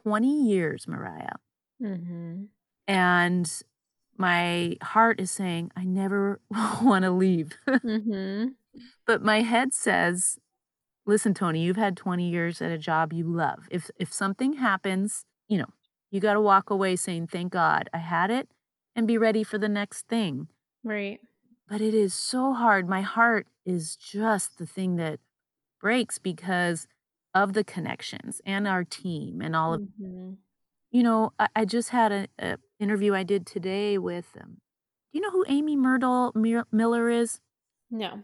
20 0.04 0.48
years, 0.48 0.88
Mariah. 0.88 1.38
Mm-hmm. 1.82 2.44
And 2.88 3.64
my 4.16 4.78
heart 4.84 5.20
is 5.20 5.32
saying, 5.32 5.72
I 5.76 5.86
never 5.86 6.40
want 6.84 7.04
to 7.04 7.10
leave. 7.12 7.58
Mm-hmm. 7.68 8.50
but 9.08 9.24
my 9.24 9.42
head 9.42 9.74
says, 9.74 10.38
listen, 11.08 11.34
Toni, 11.34 11.64
you've 11.64 11.78
had 11.78 11.98
20 11.98 12.30
years 12.30 12.62
at 12.62 12.70
a 12.70 12.78
job 12.78 13.12
you 13.12 13.26
love. 13.26 13.68
If 13.72 13.90
if 13.98 14.14
something 14.14 14.54
happens, 14.54 15.26
you 15.48 15.58
know, 15.58 15.70
you 16.16 16.22
got 16.22 16.34
to 16.34 16.42
walk 16.42 16.70
away 16.70 16.96
saying, 16.96 17.28
"Thank 17.28 17.52
God 17.52 17.90
I 17.94 17.98
had 17.98 18.32
it," 18.32 18.48
and 18.96 19.06
be 19.06 19.18
ready 19.18 19.44
for 19.44 19.58
the 19.58 19.68
next 19.70 20.08
thing. 20.08 20.48
Right. 20.84 21.20
But 21.68 21.82
it 21.82 21.94
is 21.94 22.14
so 22.14 22.54
hard. 22.54 22.88
My 22.88 23.02
heart 23.02 23.48
is 23.66 23.96
just 23.96 24.58
the 24.58 24.66
thing 24.66 24.96
that 24.96 25.20
breaks 25.82 26.18
because 26.18 26.88
of 27.34 27.52
the 27.54 27.64
connections 27.64 28.40
and 28.46 28.68
our 28.68 28.84
team 28.84 29.42
and 29.42 29.56
all 29.56 29.74
of 29.74 29.82
Mm-hmm. 29.82 30.34
you 30.92 31.04
know, 31.04 31.34
I, 31.38 31.48
I 31.56 31.66
just 31.66 31.90
had 31.90 32.12
a, 32.12 32.28
a 32.40 32.58
interview 32.80 33.14
I 33.14 33.24
did 33.24 33.46
today 33.46 33.98
with 33.98 34.28
um, 34.40 34.62
do 35.12 35.20
you 35.20 35.22
know 35.22 35.32
who 35.32 35.44
Amy 35.48 35.76
Myrtle 35.76 36.32
Mir- 36.36 36.68
Miller 36.72 37.10
is? 37.10 37.42
No. 37.92 38.22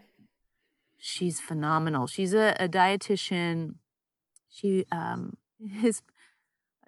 She's 0.98 1.40
phenomenal. 1.40 2.08
She's 2.08 2.34
a, 2.34 2.56
a 2.60 2.70
dietitian. 2.70 3.76
She 4.50 4.86
um 4.92 5.38
is 5.84 6.02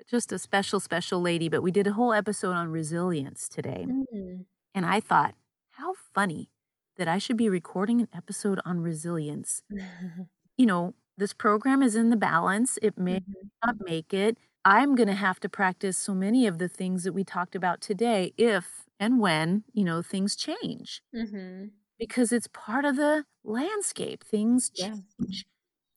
just 0.08 0.32
a 0.32 0.40
special, 0.40 0.80
special 0.80 1.22
lady. 1.22 1.50
But 1.50 1.64
we 1.64 1.72
did 1.72 1.88
a 1.88 1.94
whole 1.94 2.14
episode 2.14 2.54
on 2.54 2.70
resilience 2.70 3.48
today. 3.50 3.88
Mm. 3.88 4.46
And 4.76 4.86
I 4.86 5.00
thought, 5.00 5.36
how 5.72 5.94
funny 6.14 6.50
that 6.98 7.08
I 7.08 7.18
should 7.20 7.38
be 7.38 7.50
recording 7.50 8.02
an 8.02 8.10
episode 8.14 8.60
on 8.66 8.82
resilience. 8.82 9.64
You 10.58 10.66
know, 10.68 10.94
this 11.18 11.34
program 11.34 11.82
is 11.84 11.96
in 11.96 12.10
the 12.10 12.16
balance. 12.18 12.78
It 12.82 12.98
may 12.98 13.20
Mhm. 13.20 13.50
not 13.66 13.76
make 13.82 14.14
it. 14.14 14.38
I'm 14.66 14.96
going 14.96 15.08
to 15.08 15.16
have 15.16 15.40
to 15.42 15.50
practice 15.50 15.98
so 15.98 16.14
many 16.14 16.48
of 16.48 16.60
the 16.60 16.70
things 16.70 17.04
that 17.04 17.14
we 17.14 17.24
talked 17.24 17.56
about 17.56 17.82
today 17.82 18.34
if 18.38 18.86
and 19.00 19.20
when, 19.20 19.64
you 19.74 19.84
know, 19.84 20.02
things 20.02 20.36
change 20.36 21.02
Mhm. 21.14 21.74
because 22.00 22.32
it's 22.32 22.48
part 22.48 22.86
of 22.86 22.96
the 22.98 23.26
landscape. 23.44 24.24
Things 24.24 24.70
Yeah. 24.76 24.98
change. 25.20 25.46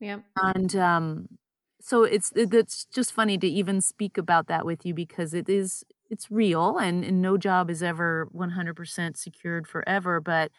Yep. 0.00 0.26
And 0.42 0.74
um 0.76 1.38
so 1.81 2.05
it's 2.05 2.33
it, 2.33 2.53
it's 2.55 2.87
just 2.87 3.12
funny 3.12 3.39
to 3.39 3.47
even 3.47 3.81
speak 3.81 4.18
about 4.18 4.47
that 4.49 4.64
with 4.66 4.85
you 4.87 4.95
because 4.95 5.35
it 5.35 5.49
is 5.49 5.85
it's 6.11 6.31
real 6.31 6.79
and, 6.79 7.05
and 7.05 7.20
no 7.22 7.37
job 7.37 7.70
is 7.70 7.83
ever 7.83 8.29
100% 8.33 9.16
secured 9.16 9.66
forever, 9.68 10.20
but 10.20 10.53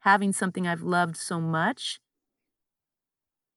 having 0.00 0.32
something 0.32 0.66
I've 0.66 0.82
loved 0.82 1.16
so 1.16 1.40
much 1.40 2.00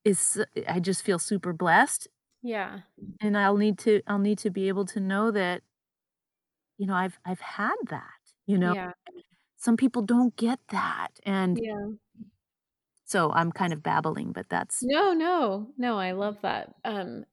is 0.04 0.44
I 0.68 0.80
just 0.80 1.04
feel 1.04 1.20
super 1.20 1.54
blessed 1.54 2.08
Yeah. 2.44 2.84
and 3.22 3.38
I'll 3.38 3.58
need 3.58 3.78
to 3.80 4.02
I'll 4.08 4.20
need 4.20 4.38
to 4.40 4.50
be 4.50 4.68
able 4.68 4.86
to 4.86 5.00
know 5.00 5.32
that 5.32 5.64
you 6.78 6.86
know 6.88 6.96
I've 6.96 7.20
I've 7.26 7.40
had 7.42 7.76
that, 7.90 8.34
you 8.46 8.58
know. 8.58 8.74
Yeah. 8.74 8.94
Some 9.58 9.78
people 9.78 10.02
don't 10.04 10.36
get 10.38 10.60
that 10.70 11.10
and 11.26 11.62
Yeah. 11.62 11.94
So 13.14 13.32
I'm 13.32 13.52
kind 13.52 13.74
of 13.74 13.84
babbling, 13.84 14.32
but 14.34 14.50
that's 14.50 14.82
No, 14.82 15.14
no. 15.14 15.74
No, 15.78 15.98
I 15.98 16.12
love 16.12 16.42
that. 16.42 16.76
Um 16.84 17.26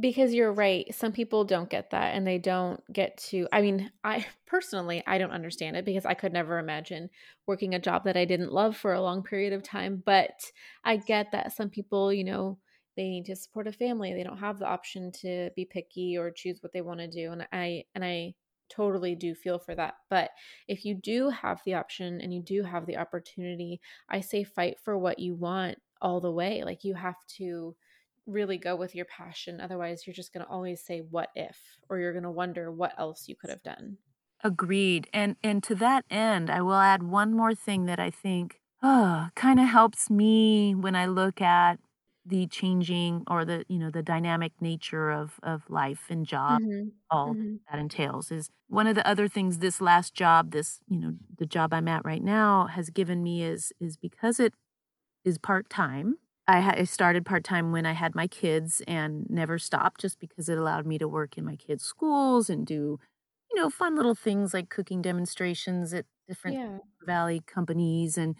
because 0.00 0.34
you're 0.34 0.52
right. 0.52 0.92
Some 0.92 1.12
people 1.12 1.44
don't 1.44 1.70
get 1.70 1.90
that 1.90 2.14
and 2.14 2.26
they 2.26 2.38
don't 2.38 2.80
get 2.92 3.16
to 3.30 3.46
I 3.52 3.62
mean, 3.62 3.92
I 4.02 4.26
personally 4.46 5.02
I 5.06 5.18
don't 5.18 5.30
understand 5.30 5.76
it 5.76 5.84
because 5.84 6.04
I 6.04 6.14
could 6.14 6.32
never 6.32 6.58
imagine 6.58 7.10
working 7.46 7.74
a 7.74 7.78
job 7.78 8.04
that 8.04 8.16
I 8.16 8.24
didn't 8.24 8.52
love 8.52 8.76
for 8.76 8.92
a 8.92 9.00
long 9.02 9.22
period 9.22 9.52
of 9.52 9.62
time, 9.62 10.02
but 10.04 10.50
I 10.84 10.96
get 10.96 11.30
that 11.32 11.52
some 11.52 11.70
people, 11.70 12.12
you 12.12 12.24
know, 12.24 12.58
they 12.96 13.08
need 13.08 13.26
to 13.26 13.36
support 13.36 13.66
a 13.68 13.72
family. 13.72 14.12
They 14.14 14.22
don't 14.24 14.38
have 14.38 14.58
the 14.58 14.66
option 14.66 15.12
to 15.22 15.50
be 15.56 15.64
picky 15.64 16.16
or 16.18 16.30
choose 16.30 16.62
what 16.62 16.72
they 16.72 16.82
want 16.82 17.00
to 17.00 17.08
do 17.08 17.32
and 17.32 17.46
I 17.52 17.84
and 17.94 18.04
I 18.04 18.34
totally 18.68 19.14
do 19.14 19.34
feel 19.34 19.58
for 19.58 19.74
that. 19.74 19.94
But 20.10 20.30
if 20.68 20.84
you 20.84 20.94
do 20.94 21.30
have 21.30 21.60
the 21.64 21.74
option 21.74 22.20
and 22.20 22.32
you 22.32 22.42
do 22.42 22.62
have 22.62 22.86
the 22.86 22.96
opportunity, 22.96 23.80
I 24.08 24.20
say 24.20 24.44
fight 24.44 24.78
for 24.82 24.98
what 24.98 25.18
you 25.18 25.34
want 25.34 25.78
all 26.00 26.20
the 26.20 26.32
way. 26.32 26.62
Like 26.64 26.84
you 26.84 26.94
have 26.94 27.16
to 27.36 27.74
really 28.26 28.58
go 28.58 28.76
with 28.76 28.94
your 28.94 29.04
passion. 29.06 29.60
Otherwise, 29.60 30.06
you're 30.06 30.14
just 30.14 30.32
going 30.32 30.44
to 30.44 30.50
always 30.50 30.82
say, 30.82 31.00
what 31.00 31.28
if? 31.34 31.58
Or 31.88 31.98
you're 31.98 32.12
going 32.12 32.24
to 32.24 32.30
wonder 32.30 32.70
what 32.70 32.94
else 32.98 33.28
you 33.28 33.36
could 33.36 33.50
have 33.50 33.62
done. 33.62 33.98
Agreed. 34.42 35.08
And 35.12 35.36
and 35.42 35.62
to 35.62 35.74
that 35.76 36.04
end, 36.10 36.50
I 36.50 36.60
will 36.60 36.74
add 36.74 37.02
one 37.02 37.32
more 37.32 37.54
thing 37.54 37.86
that 37.86 37.98
I 37.98 38.10
think 38.10 38.60
ah, 38.82 39.28
oh, 39.28 39.30
kind 39.34 39.58
of 39.58 39.68
helps 39.68 40.10
me 40.10 40.74
when 40.74 40.94
I 40.94 41.06
look 41.06 41.40
at 41.40 41.78
the 42.26 42.46
changing 42.48 43.24
or 43.28 43.44
the 43.44 43.64
you 43.68 43.78
know 43.78 43.90
the 43.90 44.02
dynamic 44.02 44.52
nature 44.60 45.10
of 45.10 45.38
of 45.42 45.68
life 45.70 46.06
and 46.10 46.26
job 46.26 46.60
Mhm. 46.60 46.92
all 47.10 47.38
Mhm. 47.38 47.60
that 47.70 47.78
entails 47.78 48.30
is 48.32 48.50
one 48.68 48.86
of 48.86 48.94
the 48.94 49.06
other 49.06 49.28
things 49.28 49.58
this 49.58 49.80
last 49.80 50.14
job 50.14 50.50
this 50.52 50.80
you 50.88 50.98
know 50.98 51.14
the 51.38 51.46
job 51.46 51.72
I'm 51.74 51.88
at 51.88 52.04
right 52.04 52.22
now 52.22 52.66
has 52.68 52.90
given 52.90 53.22
me 53.22 53.42
is 53.44 53.72
is 53.80 53.96
because 53.96 54.40
it 54.40 54.54
is 55.24 55.38
part-time 55.38 56.16
I, 56.46 56.80
I 56.80 56.84
started 56.84 57.24
part-time 57.26 57.72
when 57.72 57.86
I 57.86 57.92
had 57.92 58.14
my 58.14 58.26
kids 58.26 58.82
and 58.86 59.26
never 59.30 59.58
stopped 59.58 60.00
just 60.02 60.20
because 60.20 60.48
it 60.48 60.58
allowed 60.58 60.86
me 60.86 60.98
to 60.98 61.08
work 61.08 61.38
in 61.38 61.44
my 61.44 61.56
kids 61.56 61.84
schools 61.84 62.50
and 62.50 62.66
do 62.66 62.98
you 63.52 63.60
know 63.60 63.70
fun 63.70 63.96
little 63.96 64.14
things 64.14 64.54
like 64.54 64.70
cooking 64.70 65.02
demonstrations 65.02 65.94
at 65.94 66.06
different 66.28 66.60
Yeah. 66.60 66.78
valley 67.06 67.42
companies 67.46 68.18
and 68.18 68.36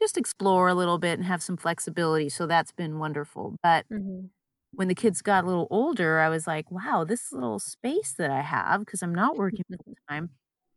just 0.00 0.16
explore 0.16 0.68
a 0.68 0.74
little 0.74 0.98
bit 0.98 1.18
and 1.18 1.24
have 1.26 1.42
some 1.42 1.56
flexibility 1.56 2.28
so 2.28 2.46
that's 2.46 2.72
been 2.72 2.98
wonderful 2.98 3.56
but 3.62 3.86
Mhm. 3.92 4.30
when 4.72 4.88
the 4.88 4.94
kids 4.94 5.22
got 5.22 5.44
a 5.44 5.46
little 5.46 5.66
older, 5.70 6.20
I 6.20 6.28
was 6.28 6.46
like, 6.46 6.70
wow, 6.70 7.04
this 7.04 7.32
little 7.32 7.58
space 7.58 8.12
that 8.18 8.30
I 8.30 8.42
have, 8.42 8.80
because 8.80 9.02
I'm 9.02 9.14
not 9.14 9.36
working 9.36 9.64
full 9.84 9.94
time, 10.08 10.30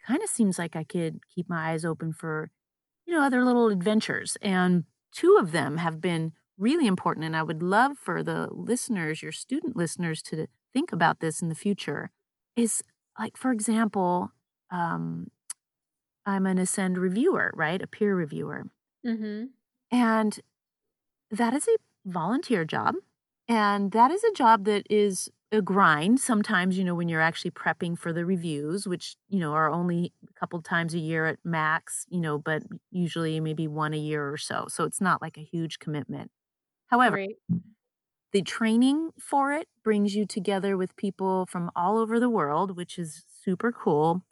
kind 0.08 0.24
of 0.24 0.30
seems 0.30 0.58
like 0.58 0.76
I 0.76 0.84
could 0.86 1.20
keep 1.34 1.50
my 1.50 1.72
eyes 1.72 1.86
open 1.86 2.14
for, 2.14 2.52
you 3.06 3.14
know, 3.14 3.22
other 3.24 3.44
little 3.46 3.70
adventures. 3.70 4.38
And 4.42 4.86
two 5.14 5.38
of 5.40 5.52
them 5.52 5.78
have 5.78 6.02
been 6.02 6.34
really 6.58 6.88
important. 6.88 7.26
And 7.26 7.36
I 7.36 7.44
would 7.44 7.64
love 7.64 7.98
for 7.98 8.24
the 8.24 8.48
listeners, 8.52 9.22
your 9.24 9.32
student 9.34 9.76
listeners, 9.78 10.22
to 10.24 10.48
think 10.74 10.92
about 10.94 11.20
this 11.20 11.42
in 11.42 11.50
the 11.50 11.56
future. 11.56 12.12
Is 12.56 12.84
like, 13.20 13.38
for 13.38 13.52
example, 13.52 14.32
um, 14.72 15.28
I'm 16.26 16.46
an 16.46 16.58
ACEND 16.60 16.98
reviewer, 16.98 17.52
right? 17.56 17.82
A 17.82 17.88
peer 17.88 18.16
reviewer. 18.16 18.66
Mhm. 19.04 19.54
And 19.92 20.40
that 21.32 21.54
is 21.54 21.68
a 21.68 21.78
volunteer 22.06 22.66
job. 22.66 22.96
And 23.48 23.92
that 23.92 24.12
is 24.12 24.24
a 24.24 24.34
job 24.34 24.66
that 24.66 24.88
is 24.90 25.30
a 25.52 25.62
grind. 25.62 26.20
Sometimes, 26.20 26.78
you 26.78 26.84
know, 26.84 26.96
when 26.96 27.10
you're 27.10 27.22
actually 27.22 27.52
prepping 27.52 27.98
for 27.98 28.14
the 28.14 28.26
reviews, 28.26 28.88
which, 28.88 29.16
you 29.30 29.40
know, 29.40 29.54
are 29.54 29.70
only 29.70 30.14
a 30.30 30.34
couple 30.40 30.62
times 30.62 30.94
a 30.94 31.00
year 31.00 31.26
at 31.26 31.40
max, 31.44 32.06
you 32.10 32.22
know, 32.22 32.38
but 32.40 32.64
usually 32.92 33.40
maybe 33.40 33.68
one 33.68 33.94
a 33.94 33.98
year 33.98 34.32
or 34.32 34.38
so. 34.38 34.68
So 34.70 34.86
it's 34.86 35.02
not 35.02 35.22
like 35.22 35.38
a 35.38 35.44
huge 35.44 35.80
commitment. 35.80 36.32
However, 36.88 37.18
Right. 37.18 37.38
the 38.32 38.42
training 38.42 39.12
for 39.20 39.52
it 39.54 39.68
brings 39.84 40.16
you 40.16 40.26
together 40.26 40.78
with 40.78 40.96
people 40.96 41.46
from 41.48 41.70
all 41.76 41.98
over 41.98 42.20
the 42.20 42.30
world, 42.30 42.78
which 42.78 42.98
is 42.98 43.26
super 43.28 43.72
cool. 43.72 44.24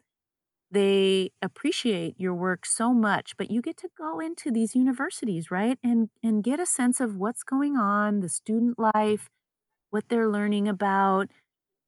They 0.70 1.30
appreciate 1.42 2.14
your 2.20 2.34
work 2.34 2.64
so 2.64 2.94
much, 2.94 3.36
but 3.36 3.50
you 3.50 3.60
get 3.60 3.76
to 3.78 3.88
go 3.98 4.20
into 4.20 4.50
these 4.52 4.76
universities, 4.76 5.50
right? 5.50 5.78
And 5.82 6.10
and 6.22 6.44
get 6.44 6.60
a 6.60 6.66
sense 6.66 7.00
of 7.00 7.16
what's 7.16 7.42
going 7.42 7.76
on, 7.76 8.20
the 8.20 8.28
student 8.28 8.78
life, 8.78 9.28
what 9.90 10.08
they're 10.08 10.28
learning 10.28 10.68
about, 10.68 11.30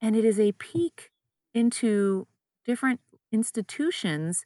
and 0.01 0.16
it 0.16 0.24
is 0.24 0.41
a 0.41 0.53
peek 0.53 1.11
into 1.55 2.28
different 2.66 3.01
institutions 3.33 4.45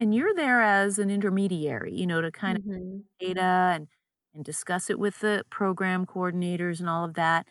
and 0.00 0.14
you're 0.14 0.34
there 0.34 0.62
as 0.62 0.98
an 0.98 1.10
intermediary, 1.10 1.94
you 1.94 2.06
know, 2.06 2.20
to 2.22 2.30
kind 2.32 2.56
of 2.56 2.62
Mhm. 2.62 3.04
data 3.20 3.42
and 3.74 3.88
and 4.34 4.44
discuss 4.44 4.90
it 4.90 4.98
with 4.98 5.20
the 5.20 5.44
program 5.50 6.06
coordinators 6.06 6.80
and 6.80 6.88
all 6.90 7.04
of 7.04 7.14
that. 7.14 7.46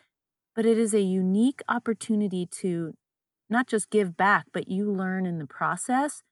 But 0.56 0.66
it 0.66 0.78
is 0.78 0.94
a 0.94 1.02
unique 1.02 1.62
opportunity 1.70 2.46
to 2.62 2.94
not 3.50 3.68
just 3.68 3.90
give 3.90 4.18
back, 4.18 4.46
but 4.54 4.68
you 4.68 4.92
learn 4.92 5.26
in 5.26 5.38
the 5.38 5.48
process. 5.48 6.24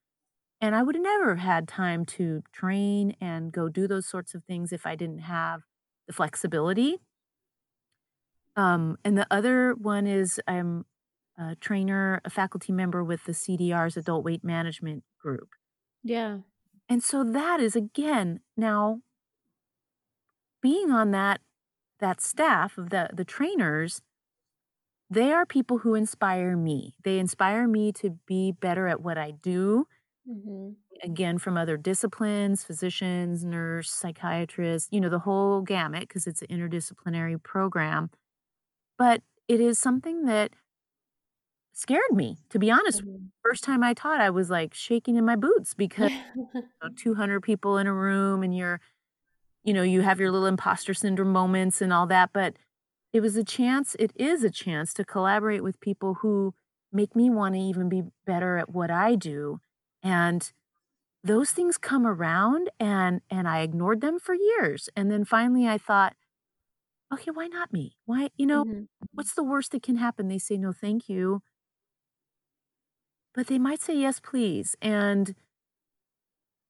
And 0.59 0.75
I 0.75 0.83
would 0.83 0.95
never 0.99 1.35
have 1.35 1.35
never 1.35 1.35
had 1.37 1.67
time 1.67 2.05
to 2.05 2.43
train 2.51 3.15
and 3.19 3.51
go 3.51 3.67
do 3.69 3.87
those 3.87 4.07
sorts 4.07 4.35
of 4.35 4.43
things 4.43 4.71
if 4.71 4.85
I 4.85 4.95
didn't 4.95 5.19
have 5.19 5.61
the 6.07 6.13
flexibility. 6.13 6.97
Um, 8.55 8.97
and 9.03 9.17
the 9.17 9.27
other 9.31 9.73
one 9.73 10.07
is 10.07 10.39
I'm 10.47 10.85
a 11.37 11.55
trainer, 11.55 12.21
a 12.25 12.29
faculty 12.29 12.71
member 12.71 13.03
with 13.03 13.23
the 13.25 13.31
CDR's 13.31 13.97
adult 13.97 14.23
weight 14.23 14.43
management 14.43 15.03
group. 15.19 15.49
Yeah. 16.03 16.39
And 16.89 17.03
so 17.03 17.23
that 17.23 17.59
is 17.59 17.75
again 17.75 18.41
now 18.57 19.01
being 20.61 20.91
on 20.91 21.11
that 21.11 21.41
that 21.99 22.21
staff 22.21 22.77
of 22.77 22.89
the 22.89 23.09
the 23.13 23.25
trainers 23.25 24.01
they 25.11 25.33
are 25.33 25.45
people 25.45 25.79
who 25.79 25.95
inspire 25.95 26.57
me. 26.57 26.95
They 27.03 27.19
inspire 27.19 27.67
me 27.67 27.93
to 27.93 28.11
be 28.27 28.53
better 28.53 28.87
at 28.87 29.01
what 29.01 29.17
I 29.19 29.31
do. 29.31 29.87
Mhm. 30.25 30.75
Again, 31.03 31.39
from 31.39 31.57
other 31.57 31.77
disciplines, 31.77 32.63
physicians, 32.63 33.43
nurse, 33.43 33.89
psychiatrists, 33.91 34.87
you 34.91 35.01
know, 35.01 35.09
the 35.09 35.19
whole 35.19 35.61
gamut 35.61 36.01
because 36.01 36.27
it's 36.27 36.43
an 36.43 36.49
interdisciplinary 36.49 37.41
program. 37.41 38.11
But 38.97 39.23
it 39.47 39.61
is 39.61 39.79
something 39.79 40.25
that 40.25 40.53
scared 41.73 42.11
me, 42.11 42.37
to 42.49 42.59
be 42.59 42.71
honest. 42.71 43.01
Mhm. 43.01 43.31
First 43.43 43.63
time 43.63 43.83
I 43.83 43.93
taught, 43.93 44.21
I 44.21 44.29
was 44.29 44.49
like 44.49 44.73
shaking 44.73 45.15
in 45.15 45.25
my 45.25 45.35
boots 45.35 45.73
because 45.73 46.09
you 46.83 46.89
know, 46.89 46.93
200 46.97 47.41
people 47.41 47.77
in 47.77 47.87
a 47.87 47.93
room 47.93 48.43
and 48.43 48.55
you're 48.55 48.81
you 49.63 49.73
know, 49.73 49.83
you 49.83 50.01
have 50.01 50.19
your 50.19 50.31
little 50.31 50.47
imposter 50.47 50.93
syndrome 50.93 51.31
moments 51.33 51.81
and 51.81 51.93
all 51.93 52.07
that, 52.07 52.31
but 52.33 52.55
it 53.13 53.21
was 53.21 53.35
a 53.35 53.43
chance, 53.43 53.95
it 53.99 54.11
is 54.15 54.43
a 54.43 54.49
chance 54.49 54.93
to 54.95 55.05
collaborate 55.05 55.63
with 55.63 55.79
people 55.79 56.15
who 56.15 56.53
make 56.91 57.15
me 57.15 57.29
want 57.29 57.55
to 57.55 57.61
even 57.61 57.89
be 57.89 58.03
better 58.25 58.57
at 58.57 58.69
what 58.69 58.91
I 58.91 59.15
do. 59.15 59.59
And 60.03 60.51
those 61.23 61.51
things 61.51 61.77
come 61.77 62.07
around 62.07 62.69
and 62.79 63.21
and 63.29 63.47
I 63.47 63.61
ignored 63.61 64.01
them 64.01 64.19
for 64.19 64.35
years. 64.35 64.89
And 64.95 65.11
then 65.11 65.25
finally 65.25 65.67
I 65.67 65.77
thought, 65.77 66.15
okay, 67.13 67.31
why 67.31 67.47
not 67.47 67.73
me? 67.73 67.97
Why, 68.05 68.29
you 68.37 68.45
know, 68.45 68.63
Mhm. 68.63 68.87
what's 69.13 69.33
the 69.33 69.43
worst 69.43 69.71
that 69.71 69.83
can 69.83 69.97
happen? 69.97 70.27
They 70.27 70.39
say 70.39 70.57
no, 70.57 70.71
thank 70.71 71.09
you. 71.09 71.41
But 73.33 73.47
they 73.47 73.59
might 73.59 73.81
say 73.81 73.95
yes, 73.97 74.19
please. 74.21 74.75
And 74.81 75.35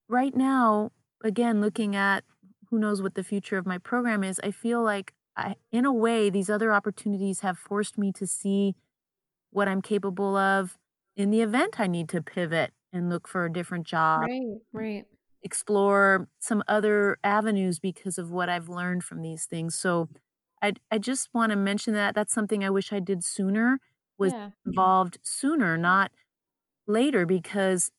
right 0.08 0.36
now, 0.36 0.92
again, 1.24 1.62
looking 1.62 1.96
at 1.96 2.24
who 2.70 2.80
knows 2.80 3.02
what 3.02 3.16
the 3.16 3.24
future 3.24 3.58
of 3.58 3.66
my 3.66 3.78
program 3.78 4.24
is, 4.24 4.40
I 4.44 4.52
feel 4.52 4.82
like 4.82 5.14
I, 5.38 5.56
in 5.72 5.86
a 5.86 5.94
way, 5.94 6.30
these 6.30 6.50
other 6.50 6.74
opportunities 6.74 7.42
have 7.42 7.58
forced 7.58 7.98
me 7.98 8.12
to 8.14 8.28
see 8.28 8.76
what 9.52 9.68
I'm 9.68 9.82
capable 9.82 10.36
of 10.38 10.78
in 11.16 11.32
the 11.32 11.42
event 11.42 11.80
I 11.80 11.88
need 11.88 12.10
to 12.10 12.22
pivot 12.24 12.74
and 12.94 13.10
look 13.10 13.28
for 13.28 13.46
a 13.46 13.54
different 13.54 13.88
job, 13.88 14.28
Right, 14.28 14.62
right. 14.74 15.08
explore 15.44 16.28
some 16.40 16.64
other 16.68 17.18
avenues 17.24 17.80
because 17.80 18.18
of 18.18 18.32
what 18.32 18.50
I've 18.50 18.70
learned 18.70 19.04
from 19.04 19.22
these 19.22 19.46
things. 19.46 19.76
So 19.76 20.10
I 20.62 20.74
I 20.92 20.98
just 21.00 21.30
want 21.34 21.52
to 21.52 21.56
mention 21.56 21.94
that 21.96 22.14
that's 22.16 22.34
something 22.34 22.64
I 22.64 22.70
wish 22.70 22.94
I 22.94 23.00
did 23.00 23.24
sooner, 23.24 23.80
was 24.18 24.34
Yeah. 24.34 24.52
involved 24.66 25.18
sooner, 25.24 25.78
not 25.78 26.12
later, 26.88 27.26
because 27.26 27.92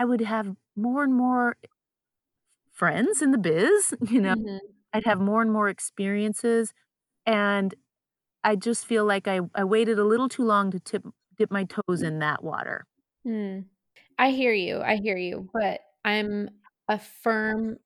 I 0.00 0.04
would 0.06 0.22
have 0.22 0.56
more 0.76 1.04
and 1.04 1.14
more 1.14 1.56
friends 2.72 3.22
in 3.22 3.30
the 3.30 3.38
biz, 3.38 3.94
you 4.08 4.20
know, 4.20 4.34
Mhm. 4.34 4.75
I'd 4.96 5.04
have 5.06 5.20
more 5.20 5.42
and 5.42 5.52
more 5.52 5.68
experiences, 5.68 6.72
and 7.26 7.74
I 8.44 8.56
just 8.56 8.86
feel 8.86 9.04
like 9.06 9.28
I 9.28 9.40
I 9.54 9.64
waited 9.64 9.98
a 9.98 10.04
little 10.04 10.28
too 10.28 10.44
long 10.44 10.70
to 10.72 10.80
tip 10.80 11.04
dip 11.36 11.50
my 11.52 11.64
toes 11.64 12.02
in 12.02 12.20
that 12.20 12.44
water. 12.44 12.86
Hmm. 13.24 13.60
I 14.18 14.30
hear 14.32 14.52
you. 14.52 14.80
I 14.80 14.96
hear 14.96 15.16
you, 15.16 15.50
but 15.52 15.80
I'm 16.04 16.50
a 16.88 16.98
firm 16.98 17.78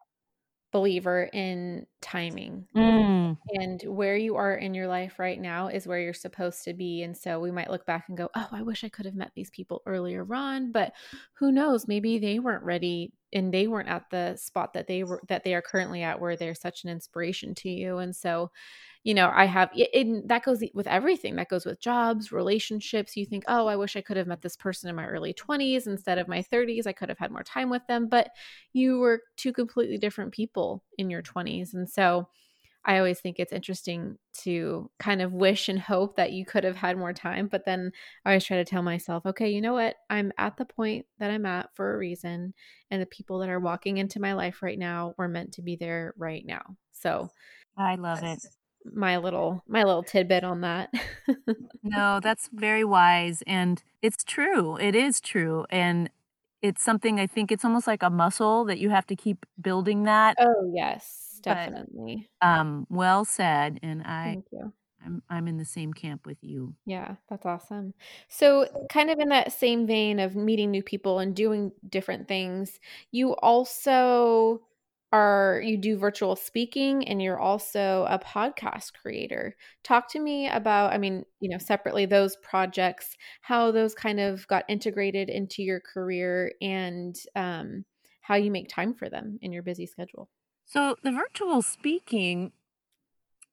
believer 0.73 1.31
in 1.33 1.87
timing. 2.01 2.67
Mm. 2.77 3.37
And 3.55 3.83
where 3.83 4.17
you 4.17 4.37
are 4.37 4.55
in 4.55 4.75
your 4.75 4.89
life 4.89 5.19
right 5.19 5.41
now 5.41 5.69
is 5.69 5.87
where 5.87 6.01
you're 6.01 6.13
supposed 6.13 6.65
to 6.65 6.75
be. 6.75 7.03
And 7.03 7.17
so 7.17 7.41
we 7.41 7.51
might 7.51 7.71
look 7.71 7.87
back 7.87 8.05
and 8.09 8.17
go, 8.17 8.29
oh, 8.35 8.49
I 8.53 8.63
wish 8.63 8.85
I 8.85 8.89
could 8.89 9.07
have 9.07 9.15
met 9.15 9.33
these 9.35 9.51
people 9.51 9.83
earlier 9.87 10.27
on. 10.35 10.73
But 10.73 10.93
who 11.35 11.53
knows? 11.53 11.89
Maybe 11.89 12.19
they 12.19 12.39
weren't 12.39 12.65
ready 12.65 13.13
and 13.33 13.53
they 13.55 13.67
weren't 13.67 13.89
at 13.89 14.11
the 14.11 14.37
spot 14.37 14.73
that 14.73 14.87
they 14.87 15.05
were 15.05 15.21
that 15.29 15.45
they 15.45 15.55
are 15.55 15.63
currently 15.63 16.03
at 16.03 16.21
where 16.21 16.37
they're 16.37 16.55
such 16.55 16.85
an 16.85 16.91
inspiration 16.91 17.55
to 17.57 17.71
you. 17.71 17.99
And 17.99 18.15
so, 18.15 18.51
you 19.05 19.15
know, 19.15 19.31
I 19.33 19.47
have 19.47 19.71
it, 19.75 19.91
it 19.93 20.29
that 20.29 20.45
goes 20.45 20.63
with 20.75 20.87
everything. 20.87 21.37
That 21.37 21.49
goes 21.49 21.65
with 21.65 21.81
jobs, 21.81 22.33
relationships. 22.33 23.17
You 23.17 23.25
think, 23.25 23.45
oh, 23.47 23.67
I 23.67 23.77
wish 23.77 23.97
I 23.97 24.01
could 24.01 24.17
have 24.17 24.27
met 24.27 24.43
this 24.43 24.57
person 24.57 24.91
in 24.91 24.97
my 24.97 25.07
early 25.07 25.33
20s 25.33 25.87
instead 25.87 26.19
of 26.19 26.29
my 26.29 26.43
30s. 26.43 26.87
I 26.87 26.93
could 26.93 27.09
have 27.09 27.19
had 27.19 27.31
more 27.31 27.43
time 27.43 27.71
with 27.71 27.87
them. 27.87 28.09
But 28.09 28.31
you 28.73 28.99
were 28.99 29.23
two 29.37 29.53
completely 29.53 29.99
different 29.99 30.33
people 30.33 30.83
in 30.99 31.09
your 31.09 31.23
20s. 31.23 31.75
And 31.75 31.89
so 31.91 32.29
I 32.85 32.97
always 32.99 33.21
think 33.21 33.39
it's 33.39 33.53
interesting 33.53 34.17
to 34.43 34.91
kind 34.99 35.21
of 35.21 35.35
wish 35.35 35.69
and 35.69 35.79
hope 35.79 36.17
that 36.17 36.33
you 36.33 36.47
could 36.47 36.65
have 36.65 36.77
had 36.77 36.97
more 36.97 37.13
time. 37.13 37.47
But 37.47 37.67
then 37.67 37.93
I 38.25 38.31
always 38.31 38.45
try 38.45 38.57
to 38.57 38.65
tell 38.65 38.83
myself, 38.83 39.27
okay, 39.27 39.51
you 39.51 39.61
know 39.61 39.75
what? 39.75 39.97
I'm 40.09 40.33
at 40.39 40.57
the 40.57 40.65
point 40.65 41.05
that 41.19 41.31
I'm 41.31 41.45
at 41.45 41.69
for 41.75 41.95
a 41.95 41.99
reason. 41.99 42.55
And 42.91 43.03
the 43.03 43.07
people 43.07 43.39
that 43.41 43.51
are 43.51 43.61
walking 43.61 43.99
into 43.99 44.19
my 44.19 44.33
life 44.33 44.63
right 44.63 44.79
now 44.79 45.15
were 45.19 45.29
meant 45.29 45.53
to 45.53 45.63
be 45.63 45.77
there 45.77 46.15
right 46.17 46.45
now. 46.47 46.63
So 46.93 47.29
I 47.77 47.97
love 47.97 48.23
it. 48.23 48.39
my 48.85 49.19
little 49.19 49.63
my 49.69 49.85
little 49.85 50.03
tidbit 50.03 50.45
on 50.45 50.63
that. 50.63 50.93
No, 51.83 52.21
that's 52.23 52.51
very 52.53 52.85
wise, 52.85 53.43
and 53.47 53.83
it's 54.03 54.23
true. 54.23 54.77
It 54.77 54.95
is 54.95 55.21
true, 55.21 55.65
and 55.71 56.11
it's 56.61 56.83
something 56.83 57.19
I 57.19 57.27
think 57.27 57.51
it's 57.51 57.65
almost 57.65 57.87
like 57.87 58.03
a 58.03 58.11
muscle 58.11 58.67
that 58.67 58.79
you 58.79 58.91
have 58.91 59.07
to 59.07 59.17
keep 59.17 59.47
building 59.61 60.03
that. 60.05 60.37
oh 60.39 60.71
yes, 60.75 61.30
But 61.45 61.55
definitely. 61.55 62.29
um, 62.43 62.87
well 62.91 63.25
said, 63.25 63.81
and 63.83 64.03
I 64.03 64.25
Thank 64.25 64.47
you. 64.53 64.73
I'm 65.05 65.23
I'm 65.29 65.49
in 65.49 65.57
the 65.57 65.65
same 65.65 65.93
camp 65.93 66.27
with 66.27 66.39
you. 66.43 66.75
Yeah, 66.85 67.17
that's 67.29 67.47
awesome. 67.47 67.95
So, 68.29 68.67
kind 68.91 69.11
of 69.11 69.19
in 69.19 69.31
that 69.31 69.53
same 69.53 69.87
vein 69.87 70.21
of 70.21 70.37
meeting 70.37 70.71
new 70.71 70.83
people 70.83 71.19
and 71.19 71.35
doing 71.35 71.73
different 71.89 72.29
things, 72.29 72.79
you 73.11 73.35
also 73.37 74.63
are 75.13 75.61
you 75.65 75.77
do 75.77 75.99
virtual 75.99 76.37
speaking 76.37 77.09
and 77.09 77.21
you're 77.21 77.39
also 77.39 78.07
a 78.09 78.19
podcast 78.19 78.93
creator. 79.01 79.57
Talk 79.83 80.09
to 80.13 80.21
me 80.21 80.49
about, 80.49 80.93
I 80.93 80.99
mean, 80.99 81.25
you 81.41 81.51
know, 81.51 81.59
separately 81.59 82.07
those 82.07 82.37
projects, 82.37 83.17
how 83.41 83.73
those 83.73 83.95
kind 83.95 84.21
of 84.21 84.47
got 84.47 84.65
integrated 84.69 85.29
into 85.29 85.63
your 85.63 85.81
career 85.81 86.53
and 86.63 87.17
um, 87.35 87.85
how 88.21 88.37
you 88.37 88.53
make 88.53 88.69
time 88.69 88.95
for 88.95 89.09
them 89.09 89.39
in 89.43 89.53
your 89.53 89.65
busy 89.65 89.87
schedule. 89.87 90.29
So 90.71 90.95
the 91.03 91.11
virtual 91.11 91.63
speaking 91.63 92.53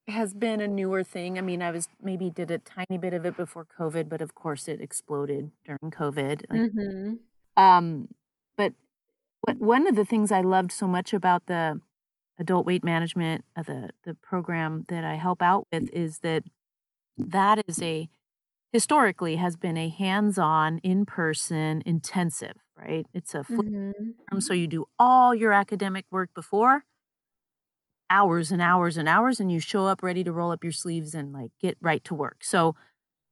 has 0.07 0.35
been 0.35 0.61
a 0.61 0.67
newer 0.67 1.03
thing. 1.03 1.39
I 1.39 1.41
mean, 1.41 1.63
I 1.63 1.71
was 1.71 1.89
maybe 1.99 2.29
did 2.29 2.51
a 2.51 2.59
tiny 2.59 2.99
bit 2.99 3.15
of 3.15 3.25
it 3.25 3.35
before 3.35 3.65
COVID, 3.79 4.07
but 4.07 4.21
of 4.21 4.35
course 4.35 4.67
it 4.67 4.79
exploded 4.79 5.49
during 5.65 5.91
COVID. 5.91 6.45
Mm-hmm. 6.45 7.61
um, 7.61 8.09
but 8.55 8.73
what, 9.41 9.57
one 9.57 9.87
of 9.87 9.95
the 9.95 10.05
things 10.05 10.31
I 10.31 10.41
loved 10.41 10.71
so 10.71 10.87
much 10.87 11.11
about 11.11 11.47
the 11.47 11.81
adult 12.37 12.67
weight 12.67 12.83
management, 12.83 13.43
uh, 13.55 13.63
the 13.63 13.89
the 14.03 14.13
program 14.13 14.85
that 14.89 15.03
I 15.03 15.15
help 15.15 15.41
out 15.41 15.65
with, 15.71 15.89
is 15.91 16.19
that 16.19 16.43
that 17.17 17.63
is 17.67 17.81
a 17.81 18.09
historically 18.71 19.37
has 19.37 19.55
been 19.55 19.75
a 19.75 19.89
hands-on, 19.89 20.77
in-person, 20.83 21.81
intensive. 21.83 22.57
Right? 22.77 23.07
It's 23.11 23.33
a 23.33 23.39
Mm-hmm. 23.39 24.37
so 24.37 24.53
you 24.53 24.67
do 24.67 24.85
all 24.99 25.33
your 25.33 25.51
academic 25.51 26.05
work 26.11 26.29
before 26.35 26.83
hours 28.09 28.51
and 28.51 28.61
hours 28.61 28.97
and 28.97 29.07
hours 29.07 29.39
and 29.39 29.51
you 29.51 29.59
show 29.59 29.85
up 29.85 30.01
ready 30.01 30.23
to 30.23 30.31
roll 30.31 30.51
up 30.51 30.63
your 30.63 30.71
sleeves 30.71 31.13
and 31.13 31.33
like 31.33 31.51
get 31.59 31.77
right 31.81 32.03
to 32.05 32.13
work. 32.13 32.37
So 32.43 32.75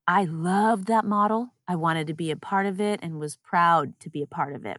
I 0.08 0.26
loved 0.26 0.88
that 0.88 1.06
model. 1.06 1.54
I 1.68 1.76
wanted 1.76 2.08
to 2.08 2.14
be 2.14 2.32
a 2.32 2.36
part 2.36 2.66
of 2.66 2.80
it 2.80 3.00
and 3.02 3.20
was 3.20 3.38
proud 3.38 4.00
to 4.02 4.10
be 4.10 4.22
a 4.22 4.28
part 4.28 4.56
of 4.56 4.66
it. 4.66 4.78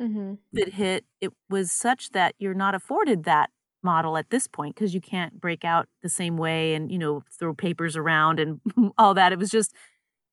Mm-hmm. 0.00 0.34
It 0.52 0.74
hit 0.74 1.04
it 1.20 1.32
was 1.48 1.70
such 1.70 2.10
that 2.10 2.34
you're 2.38 2.54
not 2.54 2.74
afforded 2.74 3.24
that 3.24 3.50
model 3.82 4.16
at 4.16 4.30
this 4.30 4.48
point 4.48 4.74
because 4.74 4.94
you 4.94 5.00
can't 5.00 5.40
break 5.40 5.64
out 5.64 5.86
the 6.02 6.08
same 6.08 6.36
way 6.36 6.74
and 6.74 6.90
you 6.90 6.98
know 6.98 7.22
throw 7.38 7.54
papers 7.54 7.96
around 7.96 8.40
and 8.40 8.60
all 8.98 9.14
that. 9.14 9.32
It 9.32 9.38
was 9.38 9.50
just 9.50 9.72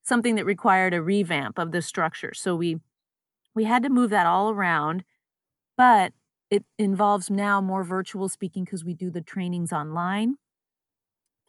something 0.04 0.36
that 0.36 0.46
required 0.46 0.94
a 0.94 1.02
revamp 1.02 1.60
of 1.60 1.72
the 1.72 1.82
structure. 1.82 2.34
So 2.34 2.56
we 2.56 2.80
we 3.54 3.66
had 3.66 3.84
to 3.84 3.90
move 3.90 4.10
that 4.10 4.26
all 4.26 4.50
around, 4.50 5.04
but 5.78 6.14
it 6.52 6.66
involves 6.78 7.32
now 7.32 7.62
more 7.62 7.84
virtual 7.84 8.30
speaking 8.30 8.66
because 8.66 8.86
we 8.86 8.94
do 8.94 9.10
the 9.10 9.22
trainings 9.22 9.74
online 9.74 10.36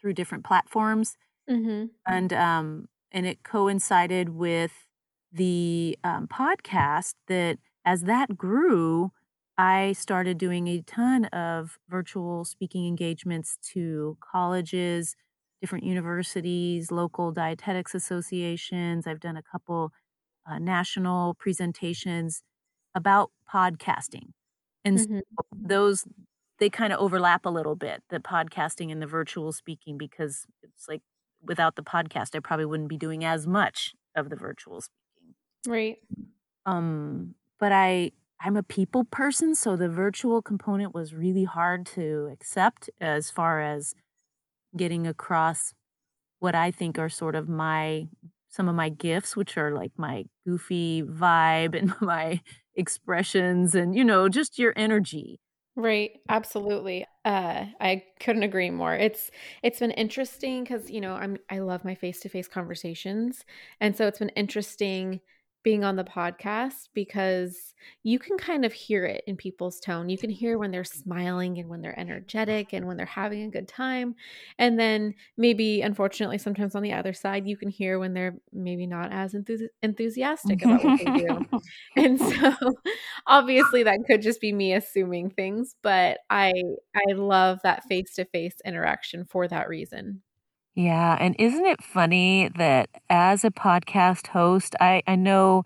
through 0.01 0.15
different 0.15 0.45
platforms. 0.45 1.17
Mm-hmm. 1.51 1.87
and 2.07 2.33
um 2.33 2.89
and 3.11 3.27
it 3.27 3.43
coincided 3.43 4.29
with 4.29 4.87
the 5.33 5.99
um, 6.05 6.29
podcast 6.29 7.15
that 7.27 7.59
as 7.85 8.03
that 8.03 8.39
grew 8.39 9.11
i 9.59 9.93
started 9.93 10.39
doing 10.39 10.69
a 10.69 10.83
ton 10.83 11.25
of 11.27 11.79
virtual 11.89 12.45
speaking 12.45 12.87
engagements 12.87 13.59
to 13.61 14.17
colleges 14.21 15.17
different 15.61 15.85
universities 15.85 16.93
local 16.93 17.33
dietetics 17.33 17.95
associations. 17.95 19.07
I've 19.07 19.21
done 19.21 19.37
a 19.37 19.43
couple 19.43 19.93
uh, 20.47 20.59
national 20.61 21.35
presentations 21.35 22.43
about 22.95 23.31
podcasting 23.53 24.31
and 24.85 24.99
Mm-hmm. 24.99 25.19
those 25.53 26.07
they 26.59 26.71
kind 26.71 26.93
of 26.93 27.01
overlap 27.01 27.45
a 27.47 27.51
little 27.51 27.77
bit 27.77 28.03
the 28.11 28.19
podcasting 28.21 28.93
and 28.93 29.03
the 29.03 29.07
virtual 29.07 29.53
speaking 29.53 29.99
because 29.99 30.47
it's 30.63 30.89
like 30.89 31.03
without 31.43 31.77
the 31.77 31.83
podcast 31.83 32.35
i 32.37 32.41
probably 32.41 32.67
wouldn't 32.67 32.89
be 32.89 32.99
doing 32.99 33.25
as 33.25 33.47
much 33.47 33.95
of 34.17 34.31
the 34.31 34.37
virtual 34.37 34.81
speaking 34.81 35.35
Right. 35.67 35.99
um 36.67 37.35
but 37.59 37.73
i 37.73 38.13
i'm 38.41 38.57
a 38.57 38.63
people 38.63 39.05
person 39.05 39.55
so 39.55 39.77
the 39.77 39.89
virtual 39.89 40.43
component 40.43 40.95
was 40.95 41.15
really 41.15 41.45
hard 41.45 41.87
to 41.87 42.29
accept 42.33 42.91
as 43.01 43.31
far 43.31 43.61
as 43.61 43.95
getting 44.77 45.07
across 45.07 45.75
what 46.41 46.55
i 46.55 46.71
think 46.71 46.99
are 46.99 47.09
sort 47.09 47.35
of 47.35 47.49
my 47.49 48.07
some 48.51 48.69
of 48.69 48.75
my 48.75 48.89
gifts 48.89 49.37
which 49.37 49.57
are 49.57 49.73
like 49.75 49.93
my 49.97 50.25
goofy 50.47 51.03
vibe 51.03 51.75
and 51.79 51.95
my 52.01 52.41
expressions 52.77 53.75
and 53.75 53.95
you 53.97 54.05
know 54.05 54.29
just 54.29 54.59
your 54.59 54.73
energy 54.77 55.41
Right, 55.75 56.21
absolutely. 56.29 57.07
Uh, 57.25 57.65
I 57.81 58.05
couldn't 58.21 58.43
agree 58.43 58.69
more. 58.71 58.95
It's 58.95 59.31
it's 59.63 59.79
been 59.81 59.91
interesting 59.93 60.65
because 60.65 60.91
you 60.91 61.01
know 61.01 61.15
I'm 61.15 61.39
I 61.49 61.61
love 61.61 61.83
my 61.83 61.95
face 61.95 62.21
to 62.21 62.29
face 62.29 62.47
conversations, 62.47 63.45
and 63.81 63.97
so 63.97 64.07
it's 64.07 64.19
been 64.19 64.29
interesting 64.31 65.21
being 65.63 65.85
on 65.85 65.97
the 65.97 66.05
podcast 66.05 66.89
because 66.95 67.75
you 68.03 68.19
can 68.19 68.37
kind 68.37 68.65
of 68.65 68.73
hear 68.73 69.05
it 69.05 69.23
in 69.27 69.37
people's 69.37 69.79
tone. 69.81 70.09
You 70.09 70.19
can 70.19 70.31
hear 70.31 70.59
when 70.59 70.71
they're 70.71 70.85
smiling 70.85 71.59
and 71.59 71.69
when 71.69 71.81
they're 71.83 71.99
energetic 71.99 72.73
and 72.73 72.87
when 72.87 72.97
they're 72.97 73.07
having 73.07 73.43
a 73.45 73.51
good 73.51 73.69
time. 73.69 74.15
And 74.59 74.79
then 74.79 75.15
maybe, 75.37 75.83
unfortunately, 75.83 76.39
sometimes 76.39 76.75
on 76.75 76.83
the 76.83 76.93
other 76.93 77.13
side, 77.13 77.47
you 77.47 77.57
can 77.57 77.69
hear 77.69 77.99
when 77.99 78.15
they're 78.15 78.35
maybe 78.53 78.87
not 78.87 79.13
as 79.13 79.35
enthusi- 79.35 79.69
enthusiastic 79.83 80.65
about 80.65 80.85
what 80.85 80.99
they 80.99 81.05
do. 81.05 81.47
and 81.97 82.19
so 82.19 82.55
obviously 83.27 83.83
that 83.85 84.01
could 84.07 84.23
just 84.23 84.41
be 84.41 84.53
me 84.53 84.75
assuming 84.75 85.31
things, 85.31 85.75
but 85.83 86.19
I 86.31 86.53
I 86.95 87.13
love 87.13 87.61
that 87.63 87.85
face-to-face 87.85 88.57
interaction 88.65 89.25
for 89.25 89.49
that 89.49 89.69
reason. 89.69 90.23
Yeah, 90.75 91.17
and 91.21 91.37
isn't 91.39 91.67
it 91.67 91.83
funny 91.83 92.49
that 92.57 92.89
as 93.11 93.45
a 93.45 93.51
podcast 93.51 94.29
host, 94.29 94.75
I 94.81 95.03
I 95.07 95.17
know 95.17 95.65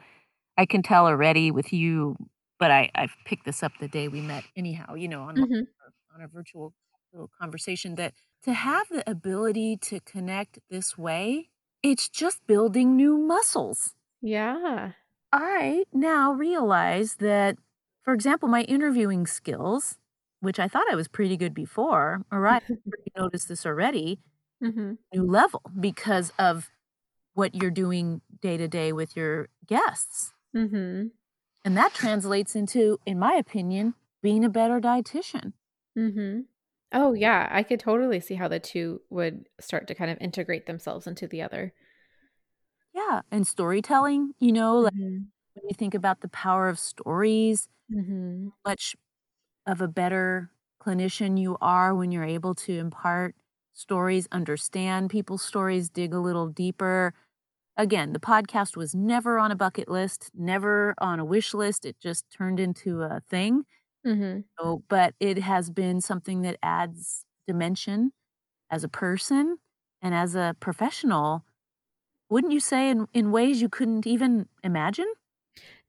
I 0.58 0.66
can 0.66 0.82
tell 0.82 1.06
already 1.06 1.50
with 1.50 1.72
you, 1.72 2.16
but 2.58 2.70
I 2.72 2.90
I've 2.94 3.16
picked 3.26 3.46
this 3.46 3.62
up 3.62 3.72
the 3.80 3.88
day 3.88 4.08
we 4.08 4.22
met 4.22 4.44
anyhow, 4.56 4.94
you 4.94 5.08
know, 5.08 5.22
on 5.24 5.36
Mhm. 5.36 5.66
on 6.14 6.22
a 6.22 6.28
virtual 6.28 6.74
little 7.12 7.30
conversation 7.40 7.96
that 7.96 8.14
to 8.44 8.52
have 8.54 8.88
the 8.90 9.08
ability 9.10 9.76
to 9.78 10.00
connect 10.00 10.60
this 10.70 10.98
way, 10.98 11.50
it's 11.82 12.08
just 12.08 12.46
building 12.46 12.96
new 12.96 13.18
muscles. 13.18 13.94
Yeah. 14.20 14.92
I 15.32 15.84
now 15.92 16.32
realize 16.32 17.16
that, 17.16 17.56
for 18.02 18.14
example, 18.14 18.48
my 18.48 18.62
interviewing 18.62 19.26
skills, 19.26 19.98
which 20.40 20.58
I 20.58 20.68
thought 20.68 20.90
I 20.90 20.94
was 20.96 21.08
pretty 21.08 21.36
good 21.36 21.54
before, 21.54 22.22
right, 22.30 22.62
you 23.04 23.12
noticed 23.22 23.48
this 23.48 23.66
already, 23.66 24.20
Mhm. 24.60 24.96
new 25.14 25.24
level 25.24 25.62
because 25.80 26.32
of 26.38 26.70
what 27.34 27.54
you're 27.54 27.70
doing 27.70 28.22
day 28.40 28.56
to 28.56 28.68
day 28.68 28.92
with 28.92 29.16
your 29.16 29.48
guests. 29.66 30.32
Mhm. 30.54 31.12
And 31.64 31.76
that 31.76 31.94
translates 31.94 32.54
into, 32.56 32.98
in 33.06 33.18
my 33.18 33.34
opinion, 33.34 33.94
being 34.22 34.44
a 34.44 34.48
better 34.48 34.80
dietitian. 34.80 35.52
Mhm. 35.96 36.46
Oh, 36.92 37.14
yeah, 37.14 37.48
I 37.50 37.62
could 37.62 37.80
totally 37.80 38.20
see 38.20 38.34
how 38.34 38.48
the 38.48 38.60
2 38.60 39.02
would 39.10 39.48
start 39.60 39.88
to 39.88 39.94
kind 39.94 40.10
of 40.10 40.18
integrate 40.20 40.66
themselves 40.66 41.06
into 41.06 41.26
the 41.26 41.42
other. 41.42 41.74
Yeah, 42.94 43.22
and 43.30 43.46
storytelling, 43.46 44.34
you 44.38 44.52
know, 44.52 44.78
like 44.78 44.92
Mhm. 44.92 45.30
when 45.54 45.64
you 45.68 45.74
think 45.76 45.94
about 45.94 46.20
the 46.20 46.28
power 46.28 46.68
of 46.68 46.78
stories, 46.78 47.68
Mhm. 47.88 48.52
much 48.66 48.96
of 49.66 49.80
a 49.80 49.88
better 49.88 50.50
clinician 50.80 51.40
you 51.40 51.56
are 51.60 51.94
when 51.94 52.12
you're 52.12 52.24
able 52.24 52.54
to 52.54 52.74
impart 52.78 53.36
stories, 53.76 54.28
understand 54.32 55.10
people's 55.10 55.42
stories, 55.42 55.90
dig 55.90 56.14
a 56.14 56.20
little 56.20 56.48
deeper. 56.48 57.14
Again, 57.76 58.12
the 58.14 58.20
podcast 58.20 58.76
was 58.76 58.94
never 58.94 59.38
on 59.38 59.52
a 59.52 59.56
bucket 59.56 59.88
list, 59.88 60.30
never 60.34 60.94
on 60.98 61.20
a 61.20 61.24
wish 61.24 61.54
list. 61.54 61.86
It 61.86 61.98
just 62.00 62.30
turned 62.30 62.60
into 62.60 63.02
a 63.02 63.20
thing. 63.28 63.64
Mhm. 64.04 64.44
So, 64.58 64.82
but 64.88 65.14
it 65.20 65.38
has 65.38 65.70
been 65.70 66.00
something 66.00 66.42
that 66.42 66.58
adds 66.62 67.24
dimension 67.46 68.12
as 68.70 68.84
a 68.84 68.88
person 68.88 69.58
and 70.02 70.14
as 70.14 70.34
a 70.36 70.56
professional. 70.60 71.44
Wouldn't 72.30 72.52
you 72.54 72.60
say 72.60 72.90
in, 72.90 73.08
in 73.14 73.32
ways 73.32 73.62
you 73.62 73.68
couldn't 73.68 74.06
even 74.06 74.48
imagine? 74.64 75.12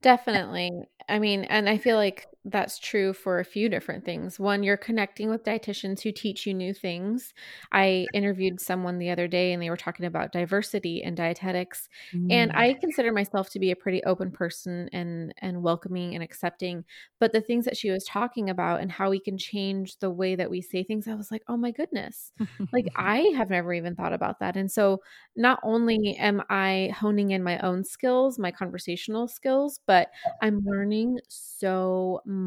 Definitely. 0.02 0.70
I 1.08 1.18
mean, 1.18 1.44
and 1.44 1.68
I 1.68 1.78
feel 1.78 1.96
like 1.96 2.28
that's 2.50 2.78
true 2.78 3.12
for 3.12 3.38
a 3.38 3.44
few 3.44 3.68
different 3.68 4.04
things. 4.04 4.38
One, 4.40 4.62
you're 4.62 4.76
connecting 4.76 5.28
with 5.30 5.44
dietitians 5.44 6.02
who 6.02 6.12
teach 6.12 6.46
you 6.46 6.54
new 6.54 6.72
things. 6.74 7.34
I 7.72 8.08
interviewed 8.12 8.60
someone 8.60 8.98
the 8.98 9.10
other 9.10 9.28
day 9.28 9.52
and 9.52 9.62
they 9.62 9.70
were 9.70 9.76
talking 9.76 10.06
about 10.06 10.32
diversity 10.32 11.02
and 11.02 11.16
dietetics. 11.16 11.88
And 12.30 12.50
Mm. 12.52 12.54
I 12.54 12.74
consider 12.74 13.12
myself 13.12 13.50
to 13.50 13.58
be 13.60 13.70
a 13.70 13.76
pretty 13.76 14.02
open 14.04 14.30
person 14.30 14.88
and 14.92 15.34
and 15.38 15.62
welcoming 15.62 16.14
and 16.14 16.22
accepting. 16.22 16.84
But 17.20 17.32
the 17.32 17.40
things 17.40 17.64
that 17.64 17.76
she 17.76 17.90
was 17.90 18.04
talking 18.04 18.50
about 18.50 18.80
and 18.80 18.90
how 18.92 19.10
we 19.10 19.20
can 19.20 19.38
change 19.38 19.98
the 19.98 20.10
way 20.10 20.34
that 20.34 20.50
we 20.50 20.60
say 20.60 20.84
things, 20.84 21.08
I 21.08 21.14
was 21.14 21.30
like, 21.30 21.42
"Oh 21.48 21.56
my 21.56 21.70
goodness." 21.70 22.32
Like 22.72 22.86
I 22.96 23.18
have 23.36 23.50
never 23.50 23.72
even 23.72 23.94
thought 23.96 24.12
about 24.12 24.40
that. 24.40 24.56
And 24.56 24.70
so 24.70 25.02
not 25.36 25.58
only 25.62 26.16
am 26.18 26.42
I 26.50 26.92
honing 26.98 27.30
in 27.30 27.42
my 27.42 27.58
own 27.60 27.84
skills, 27.84 28.38
my 28.38 28.50
conversational 28.50 29.28
skills, 29.28 29.80
but 29.86 30.10
I'm 30.42 30.60
learning 30.64 31.18
so 31.28 32.20
much 32.26 32.37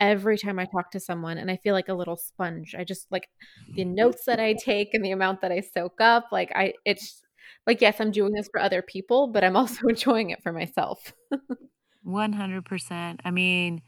every 0.00 0.38
time 0.38 0.58
I 0.58 0.66
talk 0.66 0.90
to 0.92 1.00
someone 1.00 1.38
and 1.38 1.50
I 1.50 1.56
feel 1.56 1.74
like 1.74 1.88
a 1.88 1.94
little 1.94 2.16
sponge. 2.16 2.74
I 2.78 2.84
just 2.84 3.06
like 3.10 3.28
the 3.76 3.84
notes 3.84 4.24
that 4.26 4.40
I 4.40 4.54
take 4.54 4.94
and 4.94 5.04
the 5.04 5.10
amount 5.12 5.40
that 5.40 5.52
I 5.52 5.60
soak 5.60 6.00
up, 6.00 6.26
like 6.32 6.52
I 6.54 6.74
it's 6.84 7.22
like 7.66 7.80
yes, 7.80 8.00
I'm 8.00 8.10
doing 8.10 8.32
this 8.32 8.48
for 8.50 8.60
other 8.60 8.82
people, 8.82 9.28
but 9.28 9.44
I'm 9.44 9.56
also 9.56 9.86
enjoying 9.88 10.30
it 10.30 10.42
for 10.42 10.52
myself. 10.52 11.12
100%. 12.04 13.20
I 13.24 13.30
mean, 13.30 13.82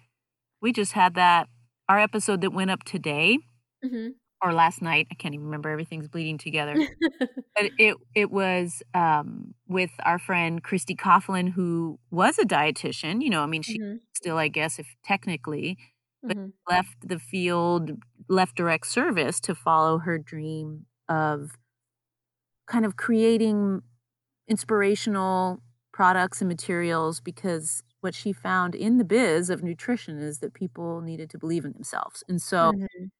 we 0.60 0.72
just 0.72 0.92
had 0.92 1.14
that, 1.14 1.48
our 1.88 1.98
episode 2.00 2.40
that 2.42 2.52
went 2.52 2.70
up 2.70 2.84
today 2.84 3.38
Mhm. 3.84 4.14
Or 4.42 4.52
last 4.54 4.82
night. 4.82 5.08
I 5.10 5.14
can't 5.14 5.34
even 5.34 5.46
remember. 5.46 5.70
Everything's 5.70 6.08
bleeding 6.08 6.38
together. 6.38 6.80
But 7.56 7.72
it 7.78 7.96
it 8.14 8.30
was 8.30 8.82
um, 8.94 9.54
with 9.68 9.90
our 10.04 10.18
friend 10.18 10.62
Christy 10.62 10.94
Coughlin, 10.96 11.50
who 11.52 11.98
was 12.10 12.38
a 12.38 12.44
dietitian. 12.44 13.22
You 13.22 13.30
know, 13.30 13.42
I 13.42 13.46
mean, 13.46 13.62
she 13.62 13.78
Mhm. 13.78 14.00
still, 14.14 14.38
I 14.38 14.48
guess, 14.48 14.78
if 14.78 14.86
technically, 15.04 15.78
but 16.28 16.36
Mhm. 16.36 16.52
left 16.70 16.96
the 17.08 17.18
field, 17.18 17.92
left 18.28 18.56
direct 18.56 18.86
service 18.88 19.40
to 19.40 19.54
follow 19.54 19.98
her 19.98 20.18
dream 20.18 20.86
of 21.08 21.58
kind 22.66 22.84
of 22.84 22.96
creating 22.96 23.82
inspirational 24.48 25.62
products 25.92 26.40
and 26.42 26.48
materials 26.48 27.20
because 27.20 27.82
what 28.02 28.14
she 28.14 28.32
found 28.32 28.74
in 28.74 28.98
the 28.98 29.04
biz 29.04 29.50
of 29.50 29.62
nutrition 29.62 30.18
is 30.18 30.40
that 30.40 30.54
people 30.54 31.00
needed 31.02 31.30
to 31.30 31.38
believe 31.38 31.64
in 31.64 31.72
themselves. 31.72 32.24
And 32.28 32.40
so 32.42 32.72
Mhm. 32.72 33.10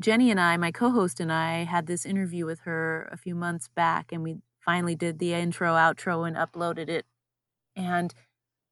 Jenny 0.00 0.30
and 0.30 0.40
I, 0.40 0.56
my 0.56 0.72
co-host 0.72 1.20
and 1.20 1.32
I, 1.32 1.64
had 1.64 1.86
this 1.86 2.04
interview 2.04 2.46
with 2.46 2.60
her 2.60 3.08
a 3.12 3.16
few 3.16 3.34
months 3.34 3.68
back, 3.68 4.12
and 4.12 4.22
we 4.22 4.36
finally 4.64 4.94
did 4.96 5.18
the 5.18 5.34
intro, 5.34 5.74
outro, 5.74 6.26
and 6.26 6.36
uploaded 6.36 6.88
it. 6.88 7.06
And 7.76 8.14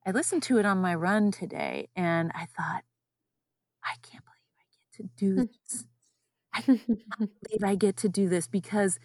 I 0.07 0.11
listened 0.13 0.43
to 0.45 0.59
it 0.59 0.67
on 0.67 0.79
my 0.79 0.95
run 0.95 1.31
today, 1.33 1.89
and 1.97 2.33
I 2.35 2.47
thought, 2.47 2.85
I 3.85 3.95
can't 4.03 4.25
believe 4.25 4.55
I 4.61 4.65
get 4.73 4.97
to 4.97 5.11
do 5.17 5.35
this. 5.69 5.85
I 6.55 6.63
can't 6.63 6.87
believe 7.43 7.65
I 7.65 7.75
get 7.77 7.97
to 7.99 8.09
do 8.09 8.29
this 8.29 8.47
because 8.49 8.99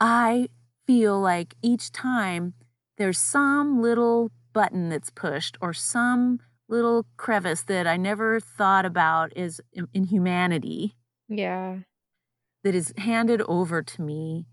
I 0.00 0.48
feel 0.86 1.20
like 1.20 1.54
each 1.62 1.92
time 1.92 2.54
there's 2.96 3.18
some 3.18 3.80
little 3.80 4.30
button 4.52 4.88
that's 4.88 5.10
pushed 5.10 5.56
or 5.60 5.72
some 5.72 6.40
little 6.68 7.06
crevice 7.16 7.62
that 7.64 7.86
I 7.86 7.96
never 7.96 8.40
thought 8.40 8.84
about 8.86 9.36
is 9.36 9.60
in, 9.72 9.88
in 9.94 10.04
humanity 10.04 10.96
Yeah. 11.28 11.80
that 12.64 12.74
is 12.74 12.92
handed 12.98 13.42
over 13.42 13.82
to 13.82 14.02
me. 14.02 14.46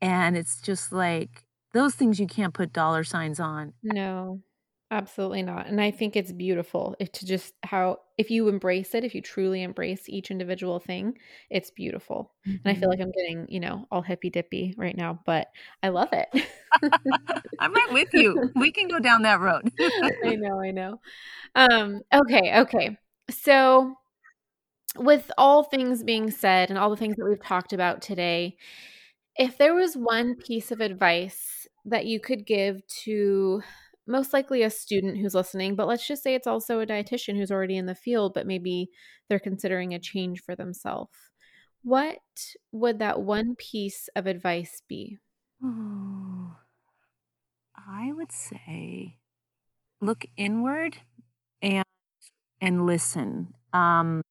And 0.00 0.36
it's 0.36 0.60
just 0.60 0.92
like 0.92 1.44
those 1.74 1.94
things 1.94 2.20
you 2.20 2.26
can't 2.26 2.54
put 2.54 2.72
dollar 2.72 3.04
signs 3.04 3.40
on. 3.40 3.74
No. 3.82 4.42
Absolutely 4.90 5.42
not. 5.42 5.66
And 5.66 5.80
I 5.80 5.90
think 5.90 6.14
it's 6.14 6.30
beautiful 6.30 6.94
if 7.00 7.10
to 7.12 7.26
just 7.26 7.54
how 7.64 7.98
if 8.18 8.30
you 8.30 8.48
embrace 8.48 8.94
it, 8.94 9.02
if 9.02 9.16
you 9.16 9.20
truly 9.20 9.62
embrace 9.62 10.08
each 10.08 10.30
individual 10.30 10.78
thing, 10.78 11.18
it's 11.50 11.72
beautiful. 11.72 12.32
And 12.44 12.60
I 12.64 12.74
feel 12.74 12.88
like 12.88 13.00
I'm 13.00 13.10
getting, 13.10 13.46
you 13.48 13.58
know, 13.58 13.86
all 13.90 14.00
hippy 14.00 14.30
dippy 14.30 14.74
right 14.76 14.96
now, 14.96 15.18
but 15.26 15.48
I 15.82 15.88
love 15.88 16.10
it. 16.12 16.28
I'm 17.58 17.74
right 17.74 17.92
with 17.92 18.10
you. 18.12 18.52
We 18.54 18.70
can 18.70 18.86
go 18.86 19.00
down 19.00 19.22
that 19.22 19.40
road. 19.40 19.72
I 20.24 20.36
know, 20.36 20.60
I 20.60 20.70
know. 20.70 21.00
Um, 21.54 22.02
okay, 22.12 22.60
okay. 22.60 22.98
So 23.30 23.94
with 24.98 25.30
all 25.38 25.62
things 25.62 26.02
being 26.02 26.30
said 26.30 26.68
and 26.68 26.78
all 26.78 26.90
the 26.90 26.96
things 26.96 27.16
that 27.16 27.26
we've 27.26 27.42
talked 27.42 27.72
about 27.72 28.02
today, 28.02 28.56
if 29.36 29.58
there 29.58 29.74
was 29.74 29.96
one 29.96 30.36
piece 30.36 30.70
of 30.70 30.80
advice 30.80 31.66
that 31.86 32.06
you 32.06 32.20
could 32.20 32.46
give 32.46 32.86
to 33.04 33.62
most 34.06 34.32
likely 34.32 34.62
a 34.62 34.70
student 34.70 35.18
who's 35.18 35.34
listening, 35.34 35.74
but 35.74 35.88
let's 35.88 36.06
just 36.06 36.22
say 36.22 36.34
it's 36.34 36.46
also 36.46 36.80
a 36.80 36.86
dietitian 36.86 37.36
who's 37.36 37.50
already 37.50 37.76
in 37.76 37.86
the 37.86 37.94
field, 37.94 38.34
but 38.34 38.46
maybe 38.46 38.90
they're 39.28 39.38
considering 39.38 39.94
a 39.94 39.98
change 39.98 40.42
for 40.42 40.54
themselves. 40.54 41.16
What 41.82 42.18
would 42.72 42.98
that 42.98 43.22
one 43.22 43.54
piece 43.56 44.08
of 44.16 44.26
advice 44.26 44.82
be? 44.88 45.18
Oh, 45.62 46.56
I 47.76 48.12
would 48.12 48.32
say 48.32 49.18
look 50.00 50.26
inward 50.36 50.98
and 51.62 51.84
and 52.60 52.86
listen. 52.86 53.54
Um, 53.72 54.22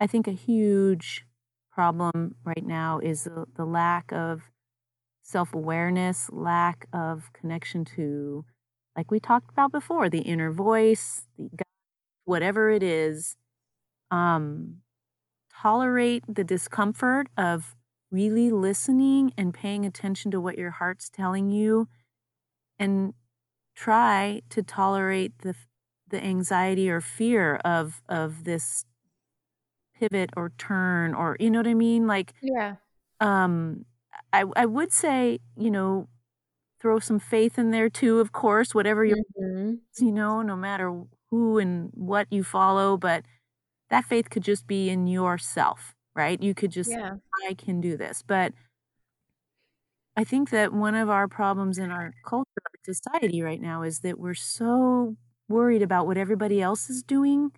I 0.00 0.06
think 0.06 0.26
a 0.26 0.32
huge 0.32 1.24
problem 1.72 2.36
right 2.44 2.64
now 2.64 2.98
is 3.00 3.24
the, 3.24 3.46
the 3.56 3.64
lack 3.64 4.12
of 4.12 4.42
self 5.22 5.54
awareness, 5.54 6.30
lack 6.32 6.86
of 6.92 7.32
connection 7.32 7.84
to, 7.96 8.44
like 8.96 9.10
we 9.10 9.20
talked 9.20 9.50
about 9.50 9.72
before, 9.72 10.08
the 10.08 10.20
inner 10.22 10.52
voice, 10.52 11.26
the 11.38 11.64
whatever 12.24 12.70
it 12.70 12.82
is. 12.82 13.36
Um, 14.10 14.82
tolerate 15.62 16.24
the 16.28 16.44
discomfort 16.44 17.28
of 17.36 17.76
really 18.10 18.50
listening 18.50 19.32
and 19.38 19.54
paying 19.54 19.86
attention 19.86 20.30
to 20.30 20.40
what 20.40 20.58
your 20.58 20.70
heart's 20.70 21.08
telling 21.10 21.50
you 21.50 21.88
and 22.78 23.14
try 23.76 24.42
to 24.50 24.62
tolerate 24.62 25.38
the 25.40 25.54
the 26.08 26.22
anxiety 26.24 26.90
or 26.90 27.00
fear 27.00 27.56
of 27.64 28.02
of 28.08 28.44
this 28.44 28.84
pivot 29.94 30.30
or 30.36 30.50
turn 30.58 31.14
or 31.14 31.36
you 31.40 31.50
know 31.50 31.58
what 31.60 31.66
I 31.68 31.74
mean? 31.74 32.06
Like 32.06 32.32
Yeah. 32.40 32.76
um 33.20 33.84
I 34.32 34.44
I 34.56 34.66
would 34.66 34.92
say, 34.92 35.40
you 35.56 35.70
know, 35.70 36.08
throw 36.84 37.00
some 37.00 37.20
faith 37.20 37.58
in 37.58 37.72
there 37.72 37.90
too, 37.90 38.20
of 38.20 38.32
course, 38.32 38.74
whatever 38.76 39.04
your 39.06 39.18
Mhm. 39.40 39.80
you 39.98 40.12
know, 40.12 40.42
no 40.42 40.56
matter 40.56 41.04
who 41.32 41.58
and 41.58 41.90
what 41.94 42.28
you 42.32 42.44
follow, 42.44 42.98
but 42.98 43.24
that 43.90 44.04
faith 44.06 44.30
could 44.30 44.44
just 44.44 44.66
be 44.68 44.90
in 44.90 45.06
yourself, 45.08 45.94
right? 46.16 46.42
You 46.42 46.54
could 46.54 46.72
just 46.72 46.90
Yeah. 46.90 47.16
I 47.48 47.54
can 47.54 47.80
do 47.82 47.96
this. 47.98 48.22
But 48.22 48.54
I 50.16 50.24
think 50.24 50.50
that 50.50 50.72
one 50.72 50.94
of 50.94 51.10
our 51.10 51.26
problems 51.28 51.78
in 51.78 51.90
our 51.90 52.12
culture, 52.24 52.48
our 52.66 52.94
society 52.94 53.42
right 53.42 53.60
now 53.60 53.82
is 53.82 54.00
that 54.00 54.18
we're 54.18 54.34
so 54.34 55.16
worried 55.48 55.82
about 55.82 56.06
what 56.06 56.16
everybody 56.16 56.62
else 56.62 56.88
is 56.88 57.02
doing, 57.02 57.50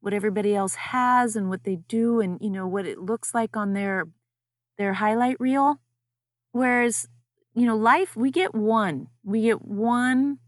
what 0.00 0.14
everybody 0.14 0.54
else 0.54 0.76
has 0.76 1.36
and 1.36 1.50
what 1.50 1.64
they 1.64 1.76
do 1.76 2.20
and 2.20 2.38
you 2.42 2.50
know 2.50 2.66
what 2.68 2.86
it 2.86 2.98
looks 3.00 3.34
like 3.34 3.56
on 3.56 3.74
their 3.74 4.06
their 4.78 4.94
highlight 4.94 5.38
reel. 5.40 5.80
Whereas, 6.52 7.08
you 7.60 7.66
know, 7.66 7.76
life 7.76 8.16
we 8.16 8.30
get 8.30 8.54
one. 8.54 9.08
We 9.22 9.42
get 9.42 9.60
one 9.60 10.38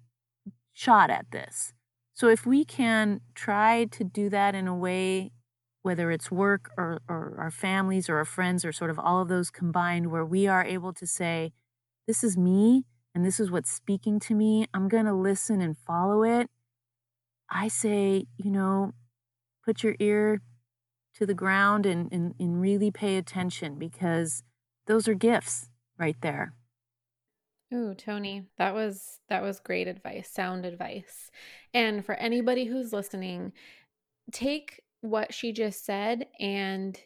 shot 0.73 1.11
at 1.11 1.27
this. 1.31 1.75
So 2.15 2.29
if 2.29 2.47
we 2.47 2.65
can 2.65 3.21
try 3.35 3.85
to 3.91 4.03
do 4.03 4.31
that 4.31 4.55
in 4.55 4.67
a 4.67 4.75
way 4.75 5.33
whether 5.83 6.11
it's 6.11 6.31
work 6.31 6.71
or, 6.79 7.03
or 7.09 7.37
our 7.39 7.51
families 7.51 8.09
or 8.09 8.17
our 8.17 8.25
friends 8.25 8.65
or 8.65 8.73
sort 8.73 8.89
of 8.89 8.99
all 8.99 9.21
of 9.21 9.29
those 9.29 9.51
combined, 9.51 10.11
where 10.11 10.25
we 10.25 10.47
are 10.47 10.65
able 10.65 10.95
to 10.95 11.07
say, 11.07 11.53
This 12.07 12.25
is 12.25 12.39
me 12.39 12.85
and 13.15 13.27
this 13.27 13.39
is 13.39 13.51
what's 13.51 13.71
speaking 13.71 14.19
to 14.21 14.35
me. 14.35 14.65
I'm 14.73 14.89
going 14.89 15.05
to 15.05 15.13
listen 15.13 15.61
and 15.61 15.77
follow 15.77 16.23
it. 16.23 16.49
I 17.51 17.69
say, 17.69 18.25
you 18.39 18.51
know, 18.51 18.93
put 19.67 19.83
your 19.83 19.97
ear 19.99 20.41
to 21.17 21.27
the 21.27 21.35
ground 21.35 21.85
and, 21.85 22.11
and, 22.11 22.35
and 22.41 22.59
really 22.59 22.91
pay 22.91 23.19
attention 23.19 23.79
because 23.79 24.43
those 24.87 25.07
are 25.09 25.15
gifts 25.15 25.69
right 25.99 26.17
there. 26.23 26.55
Ooh, 27.73 27.95
Toni, 27.95 28.47
that 28.59 28.75
was 28.75 29.21
that 29.29 29.43
was 29.43 29.59
great 29.61 29.89
advice, 29.89 30.29
sound 30.31 30.67
advice. 30.67 31.31
And 31.73 32.05
for 32.05 32.15
anybody 32.15 32.67
who's 32.67 32.93
listening, 32.93 33.53
take 34.33 34.83
what 35.01 35.33
she 35.35 35.53
just 35.53 35.85
said 35.85 36.27
and 36.39 36.99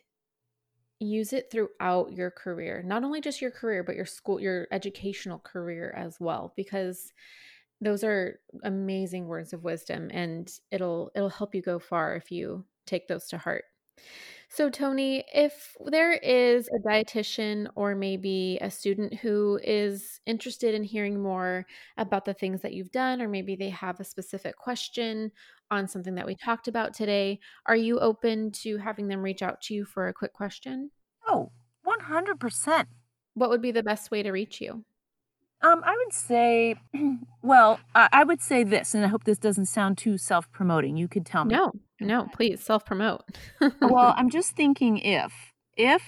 use 0.98 1.32
it 1.32 1.50
throughout 1.50 2.12
your 2.12 2.30
career. 2.30 2.82
Not 2.84 3.04
only 3.04 3.20
just 3.20 3.42
your 3.42 3.50
career, 3.50 3.82
but 3.82 3.96
your 3.96 4.06
school, 4.06 4.40
your 4.40 4.66
educational 4.72 5.38
career 5.38 5.94
as 5.96 6.18
well 6.18 6.52
because 6.56 7.12
those 7.80 8.02
are 8.02 8.40
amazing 8.64 9.26
words 9.26 9.52
of 9.52 9.64
wisdom 9.64 10.10
and 10.12 10.50
it'll 10.70 11.10
it'll 11.14 11.28
help 11.28 11.54
you 11.54 11.62
go 11.62 11.78
far 11.78 12.16
if 12.16 12.30
you 12.32 12.64
take 12.86 13.08
those 13.08 13.26
to 13.28 13.38
heart. 13.38 13.64
So, 14.48 14.70
Toni, 14.70 15.24
if 15.34 15.76
there 15.86 16.12
is 16.12 16.68
a 16.68 16.78
dietitian 16.78 17.68
or 17.74 17.94
maybe 17.94 18.58
a 18.60 18.70
student 18.70 19.14
who 19.14 19.58
is 19.62 20.20
interested 20.24 20.74
in 20.74 20.84
hearing 20.84 21.20
more 21.20 21.66
about 21.96 22.24
the 22.24 22.32
things 22.34 22.62
that 22.62 22.72
you've 22.72 22.92
done, 22.92 23.20
or 23.20 23.28
maybe 23.28 23.56
they 23.56 23.70
have 23.70 23.98
a 23.98 24.04
specific 24.04 24.56
question 24.56 25.32
on 25.70 25.88
something 25.88 26.14
that 26.14 26.26
we 26.26 26.36
talked 26.36 26.68
about 26.68 26.94
today, 26.94 27.40
are 27.66 27.76
you 27.76 27.98
open 27.98 28.52
to 28.52 28.78
having 28.78 29.08
them 29.08 29.20
reach 29.22 29.42
out 29.42 29.60
to 29.62 29.74
you 29.74 29.84
for 29.84 30.06
a 30.08 30.14
quick 30.14 30.32
question? 30.32 30.90
Oh, 31.28 31.50
100%. 31.82 32.88
What 33.34 33.50
would 33.50 33.62
be 33.62 33.72
the 33.72 33.82
best 33.82 34.10
way 34.10 34.22
to 34.22 34.30
reach 34.30 34.60
you? 34.60 34.84
Um, 35.62 35.82
I 35.84 35.96
would 36.04 36.12
say, 36.12 36.74
well, 37.42 37.80
I 37.94 38.08
I 38.12 38.24
would 38.24 38.40
say 38.40 38.62
this, 38.64 38.94
and 38.94 39.04
I 39.04 39.08
hope 39.08 39.24
this 39.24 39.38
doesn't 39.38 39.66
sound 39.66 39.98
too 39.98 40.18
self 40.18 40.50
promoting. 40.52 40.96
You 40.96 41.08
could 41.08 41.26
tell 41.26 41.44
me. 41.44 41.54
No, 41.54 41.72
no, 42.00 42.28
please 42.32 42.62
self 42.62 42.84
promote. 42.84 43.22
well, 43.80 44.14
I'm 44.16 44.30
just 44.30 44.52
thinking 44.56 44.98
if, 44.98 45.32
if, 45.76 46.02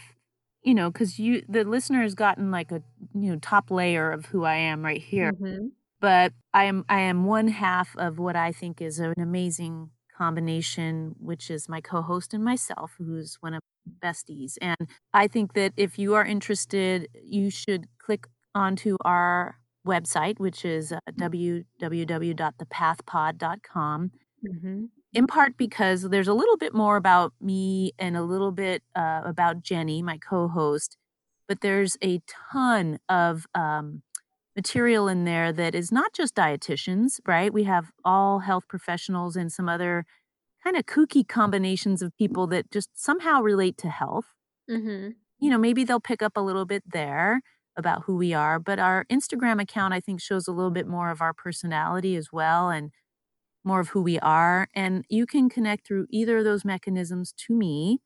you 0.63 0.75
know, 0.75 0.91
because 0.91 1.19
you, 1.19 1.43
the 1.49 1.65
listener 1.65 2.03
has 2.03 2.15
gotten 2.15 2.51
like 2.51 2.71
a, 2.73 2.83
you 3.15 3.31
know, 3.33 3.39
top 3.39 3.71
layer 3.71 4.13
of 4.13 4.27
who 4.27 4.45
I 4.45 4.57
am 4.57 4.85
right 4.85 5.01
here. 5.03 5.33
Mhm. 5.33 5.73
but 6.01 6.33
I 6.55 6.65
am 6.65 6.85
I 6.89 7.01
am 7.01 7.25
one 7.25 7.49
half 7.49 7.97
of 7.97 8.19
what 8.19 8.37
I 8.37 8.53
think 8.53 8.81
is 8.83 8.99
an 9.01 9.15
amazing 9.19 9.91
combination, 10.17 11.15
which 11.21 11.51
is 11.51 11.69
my 11.69 11.81
co-host 11.81 12.35
and 12.35 12.45
myself, 12.45 12.95
who's 12.99 13.37
one 13.41 13.55
of 13.55 13.61
besties. 14.03 14.59
And 14.61 14.77
I 15.15 15.27
think 15.29 15.55
that 15.55 15.73
if 15.77 15.99
you 15.99 16.15
are 16.15 16.25
interested, 16.25 17.09
you 17.23 17.51
should 17.51 17.87
click 17.99 18.27
onto 18.59 18.97
our 19.05 19.57
website, 19.87 20.39
which 20.41 20.65
is 20.65 20.93
uh, 20.93 20.99
www.thepathpod.com. 21.19 24.11
Mhm. 24.47 24.89
In 25.15 25.27
part 25.27 25.57
because 25.57 26.03
there's 26.03 26.29
a 26.29 26.35
little 26.35 26.57
bit 26.59 26.75
more 26.75 26.97
about 26.97 27.33
me 27.41 27.93
and 27.99 28.17
a 28.17 28.23
little 28.23 28.53
bit 28.53 28.83
uh, 28.95 29.23
about 29.25 29.63
Jenny, 29.63 30.03
my 30.03 30.19
co-host, 30.19 30.97
but 31.49 31.61
there's 31.63 31.97
a 32.05 32.21
ton 32.53 32.99
of 33.09 33.47
um, 33.55 34.03
material 34.57 35.09
in 35.09 35.25
there 35.25 35.53
that 35.53 35.75
is 35.75 35.93
not 35.93 36.13
just 36.15 36.35
dietitians, 36.35 37.21
right? 37.27 37.53
We 37.53 37.65
have 37.65 37.91
all 38.05 38.41
health 38.41 38.65
professionals 38.69 39.37
and 39.37 39.53
some 39.53 39.69
other 39.69 40.05
kind 40.65 40.77
of 40.77 40.87
kooky 40.87 41.27
combinations 41.27 42.03
of 42.03 42.17
people 42.17 42.47
that 42.49 42.71
just 42.71 42.91
somehow 42.95 43.41
relate 43.43 43.77
to 43.79 43.89
health. 43.91 44.27
Mhm. 44.71 45.15
You 45.41 45.51
know, 45.51 45.59
maybe 45.59 45.85
they'll 45.85 46.01
pick 46.01 46.23
up 46.23 46.37
a 46.37 46.41
little 46.41 46.65
bit 46.67 46.83
there 46.87 47.41
about 47.79 48.05
who 48.05 48.17
we 48.17 48.35
are, 48.35 48.59
but 48.61 48.79
our 48.81 49.07
Instagram 49.07 49.63
account, 49.63 49.95
I 49.95 50.01
think, 50.01 50.21
shows 50.23 50.49
a 50.49 50.53
little 50.53 50.73
bit 50.73 50.89
more 50.89 51.11
of 51.11 51.23
our 51.23 51.35
personality 51.35 52.17
as 52.17 52.31
well 52.33 52.71
and 52.71 52.93
more 53.65 53.81
of 53.81 53.91
who 53.91 54.03
we 54.03 54.19
are. 54.21 54.69
And 54.75 55.05
you 55.11 55.27
can 55.27 55.49
connect 55.49 55.87
through 55.87 56.07
either 56.11 56.39
of 56.39 56.45
those 56.45 56.65
mechanisms 56.65 57.33
to 57.47 57.55
me. 57.55 58.01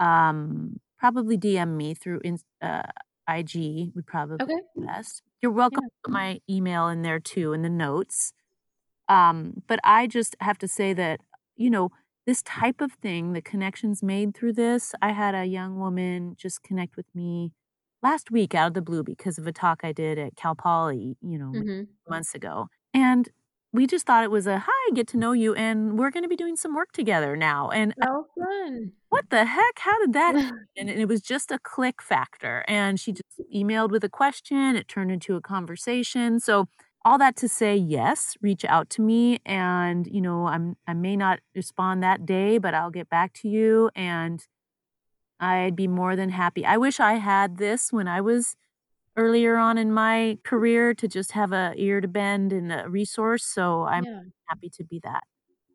Um, 0.00 0.80
probably 0.98 1.36
DM 1.36 1.76
me 1.76 1.94
through 1.94 2.20
in, 2.24 2.38
uh, 2.62 2.82
IG 3.28 3.92
would 3.94 4.06
probably 4.06 4.38
Okay. 4.40 4.60
be 4.76 4.86
best. 4.86 5.22
You're 5.42 5.52
welcome 5.52 5.84
to 5.84 5.90
put 6.04 6.12
my 6.12 6.40
email 6.50 6.88
in 6.88 7.02
there 7.02 7.20
too 7.20 7.52
in 7.52 7.62
the 7.62 7.70
notes. 7.70 8.32
Um, 9.08 9.62
but 9.66 9.80
I 9.84 10.06
just 10.06 10.36
have 10.40 10.58
to 10.58 10.68
say 10.68 10.92
that, 10.94 11.20
you 11.56 11.70
know, 11.70 11.90
this 12.26 12.42
type 12.42 12.80
of 12.80 12.92
thing, 12.92 13.32
the 13.32 13.42
connections 13.42 14.02
made 14.02 14.34
through 14.36 14.54
this, 14.54 14.94
I 15.02 15.12
had 15.12 15.34
a 15.34 15.46
young 15.46 15.78
woman 15.78 16.34
just 16.38 16.62
connect 16.62 16.96
with 16.96 17.06
me 17.14 17.52
last 18.02 18.30
week 18.30 18.54
out 18.54 18.68
of 18.68 18.74
the 18.74 18.82
blue 18.82 19.02
because 19.02 19.38
of 19.38 19.46
a 19.46 19.52
talk 19.52 19.80
I 19.84 19.92
did 19.92 20.18
at 20.18 20.36
Cal 20.36 20.54
Poly, 20.54 21.16
you 21.20 21.38
know, 21.38 21.52
Mhm. 21.54 21.88
months 22.08 22.34
ago. 22.34 22.68
And 22.94 23.28
we 23.72 23.86
just 23.86 24.06
thought 24.06 24.24
it 24.24 24.30
was 24.30 24.46
a 24.46 24.60
hi, 24.60 24.90
get 24.94 25.06
to 25.08 25.16
know 25.18 25.32
you, 25.32 25.54
and 25.54 25.98
we're 25.98 26.10
going 26.10 26.22
to 26.22 26.28
be 26.28 26.36
doing 26.36 26.56
some 26.56 26.74
work 26.74 26.92
together 26.92 27.36
now. 27.36 27.68
And 27.70 27.94
I- 28.02 28.06
Oh, 28.08 28.26
fun. 28.36 28.92
what 29.10 29.24
the 29.30 29.44
heck? 29.44 29.78
How 29.78 29.98
did 30.00 30.12
that 30.14 30.34
happen? 30.36 30.58
And 30.76 30.88
it 30.90 31.08
was 31.08 31.20
just 31.22 31.50
a 31.50 31.58
click 31.58 32.00
factor. 32.02 32.64
And 32.68 33.00
she 33.00 33.12
just 33.12 33.40
emailed 33.54 33.90
with 33.90 34.04
a 34.04 34.08
question. 34.08 34.76
It 34.76 34.86
turned 34.88 35.10
into 35.10 35.34
a 35.36 35.40
conversation. 35.40 36.38
So 36.40 36.66
all 37.04 37.18
that 37.18 37.36
to 37.36 37.48
say, 37.48 37.76
yes, 37.76 38.36
reach 38.42 38.64
out 38.64 38.88
to 38.90 39.02
me. 39.02 39.40
And, 39.46 40.06
you 40.06 40.20
know, 40.20 40.46
I'm 40.46 40.76
I 40.86 40.94
may 40.94 41.16
not 41.16 41.40
respond 41.54 42.02
that 42.04 42.26
day, 42.26 42.58
but 42.58 42.74
I'll 42.74 42.90
get 42.90 43.08
back 43.08 43.32
to 43.34 43.48
you. 43.48 43.90
And 43.96 44.46
I'd 45.40 45.76
be 45.76 45.88
more 45.88 46.16
than 46.16 46.30
happy. 46.30 46.64
I 46.66 46.76
wish 46.76 47.00
I 47.00 47.14
had 47.14 47.58
this 47.58 47.92
when 47.92 48.08
I 48.08 48.20
was 48.20 48.56
earlier 49.16 49.56
on 49.56 49.78
in 49.78 49.92
my 49.92 50.38
career 50.44 50.94
to 50.94 51.08
just 51.08 51.32
have 51.32 51.52
a 51.52 51.74
ear 51.76 52.00
to 52.00 52.08
bend 52.08 52.52
and 52.52 52.72
a 52.72 52.88
resource. 52.88 53.44
So 53.44 53.84
I'm 53.84 54.04
Yeah. 54.04 54.22
happy 54.46 54.70
to 54.70 54.84
be 54.84 55.00
that. 55.04 55.24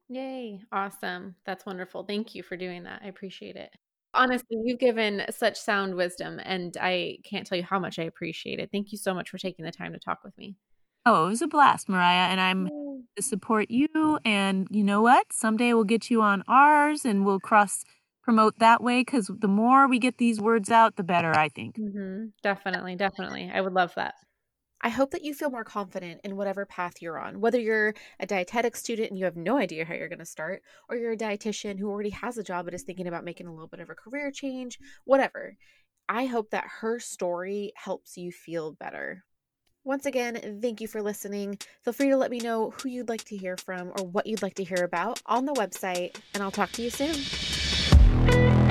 Yay. 0.10 0.62
Awesome. 0.72 1.36
That's 1.46 1.66
wonderful. 1.66 2.04
Thank 2.04 2.36
you 2.36 2.44
for 2.44 2.58
doing 2.58 2.84
that. 2.84 3.02
I 3.04 3.08
appreciate 3.08 3.56
it. 3.56 3.72
Honestly, 4.14 4.58
you've 4.64 4.80
given 4.80 5.24
such 5.32 5.60
sound 5.60 5.96
wisdom, 5.96 6.40
and 6.44 6.78
I 6.80 7.18
can't 7.24 7.48
tell 7.48 7.58
you 7.58 7.64
how 7.64 7.80
much 7.80 7.98
I 7.98 8.04
appreciate 8.04 8.60
it. 8.60 8.70
Thank 8.72 8.92
you 8.92 8.98
so 8.98 9.14
much 9.14 9.30
for 9.30 9.40
taking 9.40 9.66
the 9.66 9.72
time 9.72 9.92
to 9.94 10.00
talk 10.00 10.24
with 10.24 10.38
me. 10.38 10.56
Oh, 11.06 11.26
it 11.26 11.30
was 11.30 11.42
a 11.42 11.48
blast, 11.48 11.90
Mariah. 11.90 12.30
And 12.30 12.40
I'm 12.40 12.70
to 13.16 13.22
support 13.24 13.72
you. 13.72 14.20
And 14.24 14.68
you 14.70 14.84
know 14.84 15.02
what? 15.02 15.34
Someday 15.34 15.74
we'll 15.74 15.84
get 15.84 16.10
you 16.12 16.22
on 16.22 16.44
ours 16.48 17.06
and 17.06 17.26
we'll 17.26 17.40
cross 17.40 17.84
promote 18.24 18.60
that 18.60 18.82
way 18.82 19.02
because 19.02 19.30
the 19.40 19.48
more 19.48 19.88
we 19.88 20.00
get 20.00 20.18
these 20.18 20.40
words 20.40 20.72
out, 20.72 20.96
the 20.96 21.04
better, 21.04 21.32
I 21.32 21.50
think. 21.50 21.76
hmm 21.78 22.26
Definitely, 22.42 22.96
definitely. 22.96 23.52
I 23.54 23.62
would 23.62 23.74
love 23.74 23.94
that. 23.96 24.16
I 24.82 24.90
hope 24.90 25.12
that 25.12 25.24
you 25.24 25.34
feel 25.34 25.50
more 25.50 25.64
confident 25.64 26.20
in 26.26 26.36
whatever 26.36 26.66
path 26.66 27.02
you're 27.02 27.18
on, 27.18 27.40
whether 27.40 27.60
you're 27.60 27.94
a 28.20 28.26
dietetic 28.26 28.76
student 28.76 29.10
and 29.10 29.18
you 29.18 29.24
have 29.24 29.38
no 29.38 29.58
idea 29.58 29.86
how 29.86 29.94
you're 29.94 30.10
going 30.10 30.20
to 30.20 30.26
start, 30.26 30.62
or 30.90 30.98
you're 30.98 31.14
a 31.14 31.18
dietitian 31.18 31.80
who 31.80 31.90
already 31.90 32.10
has 32.10 32.38
a 32.38 32.44
job 32.44 32.66
but 32.66 32.74
is 32.74 32.84
thinking 32.84 33.08
about 33.08 33.24
making 33.24 33.48
a 33.48 33.52
little 33.54 33.68
bit 33.68 33.80
of 33.80 33.90
a 33.90 33.96
career 33.96 34.30
change, 34.30 34.78
whatever. 35.06 35.56
I 36.10 36.26
hope 36.26 36.50
that 36.50 36.66
her 36.82 37.00
story 37.00 37.72
helps 37.78 38.18
you 38.18 38.34
feel 38.34 38.74
better. 38.74 39.24
Once 39.86 40.06
again, 40.06 40.60
thank 40.62 40.82
you 40.82 40.88
for 40.88 41.02
listening. 41.02 41.58
Feel 41.84 41.94
free 41.94 42.10
to 42.10 42.18
let 42.18 42.32
me 42.32 42.40
know 42.40 42.72
who 42.72 42.90
you'd 42.90 43.10
like 43.10 43.24
to 43.26 43.38
hear 43.38 43.56
from 43.56 43.92
or 43.98 44.06
what 44.06 44.28
you'd 44.28 44.42
like 44.42 44.56
to 44.56 44.64
hear 44.66 44.84
about 44.84 45.22
on 45.26 45.46
the 45.46 45.54
website, 45.54 46.16
and 46.34 46.44
I'll 46.44 46.52
talk 46.52 46.74
to 46.74 46.82
you 46.82 46.90
soon 46.90 47.16
thank 48.34 48.58
you 48.58 48.63